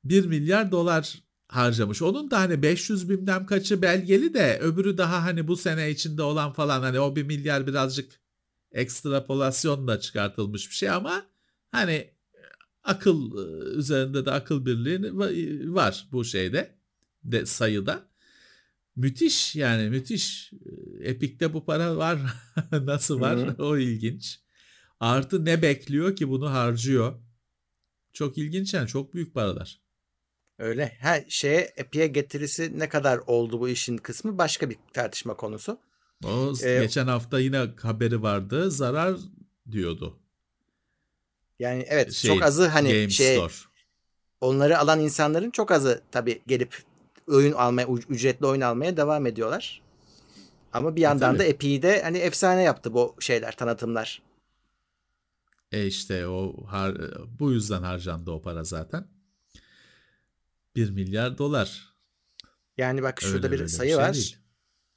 1 0.04 0.26
milyar 0.26 0.72
dolar 0.72 1.14
harcamış. 1.48 2.02
Onun 2.02 2.30
da 2.30 2.40
hani 2.40 2.62
500 2.62 3.08
bilmem 3.10 3.46
kaçı 3.46 3.82
belgeli 3.82 4.34
de 4.34 4.58
öbürü 4.62 4.98
daha 4.98 5.22
hani 5.24 5.48
bu 5.48 5.56
sene 5.56 5.90
içinde 5.90 6.22
olan 6.22 6.52
falan 6.52 6.80
hani 6.80 7.00
o 7.00 7.16
1 7.16 7.22
milyar 7.22 7.66
birazcık 7.66 8.20
ekstrapolasyonla 8.72 10.00
çıkartılmış 10.00 10.70
bir 10.70 10.74
şey 10.74 10.90
ama 10.90 11.22
hani 11.72 12.15
akıl 12.86 13.38
e, 13.38 13.64
üzerinde 13.78 14.26
de 14.26 14.30
akıl 14.30 14.66
birliği 14.66 14.96
va- 14.98 15.74
var 15.74 16.08
bu 16.12 16.24
şeyde 16.24 16.78
de 17.24 17.46
sayıda. 17.46 18.08
Müthiş 18.96 19.56
yani 19.56 19.90
müthiş. 19.90 20.52
Epic'te 21.00 21.54
bu 21.54 21.64
para 21.64 21.96
var. 21.96 22.18
Nasıl 22.72 23.20
var? 23.20 23.38
Hı 23.58 23.62
O 23.64 23.76
ilginç. 23.78 24.40
Artı 25.00 25.44
ne 25.44 25.62
bekliyor 25.62 26.16
ki 26.16 26.28
bunu 26.28 26.50
harcıyor? 26.50 27.22
Çok 28.12 28.38
ilginç 28.38 28.74
yani 28.74 28.88
çok 28.88 29.14
büyük 29.14 29.34
paralar. 29.34 29.80
öyle. 30.58 30.98
Ha 31.02 31.16
şeye 31.28 31.72
Epic'e 31.76 32.06
getirisi 32.06 32.78
ne 32.78 32.88
kadar 32.88 33.18
oldu 33.26 33.60
bu 33.60 33.68
işin 33.68 33.96
kısmı 33.96 34.38
başka 34.38 34.70
bir 34.70 34.76
tartışma 34.92 35.36
konusu. 35.36 35.78
O 36.24 36.52
Ee, 36.64 36.78
geçen 36.82 37.06
hafta 37.06 37.40
yine 37.40 37.58
haberi 37.82 38.22
vardı. 38.22 38.70
Zarar 38.70 39.16
diyordu. 39.70 40.18
Yani 41.58 41.84
evet 41.88 42.12
Şey, 42.12 42.30
çok 42.30 42.42
azı 42.42 42.66
hani 42.68 42.88
Game 42.88 43.10
şey 43.10 43.36
Store. 43.36 43.52
onları 44.40 44.78
alan 44.78 45.00
insanların 45.00 45.50
çok 45.50 45.70
azı 45.70 46.02
tabii 46.10 46.42
gelip 46.46 46.82
oyun 47.28 47.52
almaya 47.52 47.88
ücretli 48.08 48.46
oyun 48.46 48.60
almaya 48.60 48.96
devam 48.96 49.26
ediyorlar. 49.26 49.82
Ama 50.72 50.96
bir 50.96 51.00
yandan 51.00 51.30
tabii. 51.30 51.38
da 51.38 51.44
Epic'i 51.44 51.82
de 51.82 52.02
hani 52.02 52.18
efsane 52.18 52.62
yaptı 52.62 52.94
bu 52.94 53.16
şeyler 53.20 53.56
tanıtımlar. 53.56 54.22
E 55.72 55.86
işte 55.86 56.26
o 56.26 56.66
har, 56.66 56.94
bu 57.40 57.52
yüzden 57.52 57.82
harcandı 57.82 58.30
o 58.30 58.42
para 58.42 58.64
zaten. 58.64 59.06
1 60.76 60.90
milyar 60.90 61.38
dolar. 61.38 61.94
Yani 62.78 63.02
bak 63.02 63.20
şurada 63.22 63.46
Öyle 63.46 63.62
bir 63.62 63.68
sayı 63.68 63.90
şey 63.90 63.98
var. 63.98 64.14
değil. 64.14 64.36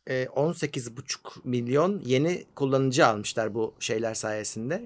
Ee, 0.07 0.23
18,5 0.23 1.17
milyon 1.43 2.01
yeni 2.05 2.45
kullanıcı 2.55 3.07
almışlar 3.07 3.53
bu 3.53 3.75
şeyler 3.79 4.13
sayesinde. 4.13 4.83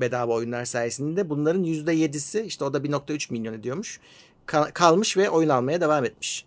Bedava 0.00 0.32
oyunlar 0.32 0.64
sayesinde. 0.64 1.30
Bunların 1.30 1.64
%7'si 1.64 2.42
işte 2.42 2.64
o 2.64 2.72
da 2.72 2.84
1.3 2.84 3.32
milyon 3.32 3.54
ediyormuş. 3.54 4.00
Ka- 4.46 4.72
kalmış 4.72 5.16
ve 5.16 5.30
oyun 5.30 5.48
almaya 5.48 5.80
devam 5.80 6.04
etmiş. 6.04 6.46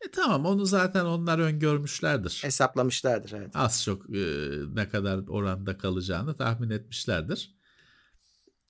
E 0.00 0.10
tamam 0.10 0.46
onu 0.46 0.66
zaten 0.66 1.04
onlar 1.04 1.38
öngörmüşlerdir. 1.38 2.40
Hesaplamışlardır 2.42 3.32
evet. 3.32 3.50
Az 3.54 3.84
çok 3.84 4.10
e, 4.10 4.22
ne 4.74 4.88
kadar 4.88 5.28
oranda 5.28 5.78
kalacağını 5.78 6.36
tahmin 6.36 6.70
etmişlerdir. 6.70 7.54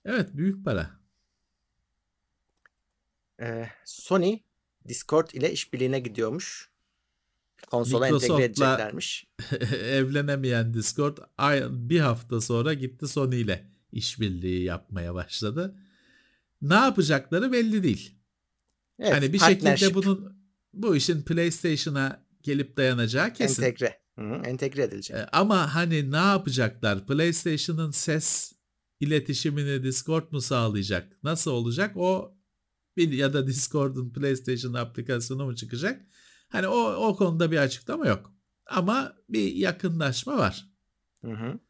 Evet 0.05 0.31
büyük 0.35 0.65
para. 0.65 0.91
Ee, 3.41 3.69
Sony 3.85 4.39
Discord 4.89 5.31
ile 5.31 5.53
işbirliğine 5.53 6.01
gidiyormuş. 6.01 6.71
Konsola 7.71 8.09
entegre 8.09 8.45
edeceklermiş. 8.45 9.27
Evlenemeyen 9.85 10.75
Discord 10.75 11.19
bir 11.71 12.01
hafta 12.01 12.41
sonra 12.41 12.75
gitti 12.75 13.09
Sony 13.09 13.41
ile 13.41 13.71
işbirliği 13.93 14.63
yapmaya 14.63 15.15
başladı. 15.15 15.77
Ne 16.63 16.75
yapacakları 16.75 17.53
belli 17.53 17.83
değil. 17.83 18.15
Evet, 18.99 19.13
hani 19.13 19.33
bir 19.33 19.39
şekilde 19.39 19.95
bunun 19.95 20.41
bu 20.75 20.97
işin 20.97 21.23
PlayStation'a 21.23 22.25
gelip 22.43 22.77
dayanacağı 22.77 23.33
kesin. 23.33 23.63
entegre. 23.63 24.01
Hı 24.19 24.43
entegre 24.45 24.83
edilecek. 24.83 25.17
E, 25.17 25.27
Ama 25.33 25.75
hani 25.75 26.13
ne 26.13 26.17
yapacaklar? 26.17 27.07
PlayStation'ın 27.07 27.91
ses 27.91 28.53
iletişimini 29.01 29.83
Discord 29.85 30.33
mu 30.33 30.41
sağlayacak? 30.41 31.19
Nasıl 31.23 31.51
olacak? 31.51 31.97
O 31.97 32.37
ya 32.97 33.33
da 33.33 33.47
Discord'un 33.47 34.11
PlayStation 34.13 34.75
aplikasyonu 34.75 35.45
mu 35.45 35.57
çıkacak? 35.57 36.07
Hani 36.53 36.69
o 36.69 36.79
o 37.09 37.17
konuda 37.17 37.51
bir 37.51 37.57
açıklama 37.59 38.07
yok. 38.07 38.33
Ama 38.67 39.17
bir 39.29 39.53
yakınlaşma 39.55 40.39
var. 40.39 40.67
Hı 41.25 41.33
hı, 41.33 41.61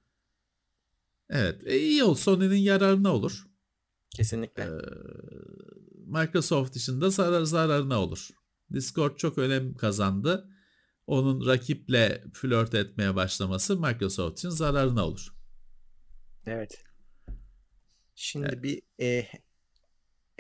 Evet. 1.31 1.62
E, 1.66 1.78
iyi 1.78 2.05
ol. 2.05 2.14
Sony'nin 2.14 2.57
yararına 2.57 3.14
olur. 3.14 3.47
kesinlikle. 4.11 4.62
Ee, 4.62 4.68
Microsoft 6.07 6.76
için 6.76 7.01
de 7.01 7.11
zarar, 7.11 7.43
zararına 7.43 8.01
olur. 8.03 8.28
Discord 8.72 9.16
çok 9.16 9.39
önem 9.39 9.74
kazandı. 9.74 10.49
Onun 11.07 11.47
rakiple 11.47 12.24
flört 12.33 12.74
etmeye 12.74 13.14
başlaması 13.14 13.81
Microsoft 13.81 14.39
için 14.39 14.49
zararına 14.49 15.07
olur. 15.07 15.35
Evet. 16.47 16.85
Şimdi 18.14 18.62
bir 18.62 18.83
e, 19.01 19.26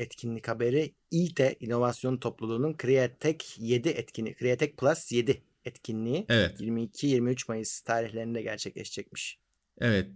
etkinlik 0.00 0.48
haberi. 0.48 0.94
İTE 1.10 1.56
İnovasyon 1.60 2.16
Topluluğu'nun 2.16 2.76
Createch 2.82 3.44
7 3.58 3.88
etkinliği, 3.88 4.36
Createch 4.40 4.76
Plus 4.76 5.12
7 5.12 5.42
etkinliği 5.64 6.26
Evet. 6.28 6.60
22-23 6.60 7.44
Mayıs 7.48 7.80
tarihlerinde 7.80 8.42
gerçekleşecekmiş. 8.42 9.38
Evet. 9.78 10.10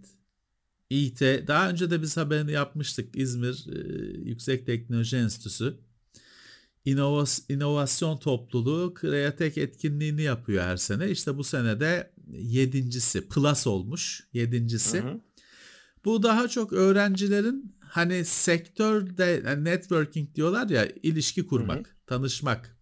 İT 0.89 1.21
daha 1.21 1.69
önce 1.69 1.91
de 1.91 2.01
biz 2.01 2.17
haberini 2.17 2.51
yapmıştık. 2.51 3.15
İzmir 3.15 3.65
e, 3.75 3.79
Yüksek 4.29 4.65
Teknoloji 4.65 5.17
Enstitüsü 5.17 5.77
İnovas- 6.85 7.53
inovasyon 7.53 8.17
topluluğu 8.17 8.93
Kreatek 8.93 9.57
etkinliğini 9.57 10.21
yapıyor 10.21 10.63
her 10.63 10.77
sene. 10.77 11.09
İşte 11.09 11.37
bu 11.37 11.43
sene 11.43 11.79
de 11.79 12.11
yedincisi 12.31 13.27
plus 13.27 13.67
olmuş 13.67 14.27
yedincisi. 14.33 15.01
Hı 15.01 15.07
hı. 15.07 15.19
Bu 16.05 16.23
daha 16.23 16.47
çok 16.47 16.73
öğrencilerin 16.73 17.74
hani 17.87 18.25
sektörde 18.25 19.41
yani 19.45 19.63
networking 19.63 20.35
diyorlar 20.35 20.69
ya 20.69 20.87
ilişki 21.03 21.47
kurmak, 21.47 21.97
tanışmak. 22.07 22.77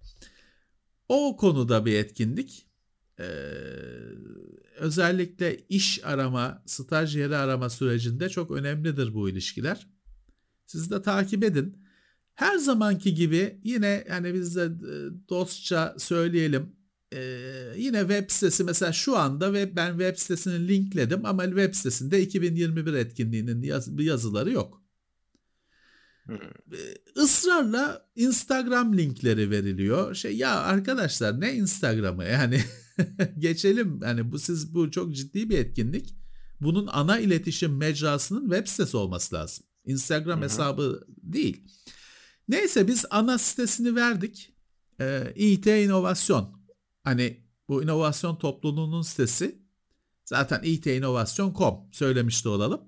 O 1.09 1.37
konuda 1.37 1.85
bir 1.85 1.93
etkinlik. 1.93 2.67
Ee, 3.19 3.23
özellikle 4.77 5.59
iş 5.69 6.05
arama, 6.05 6.63
staj 6.65 7.15
yeri 7.17 7.35
arama 7.35 7.69
sürecinde 7.69 8.29
çok 8.29 8.51
önemlidir 8.51 9.13
bu 9.13 9.29
ilişkiler. 9.29 9.87
Siz 10.65 10.91
de 10.91 11.01
takip 11.01 11.43
edin. 11.43 11.77
Her 12.33 12.57
zamanki 12.57 13.13
gibi 13.13 13.59
yine 13.63 14.05
hani 14.09 14.33
biz 14.33 14.55
de 14.55 14.63
e, 14.63 14.69
dostça 15.29 15.95
söyleyelim. 15.97 16.75
Ee, 17.13 17.73
yine 17.77 17.99
web 17.99 18.29
sitesi 18.29 18.63
mesela 18.63 18.91
şu 18.93 19.17
anda 19.17 19.53
ve 19.53 19.75
ben 19.75 19.89
web 19.89 20.17
sitesini 20.17 20.67
linkledim 20.67 21.25
ama 21.25 21.45
web 21.45 21.73
sitesinde 21.73 22.21
2021 22.21 22.93
etkinliğinin 22.93 23.61
yaz- 23.61 23.99
yazıları 24.03 24.51
yok. 24.51 24.82
Ee, 26.29 26.35
ısrarla 27.17 28.05
Instagram 28.15 28.97
linkleri 28.97 29.51
veriliyor. 29.51 30.15
Şey 30.15 30.37
ya 30.37 30.59
arkadaşlar 30.59 31.41
ne 31.41 31.53
Instagram'ı 31.53 32.25
yani 32.25 32.63
geçelim 33.39 34.01
hani 34.01 34.31
bu 34.31 34.39
siz 34.39 34.73
bu 34.73 34.91
çok 34.91 35.15
ciddi 35.15 35.49
bir 35.49 35.57
etkinlik. 35.57 36.15
Bunun 36.61 36.87
ana 36.87 37.19
iletişim 37.19 37.77
mecrasının 37.77 38.49
web 38.49 38.67
sitesi 38.67 38.97
olması 38.97 39.35
lazım. 39.35 39.65
Instagram 39.85 40.37
Hı 40.37 40.41
hı. 40.41 40.45
hesabı 40.45 41.07
değil. 41.17 41.63
Neyse 42.47 42.87
biz 42.87 43.05
ana 43.09 43.37
sitesini 43.37 43.95
verdik. 43.95 44.53
Ee, 45.01 45.33
İT 45.35 45.67
İnovasyon. 45.67 46.63
Hani 47.03 47.43
bu 47.69 47.83
inovasyon 47.83 48.35
topluluğunun 48.35 49.01
sitesi. 49.01 49.63
Zaten 50.25 50.61
itinovasyon.com 50.63 51.75
söylemiş 51.91 52.45
de 52.45 52.49
olalım. 52.49 52.81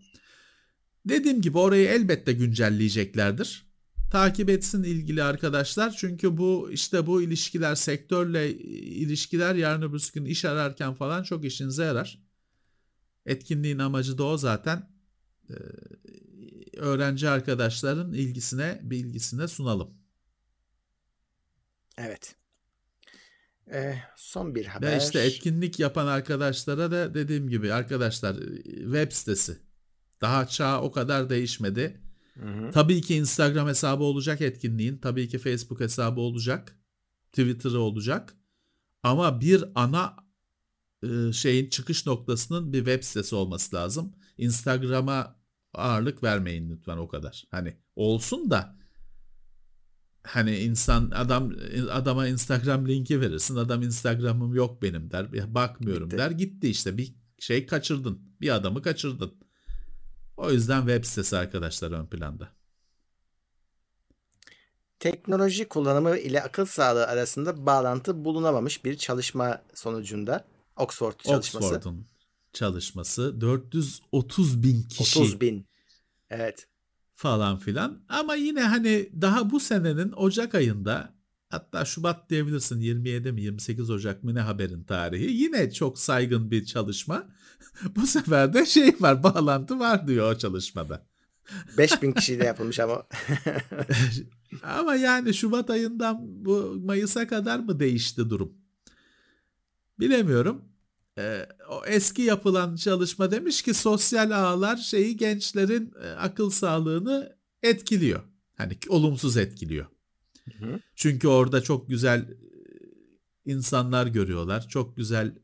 Dediğim 1.05 1.41
gibi 1.41 1.57
orayı 1.57 1.87
elbette 1.87 2.33
güncelleyeceklerdir. 2.33 3.65
Takip 4.11 4.49
etsin 4.49 4.83
ilgili 4.83 5.23
arkadaşlar. 5.23 5.95
Çünkü 5.97 6.37
bu 6.37 6.71
işte 6.71 7.07
bu 7.07 7.21
ilişkiler 7.21 7.75
sektörle 7.75 8.53
ilişkiler 8.57 9.55
yarın 9.55 9.81
öbür 9.81 10.11
gün 10.13 10.25
iş 10.25 10.45
ararken 10.45 10.93
falan 10.93 11.23
çok 11.23 11.45
işinize 11.45 11.83
yarar. 11.83 12.19
Etkinliğin 13.25 13.79
amacı 13.79 14.17
da 14.17 14.23
o 14.23 14.37
zaten. 14.37 14.89
Ee, 15.49 15.53
öğrenci 16.77 17.29
arkadaşların 17.29 18.13
ilgisine 18.13 18.79
bilgisine 18.83 19.47
sunalım. 19.47 19.93
Evet. 21.97 22.35
Ee, 23.73 23.95
son 24.15 24.55
bir 24.55 24.65
haber. 24.65 24.91
Ve 24.91 24.97
işte 24.97 25.19
etkinlik 25.19 25.79
yapan 25.79 26.07
arkadaşlara 26.07 26.91
da 26.91 27.13
dediğim 27.13 27.49
gibi 27.49 27.73
arkadaşlar 27.73 28.35
web 28.63 29.11
sitesi. 29.11 29.57
Daha 30.21 30.47
çağ 30.47 30.81
o 30.81 30.91
kadar 30.91 31.29
değişmedi. 31.29 32.01
Hı 32.39 32.45
hı. 32.49 32.71
Tabii 32.71 33.01
ki 33.01 33.15
Instagram 33.15 33.67
hesabı 33.67 34.03
olacak 34.03 34.41
etkinliğin. 34.41 34.97
Tabii 34.97 35.27
ki 35.29 35.37
Facebook 35.37 35.79
hesabı 35.79 36.21
olacak. 36.21 36.79
Twitter'ı 37.33 37.79
olacak. 37.79 38.35
Ama 39.03 39.41
bir 39.41 39.63
ana 39.75 40.15
e, 41.03 41.31
şeyin 41.33 41.69
çıkış 41.69 42.05
noktasının 42.05 42.73
bir 42.73 42.77
web 42.77 43.03
sitesi 43.03 43.35
olması 43.35 43.75
lazım. 43.75 44.13
Instagram'a 44.37 45.35
ağırlık 45.73 46.23
vermeyin 46.23 46.69
lütfen 46.69 46.97
o 46.97 47.07
kadar. 47.07 47.43
Hani 47.51 47.77
olsun 47.95 48.51
da 48.51 48.75
hani 50.23 50.57
insan 50.57 51.11
adam 51.11 51.53
adama 51.91 52.27
Instagram 52.27 52.87
linki 52.87 53.21
verirsin. 53.21 53.55
Adam 53.55 53.81
Instagram'ım 53.81 54.55
yok 54.55 54.81
benim 54.81 55.11
der. 55.11 55.27
"Ya 55.33 55.55
Bakmıyorum 55.55 56.09
Gitti. 56.09 56.17
der. 56.17 56.31
Gitti 56.31 56.69
işte 56.69 56.97
bir 56.97 57.15
şey 57.39 57.65
kaçırdın. 57.65 58.19
Bir 58.41 58.55
adamı 58.55 58.81
kaçırdın. 58.81 59.33
O 60.37 60.51
yüzden 60.51 60.79
web 60.79 61.03
sitesi 61.03 61.37
arkadaşlar 61.37 61.91
ön 61.91 62.05
planda. 62.05 62.49
Teknoloji 64.99 65.67
kullanımı 65.67 66.17
ile 66.17 66.43
akıl 66.43 66.65
sağlığı 66.65 67.07
arasında 67.07 67.65
bağlantı 67.65 68.25
bulunamamış 68.25 68.85
bir 68.85 68.97
çalışma 68.97 69.61
sonucunda 69.73 70.45
Oxford 70.75 71.19
çalışması. 71.19 71.65
Oxford'un 71.65 72.05
çalışması 72.53 73.41
430 73.41 74.63
bin 74.63 74.83
kişi 74.83 75.19
30 75.19 75.41
bin. 75.41 75.67
Evet. 76.29 76.67
falan 77.13 77.57
filan. 77.57 78.03
Ama 78.09 78.35
yine 78.35 78.61
hani 78.61 79.09
daha 79.21 79.51
bu 79.51 79.59
senenin 79.59 80.11
Ocak 80.11 80.55
ayında 80.55 81.14
hatta 81.49 81.85
Şubat 81.85 82.29
diyebilirsin 82.29 82.81
27 82.81 83.31
mi 83.31 83.41
28 83.41 83.89
Ocak 83.89 84.23
mı 84.23 84.35
ne 84.35 84.39
haberin 84.39 84.83
tarihi. 84.83 85.31
Yine 85.31 85.71
çok 85.71 85.99
saygın 85.99 86.51
bir 86.51 86.65
çalışma. 86.65 87.29
bu 87.95 88.07
sefer 88.07 88.53
de 88.53 88.65
şey 88.65 88.95
var 88.99 89.23
bağlantı 89.23 89.79
var 89.79 90.07
diyor 90.07 90.31
o 90.31 90.37
çalışmada. 90.37 91.05
5000 91.77 92.11
kişiyle 92.11 92.45
yapılmış 92.45 92.79
ama. 92.79 93.03
Ama 94.63 94.95
yani 94.95 95.33
Şubat 95.33 95.69
ayından 95.69 96.17
bu 96.45 96.81
Mayıs'a 96.85 97.27
kadar 97.27 97.59
mı 97.59 97.79
değişti 97.79 98.29
durum? 98.29 98.53
Bilemiyorum. 99.99 100.65
Ee, 101.17 101.45
o 101.69 101.85
eski 101.85 102.21
yapılan 102.21 102.75
çalışma 102.75 103.31
demiş 103.31 103.61
ki 103.61 103.73
sosyal 103.73 104.31
ağlar 104.31 104.77
şeyi 104.77 105.17
gençlerin 105.17 105.93
e, 106.03 106.07
akıl 106.09 106.49
sağlığını 106.49 107.37
etkiliyor. 107.63 108.23
Hani 108.57 108.77
olumsuz 108.89 109.37
etkiliyor. 109.37 109.85
Hı. 110.59 110.79
Çünkü 110.95 111.27
orada 111.27 111.61
çok 111.61 111.89
güzel 111.89 112.19
e, 112.19 112.35
insanlar 113.45 114.07
görüyorlar. 114.07 114.67
Çok 114.67 114.97
güzel 114.97 115.39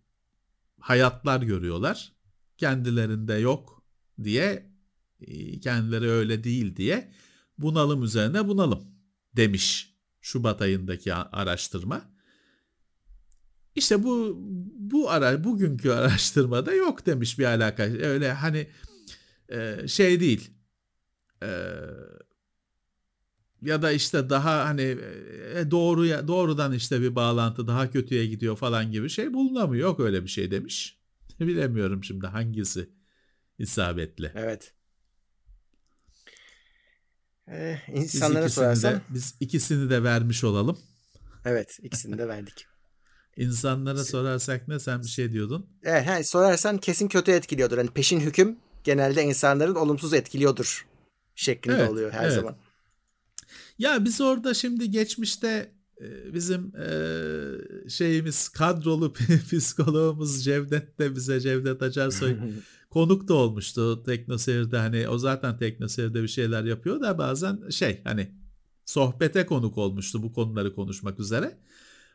hayatlar 0.80 1.42
görüyorlar. 1.42 2.14
Kendilerinde 2.58 3.34
yok 3.34 3.84
diye 4.24 4.72
e, 5.22 5.60
kendileri 5.60 6.10
öyle 6.10 6.44
değil 6.44 6.76
diye 6.76 7.12
bunalım 7.58 8.04
üzerine 8.04 8.48
bunalım 8.48 8.84
demiş 9.36 9.92
Şubat 10.22 10.62
ayındaki 10.62 11.14
araştırma. 11.14 12.12
İşte 13.76 14.04
bu 14.04 14.38
bu 14.76 15.10
ara 15.10 15.44
bugünkü 15.44 15.92
araştırmada 15.92 16.74
yok 16.74 17.06
demiş 17.06 17.40
bir 17.40 17.46
alaka. 17.46 17.84
Öyle 17.84 18.34
hani 18.34 18.68
e, 19.50 19.88
şey 19.88 20.20
değil. 20.20 20.52
E, 21.44 21.48
ya 23.62 23.82
da 23.82 23.92
işte 23.92 24.30
daha 24.30 24.66
hani 24.66 24.82
e, 25.56 25.72
doğruya 25.72 26.28
doğrudan 26.28 26.74
işte 26.74 27.02
bir 27.02 27.16
bağlantı 27.16 27.68
daha 27.68 27.90
kötüye 27.92 28.26
gidiyor 28.26 28.56
falan 28.58 28.92
gibi 28.92 29.10
şey 29.10 29.34
bulunamıyor. 29.34 29.88
Yok 29.90 30.00
öyle 30.00 30.24
bir 30.24 30.30
şey 30.30 30.52
demiş. 30.52 31.00
Bilemiyorum 31.40 32.04
şimdi 32.04 32.28
hangisi 32.28 32.90
isabetli. 33.60 34.32
Evet. 34.36 34.74
Ee, 37.52 37.78
Biz 37.96 38.16
insanlara 38.16 38.46
ikisini 38.46 38.64
sorarsam 38.64 38.94
de, 38.94 39.02
biz 39.10 39.36
ikisini 39.40 39.90
de 39.90 40.04
vermiş 40.04 40.44
olalım. 40.44 40.78
evet 41.46 41.80
ikisini 41.84 42.18
de 42.18 42.28
verdik. 42.28 42.66
İnsanlara 43.38 44.04
sorarsak 44.04 44.68
ne 44.68 44.80
sen 44.80 45.02
bir 45.04 45.08
şey 45.08 45.32
diyordun? 45.32 45.70
Evet, 45.84 46.08
he, 46.08 46.24
sorarsan 46.24 46.78
kesin 46.78 47.08
kötü 47.08 47.32
etkiliyordur. 47.32 47.78
Hani 47.78 47.90
peşin 47.90 48.20
hüküm 48.20 48.58
genelde 48.84 49.24
insanların 49.24 49.76
olumsuz 49.76 50.14
etkiliyordur 50.14 50.88
şeklinde 51.36 51.76
Evet, 51.76 51.90
oluyor 51.90 52.12
her 52.12 52.24
evet. 52.24 52.34
zaman. 52.34 52.56
Ya 53.82 54.06
biz 54.06 54.22
orada 54.22 54.54
şimdi 54.54 54.92
geçmişte 54.92 55.72
e, 56.02 56.34
bizim 56.34 56.74
e, 56.76 56.90
şeyimiz 57.90 58.50
kadrolu 58.50 59.14
psikologumuz 59.52 60.44
Cevdet 60.44 61.00
de 61.00 61.16
bize 61.16 61.40
Cevdet 61.40 61.82
Acarsoy 61.82 62.38
konuk 62.90 63.28
da 63.28 63.34
olmuştu 63.34 64.04
Teknoseyir'de 64.04 64.78
hani 64.78 65.08
o 65.08 65.18
zaten 65.18 65.58
Teknoseyir'de 65.58 66.24
bir 66.24 66.28
şeyler 66.28 66.64
yapıyor 66.64 67.02
da 67.02 67.18
bazen 67.18 67.70
şey 67.70 68.02
hani 68.04 68.32
sohbete 68.86 69.46
konuk 69.46 69.78
olmuştu 69.78 70.24
bu 70.24 70.34
konuları 70.34 70.76
konuşmak 70.76 71.20
üzere. 71.20 71.58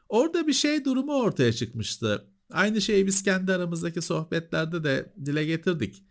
Orada 0.09 0.47
bir 0.47 0.53
şey 0.53 0.85
durumu 0.85 1.15
ortaya 1.15 1.53
çıkmıştı. 1.53 2.25
Aynı 2.53 2.81
şeyi 2.81 3.07
biz 3.07 3.23
kendi 3.23 3.53
aramızdaki 3.53 4.03
sohbetlerde 4.03 4.85
de 4.85 5.15
dile 5.25 5.45
getirdik. 5.45 6.05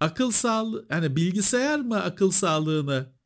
Akıl 0.00 0.30
sağlığı 0.30 0.86
hani 0.88 1.16
bilgisayar 1.16 1.80
mı 1.80 2.02
akıl 2.02 2.30
sağlığını 2.30 3.19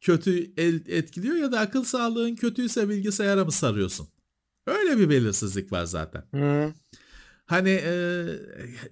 kötü 0.00 0.52
etkiliyor 0.92 1.36
ya 1.36 1.52
da 1.52 1.60
akıl 1.60 1.84
sağlığın 1.84 2.34
kötüyse 2.34 2.88
bilgisayara 2.88 3.44
mı 3.44 3.52
sarıyorsun? 3.52 4.08
Öyle 4.66 4.98
bir 4.98 5.10
belirsizlik 5.10 5.72
var 5.72 5.84
zaten. 5.84 6.24
Hı. 6.34 6.72
Hani 7.46 7.70
e, 7.70 8.24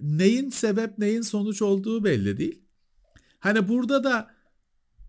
neyin 0.01 0.49
sebep 0.49 0.97
neyin 0.97 1.21
sonuç 1.21 1.61
olduğu 1.61 2.03
belli 2.03 2.37
değil. 2.37 2.61
Hani 3.39 3.67
burada 3.67 4.03
da 4.03 4.31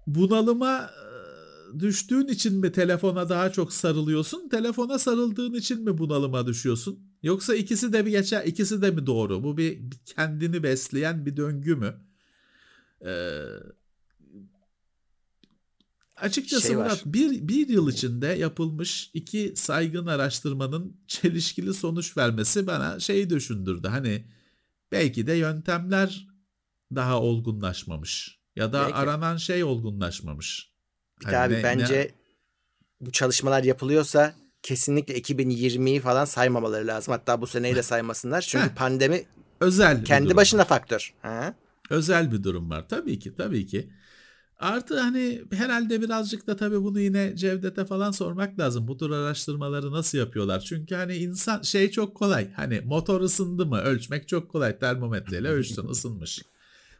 bunalıma 0.07 0.81
e, 0.81 1.81
düştüğün 1.81 2.27
için 2.27 2.55
mi 2.55 2.73
telefona 2.73 3.29
daha 3.29 3.53
çok 3.53 3.73
sarılıyorsun? 3.73 4.49
Telefona 4.49 4.99
sarıldığın 4.99 5.55
için 5.55 5.85
mi 5.85 5.99
bunalıma 5.99 6.47
düşüyorsun? 6.47 7.01
Yoksa 7.23 7.55
ikisi 7.55 7.93
de 7.93 8.07
bir 8.07 8.11
geçer, 8.11 8.45
ikisi 8.47 8.83
de 8.83 8.91
mi 8.91 9.07
doğru? 9.07 9.43
Bu 9.45 9.57
bir, 9.57 9.91
bir 9.91 9.99
kendini 10.05 10.63
besleyen 10.63 11.27
bir 11.27 11.37
döngü 11.37 11.77
mü? 11.77 11.95
Ee, 13.05 13.45
açıkçası 16.21 16.67
Şey 16.67 16.79
var. 16.79 16.85
Murat 16.85 17.03
bir, 17.07 17.49
bir 17.49 17.69
yıl 17.69 17.91
içinde 17.91 18.27
yapılmış 18.27 19.11
iki 19.15 19.53
saygın 19.57 20.07
araştırmanın 20.07 20.97
çelişkili 21.07 21.75
sonuç 21.75 22.17
vermesi 22.17 22.67
bana 22.67 23.01
şeyi 23.01 23.31
düşündürdü. 23.31 23.89
Hani 23.89 24.25
belki 24.93 25.27
de 25.27 25.33
yöntemler 25.33 26.29
daha 26.95 27.21
olgunlaşmamış 27.23 28.39
ya 28.57 28.73
da 28.73 28.83
Belki. 28.83 28.95
aranan 28.95 29.37
şey 29.37 29.65
olgunlaşmamış. 29.65 30.73
Bir 31.21 31.25
Hani 31.25 31.37
abi 31.37 31.55
ne- 31.55 31.63
bence 31.63 31.95
ne- 31.95 32.11
bu 33.01 33.13
çalışmalar 33.13 33.65
yapılıyorsa 33.65 34.35
kesinlikle 34.63 35.15
2020'yi 35.21 36.01
falan 36.01 36.25
saymamaları 36.25 36.87
lazım. 36.87 37.13
Hatta 37.13 37.41
bu 37.41 37.47
seneyi 37.47 37.75
de 37.77 37.83
saymasınlar. 37.83 38.41
Çünkü 38.41 38.65
Heh. 38.65 38.75
pandemi 38.75 39.25
özel 39.61 40.05
kendi 40.05 40.37
başına 40.37 40.61
var. 40.61 40.69
faktör. 40.69 41.15
Ha? 41.23 41.55
özel 41.91 42.33
bir 42.33 42.43
durum 42.45 42.71
var. 42.71 42.89
Tabii 42.89 43.19
ki, 43.19 43.37
tabii 43.37 43.67
ki. 43.67 43.91
Artı 44.59 45.01
hani 45.01 45.43
herhalde 45.53 46.03
birazcık 46.03 46.47
da 46.47 46.57
tabii 46.57 46.83
bunu 46.83 47.01
yine 47.01 47.37
Cevdet'e 47.37 47.85
falan 47.85 48.11
sormak 48.11 48.59
lazım. 48.59 48.89
Bu 48.89 48.97
tür 48.97 49.11
araştırmaları 49.11 49.93
nasıl 49.93 50.19
yapıyorlar? 50.19 50.61
Çünkü 50.61 50.95
hani 50.95 51.17
insan 51.17 51.63
şey 51.63 51.91
çok 51.91 52.17
kolay. 52.17 52.53
Hani 52.53 52.81
motor 52.81 53.21
ısındı 53.21 53.67
mı 53.67 53.79
ölçmek 53.81 54.29
çok 54.29 54.51
kolay. 54.51 54.79
Termometreyle 54.79 55.49
ölçtün 55.49 55.89
ısınmış. 55.91 56.43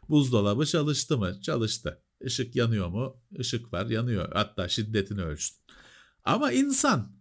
Buzdolabı 0.09 0.65
çalıştı 0.65 1.17
mı? 1.17 1.41
Çalıştı. 1.41 2.01
Işık 2.21 2.55
yanıyor 2.55 2.87
mu? 2.87 3.17
Işık 3.31 3.73
var 3.73 3.85
yanıyor. 3.85 4.29
Hatta 4.33 4.69
şiddetini 4.69 5.23
ölçtün. 5.23 5.59
Ama 6.23 6.51
insan 6.51 7.11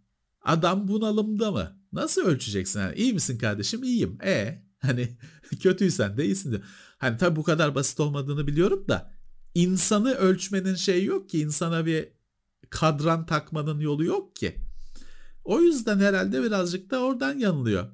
adam 0.42 0.88
bunalımda 0.88 1.50
mı? 1.50 1.80
Nasıl 1.92 2.22
ölçeceksin? 2.22 2.80
Yani, 2.80 2.96
iyi 2.96 3.12
misin 3.12 3.38
kardeşim? 3.38 3.82
İyiyim. 3.82 4.18
E 4.24 4.62
hani 4.78 5.18
kötüysen 5.60 6.16
de 6.16 6.24
iyisin 6.24 6.50
diyor. 6.50 6.62
Hani 6.98 7.16
tabii 7.16 7.36
bu 7.36 7.42
kadar 7.42 7.74
basit 7.74 8.00
olmadığını 8.00 8.46
biliyorum 8.46 8.88
da 8.88 9.17
insanı 9.58 10.14
ölçmenin 10.14 10.74
şeyi 10.74 11.04
yok 11.04 11.28
ki 11.28 11.40
insana 11.40 11.86
bir 11.86 12.08
kadran 12.70 13.26
takmanın 13.26 13.80
yolu 13.80 14.04
yok 14.04 14.36
ki. 14.36 14.56
O 15.44 15.60
yüzden 15.60 15.98
herhalde 15.98 16.42
birazcık 16.42 16.90
da 16.90 16.98
oradan 17.00 17.38
yanılıyor. 17.38 17.86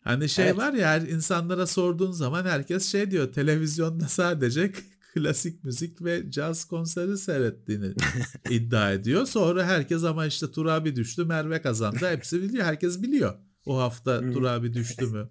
Hani 0.00 0.28
şey 0.28 0.44
Evet. 0.44 0.56
var 0.56 0.72
ya 0.72 0.96
insanlara 0.98 1.66
sorduğun 1.66 2.12
zaman 2.12 2.44
herkes 2.44 2.86
şey 2.92 3.10
diyor 3.10 3.32
televizyonda 3.32 4.08
sadece 4.08 4.72
klasik 5.14 5.64
müzik 5.64 6.04
ve 6.04 6.30
caz 6.30 6.64
konseri 6.64 7.18
seyrettiğini 7.18 7.94
iddia 8.50 8.92
ediyor. 8.92 9.26
Sonra 9.26 9.64
herkes 9.66 10.04
ama 10.04 10.26
işte 10.26 10.50
Turabi 10.50 10.96
düştü 10.96 11.24
Merve 11.24 11.62
kazandı 11.62 12.10
hepsi 12.10 12.42
biliyor. 12.42 12.64
Herkes 12.64 13.02
biliyor. 13.02 13.34
O 13.66 13.78
hafta 13.78 14.20
Hmm. 14.20 14.32
Turabi 14.32 14.72
düştü 14.72 15.06
mü 15.06 15.28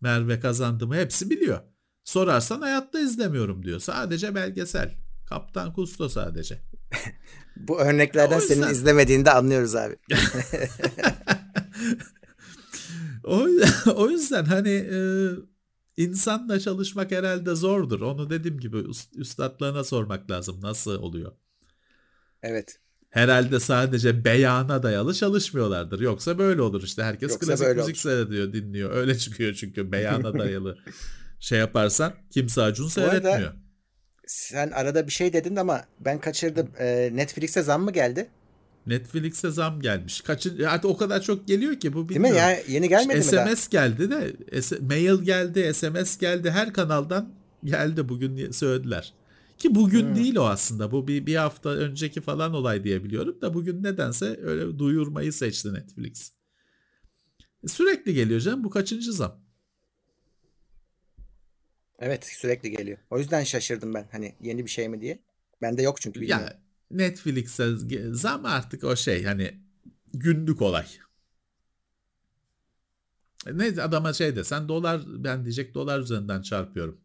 Merve 0.00 0.40
kazandı 0.40 0.86
mı 0.86 0.94
hepsi 0.94 1.30
biliyor. 1.30 1.60
Sorarsan 2.10 2.60
hayatta 2.60 3.00
izlemiyorum 3.00 3.62
diyor. 3.64 3.80
Sadece 3.80 4.34
belgesel. 4.34 4.94
Kaptan 5.28 5.72
Kusto 5.72 6.08
sadece. 6.08 6.62
Bu 7.56 7.80
örneklerden 7.80 8.40
yüzden- 8.40 8.54
senin 8.54 8.68
izlemediğini 8.72 9.24
de 9.24 9.30
anlıyoruz 9.32 9.74
abi. 9.74 9.96
O, 13.24 13.46
o 13.94 14.10
yüzden 14.10 14.44
hani 14.44 14.68
e, 14.70 14.98
insanla 15.96 16.60
çalışmak 16.60 17.10
herhalde 17.10 17.54
zordur. 17.54 18.00
Onu 18.00 18.30
dediğim 18.30 18.60
gibi 18.60 18.76
üst- 18.76 19.16
üstadlarına 19.16 19.84
sormak 19.84 20.30
lazım 20.30 20.60
nasıl 20.62 20.94
oluyor. 20.94 21.32
Evet. 22.42 22.78
Herhalde 23.10 23.60
sadece 23.60 24.24
beyana 24.24 24.82
dayalı 24.82 25.14
çalışmıyorlardır. 25.14 26.00
Yoksa 26.00 26.38
böyle 26.38 26.62
olur 26.62 26.82
işte. 26.82 27.02
Herkes 27.02 27.30
Yoksa 27.32 27.46
klasik 27.46 27.66
müzik 27.68 27.84
olur. 27.84 27.94
seyrediyor, 27.94 28.52
dinliyor. 28.52 28.90
Öyle 28.90 29.18
çıkıyor 29.18 29.54
çünkü 29.54 29.92
beyana 29.92 30.32
dayalı 30.38 30.78
şey 31.46 31.58
yaparsan 31.58 32.12
kimse 32.30 32.62
Acun 32.62 32.84
arada- 32.84 32.92
seyretmiyor. 32.94 33.52
Sen 34.26 34.70
arada 34.70 35.06
bir 35.06 35.12
şey 35.12 35.32
dedin 35.32 35.56
ama 35.56 35.84
ben 36.00 36.20
kaçırdım. 36.20 36.70
Ee, 36.78 37.10
Netflix'e 37.14 37.62
zam 37.62 37.82
mı 37.82 37.92
geldi? 37.92 38.28
Netflix'e 38.86 39.50
zam 39.50 39.80
gelmiş. 39.80 40.20
Kaçın 40.20 40.62
artık 40.62 40.84
o 40.90 40.96
kadar 40.96 41.22
çok 41.22 41.48
geliyor 41.48 41.74
ki 41.80 41.92
bu 41.92 42.08
Değil 42.08 42.20
mi? 42.20 42.24
bilmiyorum. 42.26 42.50
Ya 42.50 42.58
yeni 42.68 42.88
gelmedi 42.88 43.18
mi 43.18 43.32
daha? 43.32 43.46
SMS 43.56 43.68
geldi 43.68 44.10
de 44.10 44.32
mail 44.80 45.22
geldi, 45.22 45.74
SMS 45.74 46.18
geldi. 46.18 46.50
Her 46.50 46.72
kanaldan 46.72 47.32
geldi 47.64 48.08
bugün 48.08 48.50
söylediler. 48.50 49.14
Ki 49.58 49.74
bugün 49.74 50.08
Hmm. 50.08 50.16
değil 50.16 50.36
o 50.36 50.44
aslında. 50.44 50.92
Bu 50.92 51.08
bir, 51.08 51.26
bir 51.26 51.36
hafta 51.36 51.68
önceki 51.70 52.20
falan 52.20 52.54
olay 52.54 52.84
diye 52.84 53.04
biliyorum 53.04 53.40
da 53.40 53.54
bugün 53.54 53.82
nedense 53.82 54.40
öyle 54.42 54.78
duyurmayı 54.78 55.32
seçti 55.32 55.74
Netflix. 55.74 56.32
Sürekli 57.66 58.14
geliyor 58.14 58.40
canım. 58.40 58.64
Bu 58.64 58.70
kaçıncı 58.70 59.12
zam? 59.12 59.45
Evet 61.98 62.24
sürekli 62.26 62.70
geliyor. 62.70 62.98
O 63.10 63.18
yüzden 63.18 63.44
şaşırdım 63.44 63.94
ben. 63.94 64.08
Hani 64.12 64.34
yeni 64.40 64.64
bir 64.64 64.70
şey 64.70 64.88
mi 64.88 65.00
diye. 65.00 65.18
Bende 65.62 65.82
yok 65.82 66.00
çünkü 66.00 66.20
bilmiyorum. 66.20 66.46
Ya 66.46 66.60
Netflix'e 66.90 67.76
zam 68.12 68.44
artık 68.44 68.84
o 68.84 68.96
şey 68.96 69.24
hani 69.24 69.60
günlük 70.14 70.62
olay. 70.62 70.86
Ne 73.52 73.82
adama 73.82 74.12
şey 74.12 74.36
desen 74.36 74.68
dolar 74.68 75.02
ben 75.06 75.44
diyecek 75.44 75.74
dolar 75.74 76.00
üzerinden 76.00 76.42
çarpıyorum. 76.42 77.00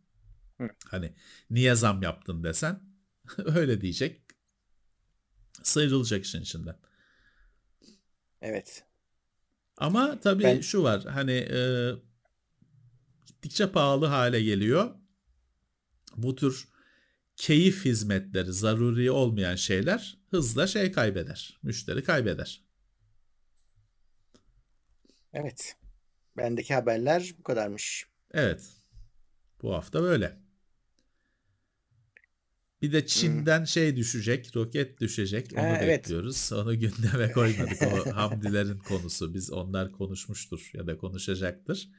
Hı. 0.58 0.70
Hani 0.88 1.14
niye 1.50 1.76
zam 1.76 2.02
yaptın 2.02 2.44
desen 2.44 2.80
öyle 3.46 3.82
diyecek. 3.82 4.22
Sıyrılacak 5.64 6.26
işin 6.26 6.42
içinden. 6.42 6.76
Evet. 8.42 8.84
Ama 9.78 10.20
tabii 10.20 10.44
Ben- 10.44 10.62
şu 10.62 10.84
var 10.84 11.04
hani 11.06 11.32
e, 11.32 11.92
gittikçe 13.42 13.72
pahalı 13.72 14.06
hale 14.06 14.44
geliyor. 14.44 14.96
Bu 16.18 16.36
tür 16.36 16.68
keyif 17.36 17.86
hizmetleri, 17.86 18.54
zaruri 18.54 19.12
olmayan 19.12 19.56
şeyler 19.56 20.18
hızla 20.30 20.68
şey 20.68 20.92
kaybeder. 20.92 21.60
Müşteri 21.64 22.04
kaybeder. 22.04 22.64
Evet. 25.34 25.76
Bendeki 26.38 26.74
haberler 26.74 27.34
bu 27.40 27.44
kadarmış. 27.44 28.08
Evet. 28.32 28.70
Bu 29.62 29.74
hafta 29.74 30.04
böyle. 30.04 30.42
Bir 32.82 32.92
de 32.92 33.06
Çin'den 33.06 33.64
şey 33.64 33.96
düşecek, 33.96 34.56
roket 34.56 35.02
düşecek. 35.02 35.54
Onu 35.54 35.62
Ha, 35.62 35.78
evet. 35.82 36.04
bekliyoruz. 36.04 36.54
Onu 36.54 36.80
gündeme 36.80 37.32
koymadık. 37.32 37.82
O 37.82 38.12
Hamdilerin 38.16 38.80
konusu. 38.80 39.34
Biz 39.34 39.52
onlar 39.52 39.92
konuşmuştur 39.92 40.70
ya 40.74 40.88
da 40.88 40.98
konuşacaktır. 40.98 41.90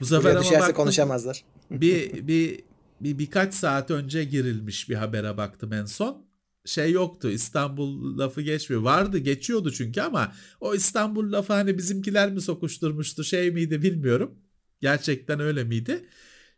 Bu 0.00 0.04
sefer 0.06 0.30
ama 0.30 0.40
düşerse 0.40 0.60
baktım, 0.60 0.76
konuşamazlar. 0.76 1.44
bir, 1.70 2.12
bir, 2.28 2.60
bir 3.00 3.18
birkaç 3.18 3.54
saat 3.54 3.90
önce 3.90 4.24
girilmiş 4.24 4.88
bir 4.88 4.94
habere 4.94 5.36
baktım 5.36 5.72
en 5.72 5.84
son. 5.84 6.26
şey 6.66 6.92
yoktu. 6.92 7.30
İstanbul 7.30 8.18
lafı 8.18 8.42
geçmiyor. 8.42 8.82
Vardı 8.82 9.18
geçiyordu 9.18 9.72
çünkü 9.72 10.00
ama 10.00 10.32
o 10.60 10.74
İstanbul 10.74 11.32
lafı 11.32 11.52
hani 11.52 11.78
bizimkiler 11.78 12.32
mi 12.32 12.40
sokuşturmuştu 12.40 13.24
şey 13.24 13.50
miydi 13.50 13.82
bilmiyorum. 13.82 14.38
Gerçekten 14.80 15.40
öyle 15.40 15.64
miydi? 15.64 16.08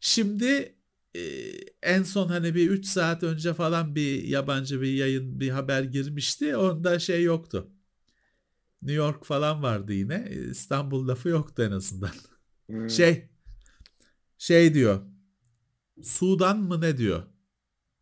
Şimdi 0.00 0.74
e, 1.14 1.20
en 1.82 2.02
son 2.02 2.28
hani 2.28 2.54
bir 2.54 2.70
3 2.70 2.86
saat 2.86 3.22
önce 3.22 3.54
falan 3.54 3.94
bir 3.94 4.22
yabancı 4.24 4.80
bir 4.82 4.92
yayın 4.92 5.40
bir 5.40 5.50
haber 5.50 5.82
girmişti. 5.82 6.56
Onda 6.56 6.98
şey 6.98 7.22
yoktu. 7.22 7.70
New 8.82 8.96
York 8.96 9.24
falan 9.24 9.62
vardı 9.62 9.92
yine. 9.92 10.30
İstanbul 10.50 11.09
lafı 11.09 11.28
yoktu 11.28 11.62
en 11.62 11.70
azından. 11.72 12.11
Hmm. 12.70 12.90
Şey 12.90 13.28
şey 14.38 14.74
diyor. 14.74 15.00
Sudan 16.02 16.58
mı 16.58 16.80
ne 16.80 16.98
diyor? 16.98 17.22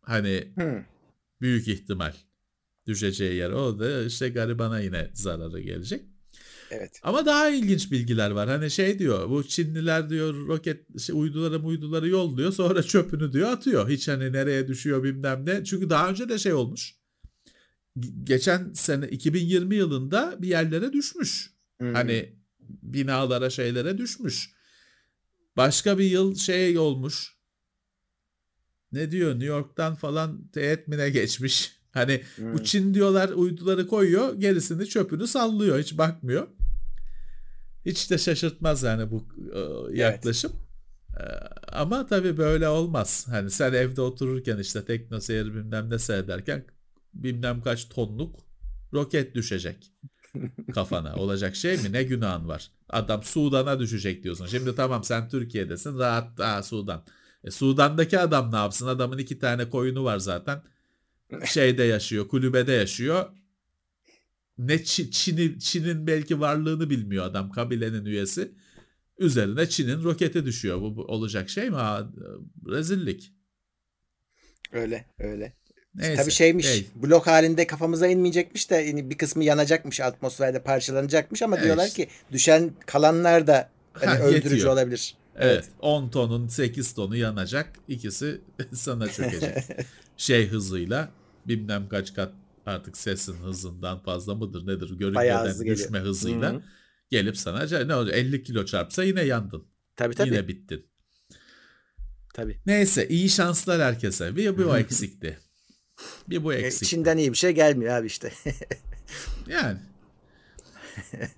Hani 0.01 0.53
hmm. 0.55 0.83
büyük 1.41 1.67
ihtimal 1.67 2.13
düşeceği 2.87 3.35
yer. 3.35 3.49
O 3.49 3.79
da 3.79 4.03
işte 4.03 4.29
garibana 4.29 4.79
yine 4.79 5.09
zararı 5.13 5.59
gelecek. 5.59 6.01
Evet. 6.71 6.99
Ama 7.03 7.25
daha 7.25 7.49
ilginç 7.49 7.91
bilgiler 7.91 8.31
var. 8.31 8.49
Hani 8.49 8.71
şey 8.71 8.99
diyor 8.99 9.29
bu 9.29 9.47
Çinliler 9.47 10.09
diyor 10.09 10.47
roket 10.47 10.99
şey, 10.99 11.15
uyduları 11.19 11.63
uyduları 11.63 12.09
yolluyor 12.09 12.51
sonra 12.51 12.83
çöpünü 12.83 13.33
diyor 13.33 13.49
atıyor. 13.49 13.89
Hiç 13.89 14.07
hani 14.07 14.33
nereye 14.33 14.67
düşüyor 14.67 15.03
bilmem 15.03 15.45
ne. 15.45 15.63
Çünkü 15.63 15.89
daha 15.89 16.09
önce 16.09 16.29
de 16.29 16.37
şey 16.37 16.53
olmuş. 16.53 16.95
Geçen 18.23 18.73
sene 18.73 19.07
2020 19.07 19.75
yılında 19.75 20.35
bir 20.39 20.47
yerlere 20.47 20.93
düşmüş. 20.93 21.53
Hmm. 21.79 21.93
Hani 21.93 22.35
binalara 22.83 23.49
şeylere 23.49 23.97
düşmüş. 23.97 24.56
Başka 25.57 25.97
bir 25.97 26.03
yıl 26.03 26.35
şey 26.35 26.77
olmuş. 26.77 27.37
Ne 28.91 29.11
diyor 29.11 29.31
New 29.31 29.45
York'tan 29.45 29.95
falan 29.95 30.47
teğetmine 30.47 31.09
geçmiş. 31.09 31.77
Hani 31.91 32.21
hmm. 32.35 32.53
bu 32.53 32.63
Çin 32.63 32.93
diyorlar 32.93 33.29
uyduları 33.29 33.87
koyuyor 33.87 34.33
gerisini 34.33 34.87
çöpünü 34.87 35.27
sallıyor 35.27 35.79
hiç 35.79 35.97
bakmıyor. 35.97 36.47
Hiç 37.85 38.11
de 38.11 38.17
şaşırtmaz 38.17 38.83
yani 38.83 39.11
bu 39.11 39.27
e, 39.53 39.97
yaklaşım. 39.97 40.51
Evet. 40.51 41.41
Ama 41.67 42.07
tabii 42.07 42.37
böyle 42.37 42.67
olmaz. 42.67 43.25
Hani 43.29 43.51
sen 43.51 43.73
evde 43.73 44.01
otururken 44.01 44.57
işte 44.57 44.85
tekno 44.85 45.19
seyir 45.19 45.53
bilmem 45.53 45.89
ne 45.89 45.99
seyrederken 45.99 46.65
bilmem 47.13 47.61
kaç 47.61 47.89
tonluk 47.89 48.39
roket 48.93 49.35
düşecek 49.35 49.93
kafana. 50.73 51.15
Olacak 51.15 51.55
şey 51.55 51.77
mi? 51.77 51.91
Ne 51.91 52.03
günahın 52.03 52.47
var? 52.47 52.71
Adam 52.89 53.23
Sudan'a 53.23 53.79
düşecek 53.79 54.23
diyorsun. 54.23 54.45
Şimdi 54.45 54.75
tamam 54.75 55.03
sen 55.03 55.29
Türkiye'desin 55.29 55.99
rahat 55.99 56.37
daha 56.37 56.63
Sudan. 56.63 57.03
E, 57.43 57.51
Sudan'daki 57.51 58.19
adam 58.19 58.51
ne 58.51 58.55
yapsın? 58.55 58.87
Adamın 58.87 59.17
iki 59.17 59.39
tane 59.39 59.69
koyunu 59.69 60.03
var 60.03 60.17
zaten. 60.19 60.63
Şeyde 61.45 61.83
yaşıyor, 61.83 62.27
kulübede 62.27 62.71
yaşıyor. 62.71 63.25
Ne 64.57 64.83
Çin'in 64.83 65.59
Çin'in 65.59 66.07
belki 66.07 66.39
varlığını 66.39 66.89
bilmiyor 66.89 67.25
adam 67.25 67.51
kabilenin 67.51 68.05
üyesi. 68.05 68.51
Üzerine 69.19 69.69
Çin'in 69.69 70.03
roketi 70.03 70.45
düşüyor. 70.45 70.81
Bu, 70.81 70.95
bu 70.95 71.05
olacak 71.05 71.49
şey 71.49 71.69
mi? 71.69 71.75
Ha, 71.75 72.09
rezillik. 72.67 73.33
Öyle, 74.71 75.05
öyle. 75.19 75.53
Neyse, 75.95 76.21
Tabii 76.21 76.31
şeymiş 76.31 76.65
değil. 76.65 76.87
blok 76.95 77.27
halinde 77.27 77.67
kafamıza 77.67 78.07
inmeyecekmiş 78.07 78.71
de 78.71 79.09
bir 79.09 79.17
kısmı 79.17 79.43
yanacakmış 79.43 79.99
atmosferde 79.99 80.63
parçalanacakmış 80.63 81.41
ama 81.41 81.55
evet. 81.55 81.65
diyorlar 81.65 81.89
ki 81.89 82.07
düşen 82.31 82.71
kalanlar 82.85 83.47
da 83.47 83.69
hani 83.93 84.05
ha, 84.05 84.19
öldürücü 84.19 84.55
yetiyor. 84.55 84.73
olabilir. 84.73 85.15
Evet, 85.35 85.53
evet 85.53 85.65
10 85.79 86.09
tonun 86.09 86.47
8 86.47 86.93
tonu 86.93 87.15
yanacak 87.15 87.69
ikisi 87.87 88.41
sana 88.73 89.07
çökecek. 89.07 89.57
şey 90.17 90.47
hızıyla 90.47 91.09
bilmem 91.45 91.89
kaç 91.89 92.13
kat 92.13 92.33
artık 92.65 92.97
sesin 92.97 93.33
hızından 93.33 93.99
fazla 93.99 94.35
mıdır 94.35 94.67
nedir 94.67 94.89
görüntüden 94.97 95.65
düşme 95.65 95.99
hızıyla 95.99 96.51
Hı-hı. 96.51 96.61
gelip 97.09 97.37
sana 97.37 97.85
ne 97.85 97.95
olacak 97.95 98.15
50 98.17 98.43
kilo 98.43 98.65
çarpsa 98.65 99.03
yine 99.03 99.21
yandın. 99.23 99.63
Tabii 99.95 100.15
tabii. 100.15 100.29
Yine 100.29 100.47
bittin. 100.47 100.85
Tabii. 102.33 102.57
Neyse 102.65 103.07
iyi 103.07 103.29
şanslar 103.29 103.81
herkese. 103.81 104.35
Bir, 104.35 104.47
o 104.49 104.77
eksikti. 104.77 105.39
Bir 106.29 106.43
bu 106.43 106.53
e, 106.53 106.57
eksik. 106.57 106.83
İçinden 106.83 107.17
iyi 107.17 107.31
bir 107.31 107.37
şey 107.37 107.51
gelmiyor 107.51 107.93
abi 107.93 108.07
işte. 108.07 108.31
yani. 109.47 109.79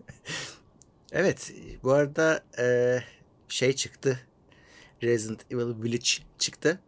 evet. 1.11 1.53
Bu 1.83 1.91
arada 1.91 2.43
e, 2.59 2.97
şey 3.49 3.73
çıktı. 3.73 4.19
Resident 5.03 5.41
Evil 5.51 5.83
Village 5.83 6.09
çıktı. 6.37 6.79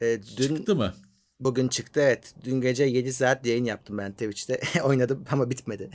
E, 0.00 0.18
dün, 0.36 0.56
çıktı 0.56 0.76
mı? 0.76 0.94
Bugün 1.40 1.68
çıktı 1.68 2.00
evet. 2.00 2.34
Dün 2.44 2.60
gece 2.60 2.84
7 2.84 3.12
saat 3.12 3.46
yayın 3.46 3.64
yaptım 3.64 3.98
ben 3.98 4.12
Twitch'te. 4.12 4.60
Oynadım 4.82 5.24
ama 5.30 5.50
bitmedi. 5.50 5.90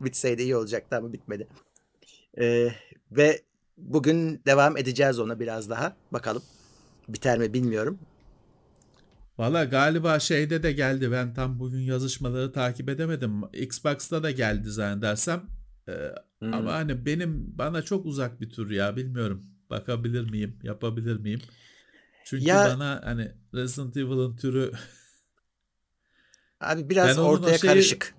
Bitseydi 0.00 0.42
iyi 0.42 0.56
olacaktı 0.56 0.96
ama 0.96 1.12
bitmedi. 1.12 1.48
E, 2.40 2.68
ve 3.10 3.42
bugün 3.76 4.42
devam 4.46 4.76
edeceğiz 4.76 5.18
ona 5.18 5.40
biraz 5.40 5.70
daha. 5.70 5.96
Bakalım. 6.12 6.42
Biter 7.08 7.38
mi 7.38 7.52
bilmiyorum. 7.52 7.98
Valla 9.38 9.64
galiba 9.64 10.20
şeyde 10.20 10.62
de 10.62 10.72
geldi. 10.72 11.12
Ben 11.12 11.34
tam 11.34 11.58
bugün 11.58 11.80
yazışmaları 11.80 12.52
takip 12.52 12.88
edemedim. 12.88 13.42
Xbox'ta 13.52 14.22
da 14.22 14.30
geldi 14.30 14.70
zannedersem. 14.70 15.42
Ee, 15.88 15.92
hmm. 16.38 16.54
Ama 16.54 16.72
hani 16.72 17.06
benim 17.06 17.58
bana 17.58 17.82
çok 17.82 18.06
uzak 18.06 18.40
bir 18.40 18.50
tür 18.50 18.70
ya 18.70 18.96
bilmiyorum. 18.96 19.44
Bakabilir 19.70 20.30
miyim? 20.30 20.58
Yapabilir 20.62 21.16
miyim? 21.16 21.40
Çünkü 22.24 22.44
ya, 22.44 22.70
bana 22.74 23.00
hani 23.04 23.32
Resident 23.54 23.96
Evil'ın 23.96 24.36
türü 24.36 24.72
Abi 26.60 26.90
biraz 26.90 27.18
ortaya 27.18 27.58
şeyi, 27.58 27.70
karışık. 27.70 28.14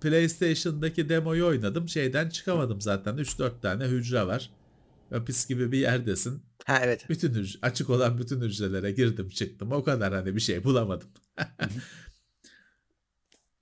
PlayStation'daki 0.00 1.08
demoyu 1.08 1.46
oynadım. 1.46 1.88
Şeyden 1.88 2.28
çıkamadım 2.28 2.80
zaten. 2.80 3.16
3-4 3.16 3.60
tane 3.60 3.84
hücre 3.84 4.26
var. 4.26 4.50
Hapis 5.10 5.46
gibi 5.46 5.72
bir 5.72 5.78
yerdesin. 5.78 6.42
Ha 6.66 6.80
evet. 6.82 7.08
Bütün 7.08 7.34
hücre, 7.34 7.58
açık 7.62 7.90
olan 7.90 8.18
bütün 8.18 8.40
hücrelere 8.40 8.90
girdim 8.90 9.28
çıktım. 9.28 9.72
O 9.72 9.84
kadar 9.84 10.14
hani 10.14 10.36
bir 10.36 10.40
şey 10.40 10.64
bulamadım. 10.64 11.08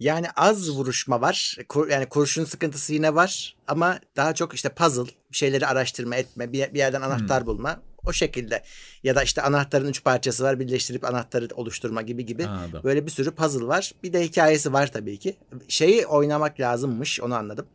yani 0.01 0.26
az 0.36 0.70
vuruşma 0.70 1.20
var. 1.20 1.57
Kur, 1.68 1.88
yani 1.88 2.07
kurşun 2.07 2.44
sıkıntısı 2.44 2.94
yine 2.94 3.14
var 3.14 3.57
ama 3.66 4.01
daha 4.16 4.34
çok 4.34 4.55
işte 4.55 4.68
puzzle, 4.68 5.12
bir 5.30 5.36
şeyleri 5.36 5.66
araştırma 5.66 6.16
etme, 6.16 6.53
bir, 6.53 6.74
bir 6.74 6.78
yerden 6.78 7.01
anahtar 7.01 7.40
hmm. 7.40 7.46
bulma. 7.46 7.82
O 8.07 8.12
şekilde. 8.12 8.62
Ya 9.03 9.14
da 9.14 9.22
işte 9.22 9.42
anahtarın 9.42 9.88
üç 9.88 10.05
parçası 10.05 10.44
var. 10.44 10.61
Birleştirip 10.61 11.05
anahtarı 11.05 11.48
oluşturma 11.55 12.03
gibi 12.03 12.26
gibi. 12.26 12.46
Anladım. 12.46 12.80
Böyle 12.84 13.07
bir 13.07 13.11
sürü 13.11 13.30
puzzle 13.30 13.66
var. 13.66 13.92
Bir 14.03 14.12
de 14.12 14.24
hikayesi 14.24 14.72
var 14.72 14.92
tabii 14.92 15.18
ki. 15.18 15.36
Şeyi 15.68 16.07
oynamak 16.07 16.61
lazımmış. 16.61 17.20
Onu 17.20 17.34
anladım. 17.34 17.66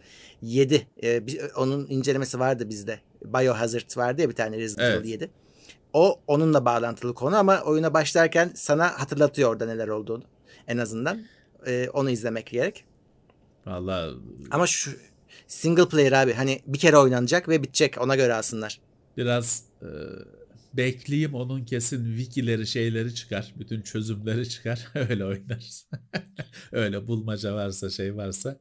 7. 0.41 0.87
Ee, 1.03 1.21
onun 1.57 1.87
incelemesi 1.89 2.39
vardı 2.39 2.69
bizde. 2.69 2.99
Biohazard 3.25 3.97
vardı 3.97 4.21
ya 4.21 4.29
bir 4.29 4.35
tane 4.35 4.57
Resident 4.57 4.85
evet. 4.85 4.99
Evil 4.99 5.09
7. 5.09 5.29
O 5.93 6.19
onunla 6.27 6.65
bağlantılı 6.65 7.13
konu 7.13 7.35
ama 7.35 7.61
oyuna 7.61 7.93
başlarken 7.93 8.51
sana 8.55 8.99
hatırlatıyor 8.99 9.49
orada 9.49 9.65
neler 9.65 9.87
olduğunu. 9.87 10.23
En 10.67 10.77
azından. 10.77 11.25
Ee, 11.67 11.89
onu 11.93 12.09
izlemek 12.09 12.47
gerek. 12.47 12.85
Vallahi 13.65 14.15
ama 14.51 14.67
şu 14.67 14.91
single 15.47 15.89
player 15.89 16.11
abi 16.11 16.33
hani 16.33 16.61
bir 16.65 16.79
kere 16.79 16.97
oynanacak 16.97 17.49
ve 17.49 17.63
bitecek 17.63 18.01
ona 18.01 18.15
göre 18.15 18.33
alsınlar. 18.33 18.79
Biraz 19.17 19.63
e, 19.81 19.89
bekleyeyim 20.73 21.33
onun 21.33 21.65
kesin 21.65 22.17
wikileri 22.17 22.67
şeyleri 22.67 23.15
çıkar. 23.15 23.53
Bütün 23.59 23.81
çözümleri 23.81 24.49
çıkar. 24.49 24.87
Öyle 25.09 25.25
oynarız. 25.25 25.89
Öyle 26.71 27.07
bulmaca 27.07 27.55
varsa 27.55 27.89
şey 27.89 28.15
varsa. 28.15 28.59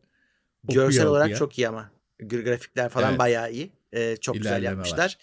Görsel 0.65 1.07
okuya, 1.07 1.11
olarak 1.11 1.37
çok 1.37 1.59
iyi 1.59 1.69
ama. 1.69 1.91
Grafikler 2.19 2.89
falan 2.89 3.11
evet. 3.11 3.19
bayağı 3.19 3.53
iyi. 3.53 3.73
Ee, 3.93 4.17
çok 4.21 4.37
İlerleme 4.37 4.57
güzel 4.57 4.65
yapmışlar. 4.65 5.19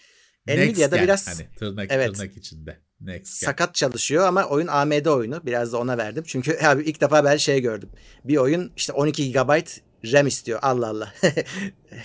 Var. 0.48 0.56
Nvidia'da 0.56 0.96
gen, 0.96 1.04
biraz 1.04 1.28
hani 1.28 1.48
tırnak 1.58 1.86
evet, 1.90 2.14
tırnak 2.14 2.36
içinde. 2.36 2.78
Next 3.00 3.40
gen. 3.40 3.46
sakat 3.46 3.74
çalışıyor 3.74 4.26
ama 4.26 4.44
oyun 4.44 4.66
AMD 4.66 5.06
oyunu. 5.06 5.46
Biraz 5.46 5.72
da 5.72 5.78
ona 5.78 5.98
verdim. 5.98 6.24
Çünkü 6.26 6.58
abi 6.64 6.82
ilk 6.82 7.00
defa 7.00 7.24
ben 7.24 7.36
şey 7.36 7.60
gördüm. 7.60 7.88
Bir 8.24 8.36
oyun 8.36 8.72
işte 8.76 8.92
12 8.92 9.32
GB 9.32 9.66
RAM 10.12 10.26
istiyor. 10.26 10.58
Allah 10.62 10.88
Allah. 10.88 11.14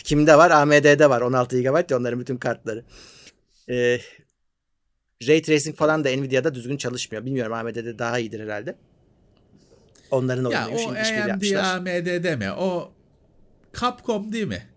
Kimde 0.04 0.38
var? 0.38 0.52
AMD'de 0.52 1.10
var. 1.10 1.22
16 1.22 1.62
GB 1.62 1.92
onların 1.92 2.20
bütün 2.20 2.38
kartları. 2.38 2.86
Ee, 3.70 4.00
Ray 5.28 5.42
Tracing 5.42 5.76
falan 5.76 6.04
da 6.04 6.10
Nvidia'da 6.10 6.56
düzgün 6.56 6.78
çalışmıyor. 6.78 7.26
Bilmiyorum 7.26 7.54
AMD'de 7.54 8.00
daha 8.00 8.20
iyidir 8.20 8.40
herhalde. 8.40 8.78
Onların 10.12 10.46
oyunuymuş. 10.46 10.82
Ya 10.82 10.88
o 10.88 11.30
AMD 11.30 11.88
AMD 11.88 12.24
deme. 12.24 12.52
O 12.52 12.94
Capcom 13.80 14.34
değil 14.34 14.48
mi? 14.48 14.68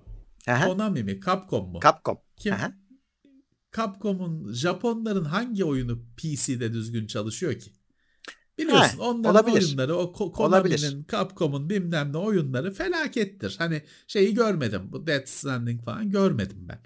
Aha. 0.49 0.67
Konami 0.67 1.03
mi? 1.03 1.21
Capcom 1.27 1.69
mu? 1.69 1.81
Capcom. 1.83 2.19
Kim? 2.37 2.53
Aha. 2.53 2.73
Capcom'un 3.77 4.53
Japonların 4.53 5.25
hangi 5.25 5.65
oyunu 5.65 6.03
PC'de 6.17 6.73
düzgün 6.73 7.07
çalışıyor 7.07 7.59
ki? 7.59 7.71
Biliyorsun 8.59 8.99
Heh, 8.99 9.01
onların 9.01 9.35
olabilir. 9.35 9.67
oyunları 9.67 9.97
o 9.97 10.33
Konami'nin, 10.33 11.07
Capcom'un 11.11 11.71
bilmem 11.71 12.13
ne 12.13 12.17
oyunları 12.17 12.73
felakettir. 12.73 13.55
Hani 13.59 13.83
şeyi 14.07 14.35
görmedim. 14.35 14.83
Bu 14.93 15.07
Death 15.07 15.29
Stranding 15.29 15.85
falan 15.85 16.11
görmedim 16.11 16.59
ben. 16.69 16.79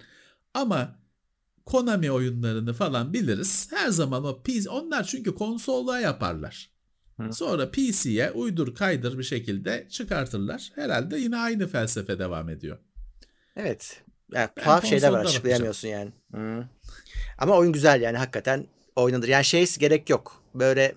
Ama 0.53 0.99
Konami 1.65 2.11
oyunlarını 2.11 2.73
falan 2.73 3.13
biliriz. 3.13 3.67
Her 3.71 3.89
zaman 3.89 4.25
o 4.25 4.41
PC 4.43 4.69
onlar 4.69 5.03
çünkü 5.03 5.35
konsolda 5.35 5.99
yaparlar. 5.99 6.69
Sonra 7.31 7.71
PC'ye 7.71 8.31
uydur 8.31 8.75
kaydır 8.75 9.17
bir 9.17 9.23
şekilde 9.23 9.87
çıkartırlar. 9.89 10.71
Herhalde 10.75 11.17
yine 11.17 11.37
aynı 11.37 11.67
felsefe 11.67 12.19
devam 12.19 12.49
ediyor. 12.49 12.77
Evet. 13.55 14.03
Yani 14.33 14.49
tuhaf 14.55 14.85
şeyler 14.85 15.09
var 15.09 15.25
açıklayamıyorsun 15.25 15.87
yani. 15.87 16.11
Hı. 16.33 16.67
Ama 17.37 17.57
oyun 17.57 17.73
güzel 17.73 18.01
yani 18.01 18.17
hakikaten 18.17 18.67
oynanır. 18.95 19.27
Yani 19.27 19.45
şey 19.45 19.65
gerek 19.79 20.09
yok. 20.09 20.41
Böyle 20.55 20.95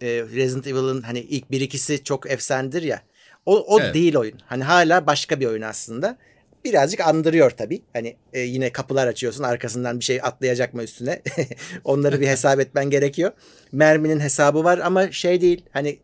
e, 0.00 0.06
Resident 0.08 0.66
Evil'ın 0.66 1.02
hani 1.02 1.20
ilk 1.20 1.50
bir 1.50 1.60
ikisi 1.60 2.04
çok 2.04 2.30
efsanedir 2.30 2.82
ya. 2.82 3.02
O, 3.46 3.74
o 3.74 3.80
Evet. 3.80 3.94
değil 3.94 4.16
oyun. 4.16 4.38
Hani 4.46 4.64
hala 4.64 5.06
başka 5.06 5.40
bir 5.40 5.46
oyun 5.46 5.62
aslında. 5.62 6.18
Birazcık 6.64 7.00
andırıyor 7.00 7.50
tabii. 7.50 7.82
Hani 7.92 8.16
e, 8.32 8.40
yine 8.40 8.72
kapılar 8.72 9.06
açıyorsun 9.06 9.42
arkasından 9.42 10.00
bir 10.00 10.04
şey 10.04 10.20
atlayacak 10.22 10.74
mı 10.74 10.82
üstüne. 10.82 11.22
Onları 11.84 12.20
bir 12.20 12.26
hesap 12.28 12.60
etmen 12.60 12.90
gerekiyor. 12.90 13.32
Merminin 13.72 14.20
hesabı 14.20 14.64
var 14.64 14.78
ama 14.78 15.12
şey 15.12 15.40
değil. 15.40 15.64
Hani 15.72 15.98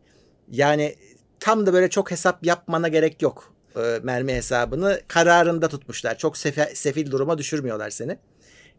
yani 0.51 0.95
tam 1.39 1.65
da 1.65 1.73
böyle 1.73 1.89
çok 1.89 2.11
hesap 2.11 2.45
yapmana 2.45 2.87
gerek 2.87 3.21
yok. 3.21 3.53
e, 3.75 3.99
mermi 4.03 4.33
hesabını 4.33 5.01
kararında 5.07 5.67
tutmuşlar. 5.69 6.17
Çok 6.17 6.35
sefe- 6.37 6.75
sefil 6.75 7.11
duruma 7.11 7.37
düşürmüyorlar 7.37 7.89
seni. 7.89 8.17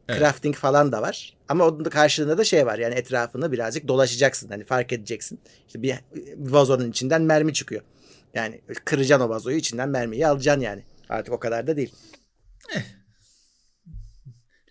Evet. 0.09 0.19
Crafting 0.21 0.57
falan 0.57 0.93
da 0.93 1.03
var. 1.03 1.37
Ama 1.49 1.67
onun 1.69 1.85
da 1.85 1.91
karşılığında 1.91 2.39
da 2.39 2.45
şey 2.45 2.67
var. 2.67 2.79
Yani 2.79 2.95
etrafını 2.95 3.53
birazcık 3.53 3.89
dolaşacaksın. 3.89 4.49
Hani 4.49 4.65
fark 4.65 4.93
edeceksin. 4.93 5.41
İşte 5.67 5.83
bir, 5.83 5.95
bir 6.15 6.51
vazonun 6.51 6.91
içinden 6.91 7.23
mermi 7.23 7.53
çıkıyor. 7.53 7.83
Yani 8.35 8.61
kıracaksın 8.85 9.27
o 9.27 9.29
vazoyu 9.29 9.57
içinden 9.57 9.89
mermiyi 9.89 10.27
alacaksın 10.27 10.61
yani. 10.61 10.83
Artık 11.13 11.35
o 11.35 11.41
kadar 11.41 11.67
da 11.67 11.77
değil. 11.77 11.95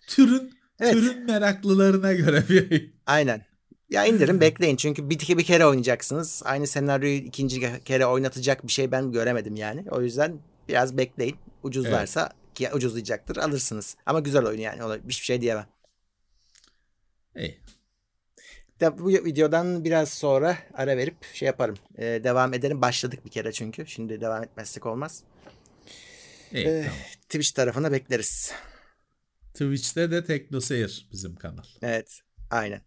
Türün 0.06 0.52
Evet. 0.80 0.92
türün 0.92 1.24
meraklılarına 1.24 2.12
göre 2.12 2.44
bir 2.48 2.70
oyun. 2.70 2.92
Aynen. 3.06 3.44
Ya 3.90 4.04
indirin 4.04 4.40
bekleyin 4.40 4.76
çünkü 4.76 5.10
bir, 5.10 5.38
bir 5.38 5.44
kere 5.44 5.66
oynayacaksınız. 5.66 6.42
Aynı 6.44 6.66
senaryoyu 6.66 7.14
ikinci 7.14 7.84
kere 7.84 8.06
oynatacak 8.06 8.66
bir 8.66 8.72
şey 8.72 8.90
ben 8.90 9.12
göremedim 9.12 9.56
yani. 9.56 9.84
O 9.90 10.02
yüzden 10.02 10.38
biraz 10.68 10.96
bekleyin. 10.96 11.36
Ucuzlarsa 11.62 12.32
ki 12.54 12.68
ucuzlayacaktır 12.74 13.36
alırsınız. 13.36 13.96
Ama 14.06 14.20
güzel 14.20 14.46
oyun 14.46 14.60
yani. 14.60 14.84
Ona 14.84 14.96
hiçbir 14.96 15.24
şey 15.24 15.40
diyemem. 15.40 15.66
İyi. 17.36 17.60
De, 18.80 18.98
bu 18.98 19.08
videodan 19.08 19.84
biraz 19.84 20.08
sonra 20.08 20.58
ara 20.74 20.96
verip 20.96 21.24
şey 21.32 21.46
yaparım. 21.46 21.76
Ee, 21.98 22.20
devam 22.24 22.54
edelim. 22.54 22.82
Başladık 22.82 23.24
bir 23.24 23.30
kere 23.30 23.52
çünkü. 23.52 23.86
Şimdi 23.86 24.20
devam 24.20 24.42
etmezsek 24.42 24.86
olmaz. 24.86 25.24
İyi, 26.52 26.66
Ee, 26.66 26.82
tamam. 26.82 26.98
Twitch 27.22 27.50
tarafına 27.50 27.92
bekleriz. 27.92 28.52
Twitch'te 29.54 30.10
de 30.10 30.24
TeknoSeyir 30.24 31.08
bizim 31.12 31.36
kanal. 31.36 31.64
Evet. 31.82 32.20
Aynen. 32.50 32.80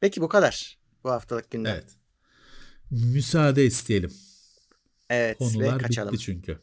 Peki 0.00 0.20
bu 0.20 0.28
kadar. 0.28 0.78
Bu 1.04 1.10
haftalık 1.10 1.50
gündem. 1.50 1.72
Evet. 1.74 1.84
Evet. 1.84 3.04
Müsaade 3.14 3.64
isteyelim. 3.64 4.12
ve 5.10 5.36
Konular 5.38 5.78
kaçalım. 5.78 6.12
bitti 6.12 6.24
çünkü. 6.24 6.58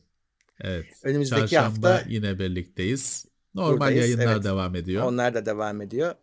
Evet. 0.62 0.86
Önümüzdeki 1.04 1.40
Çarşamba 1.42 1.94
hafta 1.94 2.10
yine 2.10 2.40
birlikteyiz. 2.40 3.26
Normal 3.56 3.72
buradayız, 3.74 4.02
yayınlar 4.06 4.34
evet. 4.34 4.44
devam 4.44 4.76
ediyor. 4.76 5.04
onlar 5.04 5.34
da 5.34 5.46
devam 5.46 5.82
ediyor. 5.82 6.16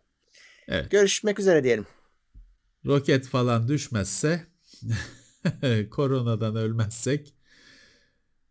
Evet. 0.67 0.91
Görüşmek 0.91 1.39
üzere 1.39 1.63
diyelim. 1.63 1.85
Roket 2.85 3.27
falan 3.27 3.67
düşmezse 3.67 4.47
koronadan 5.91 6.55
ölmezsek 6.55 7.33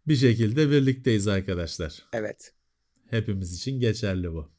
bir 0.07 0.17
şekilde 0.17 0.71
birlikteyiz 0.71 1.29
arkadaşlar. 1.29 2.03
Evet. 2.13 2.55
Hepimiz 3.11 3.55
için 3.55 3.81
geçerli 3.81 4.33
bu. 4.33 4.51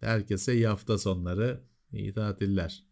Herkese 0.00 0.54
iyi 0.54 0.66
hafta 0.66 0.98
sonları, 0.98 1.60
iyi 1.92 2.14
tatiller. 2.14 2.84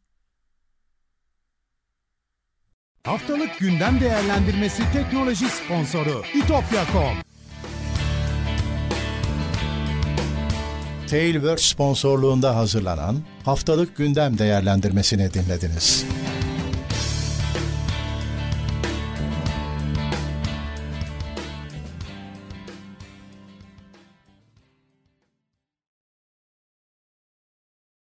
Haftalık 3.05 3.59
gündem 3.59 4.01
değerlendirmesi 4.01 4.83
teknoloji 4.93 5.49
sponsoru 5.49 6.23
itopya.com. 6.35 7.17
Tailwords 11.07 11.63
sponsorluğunda 11.63 12.57
hazırlanan 12.57 13.17
haftalık 13.45 13.97
gündem 13.97 14.39
değerlendirmesini 14.39 15.35
dinlediniz. 15.35 16.07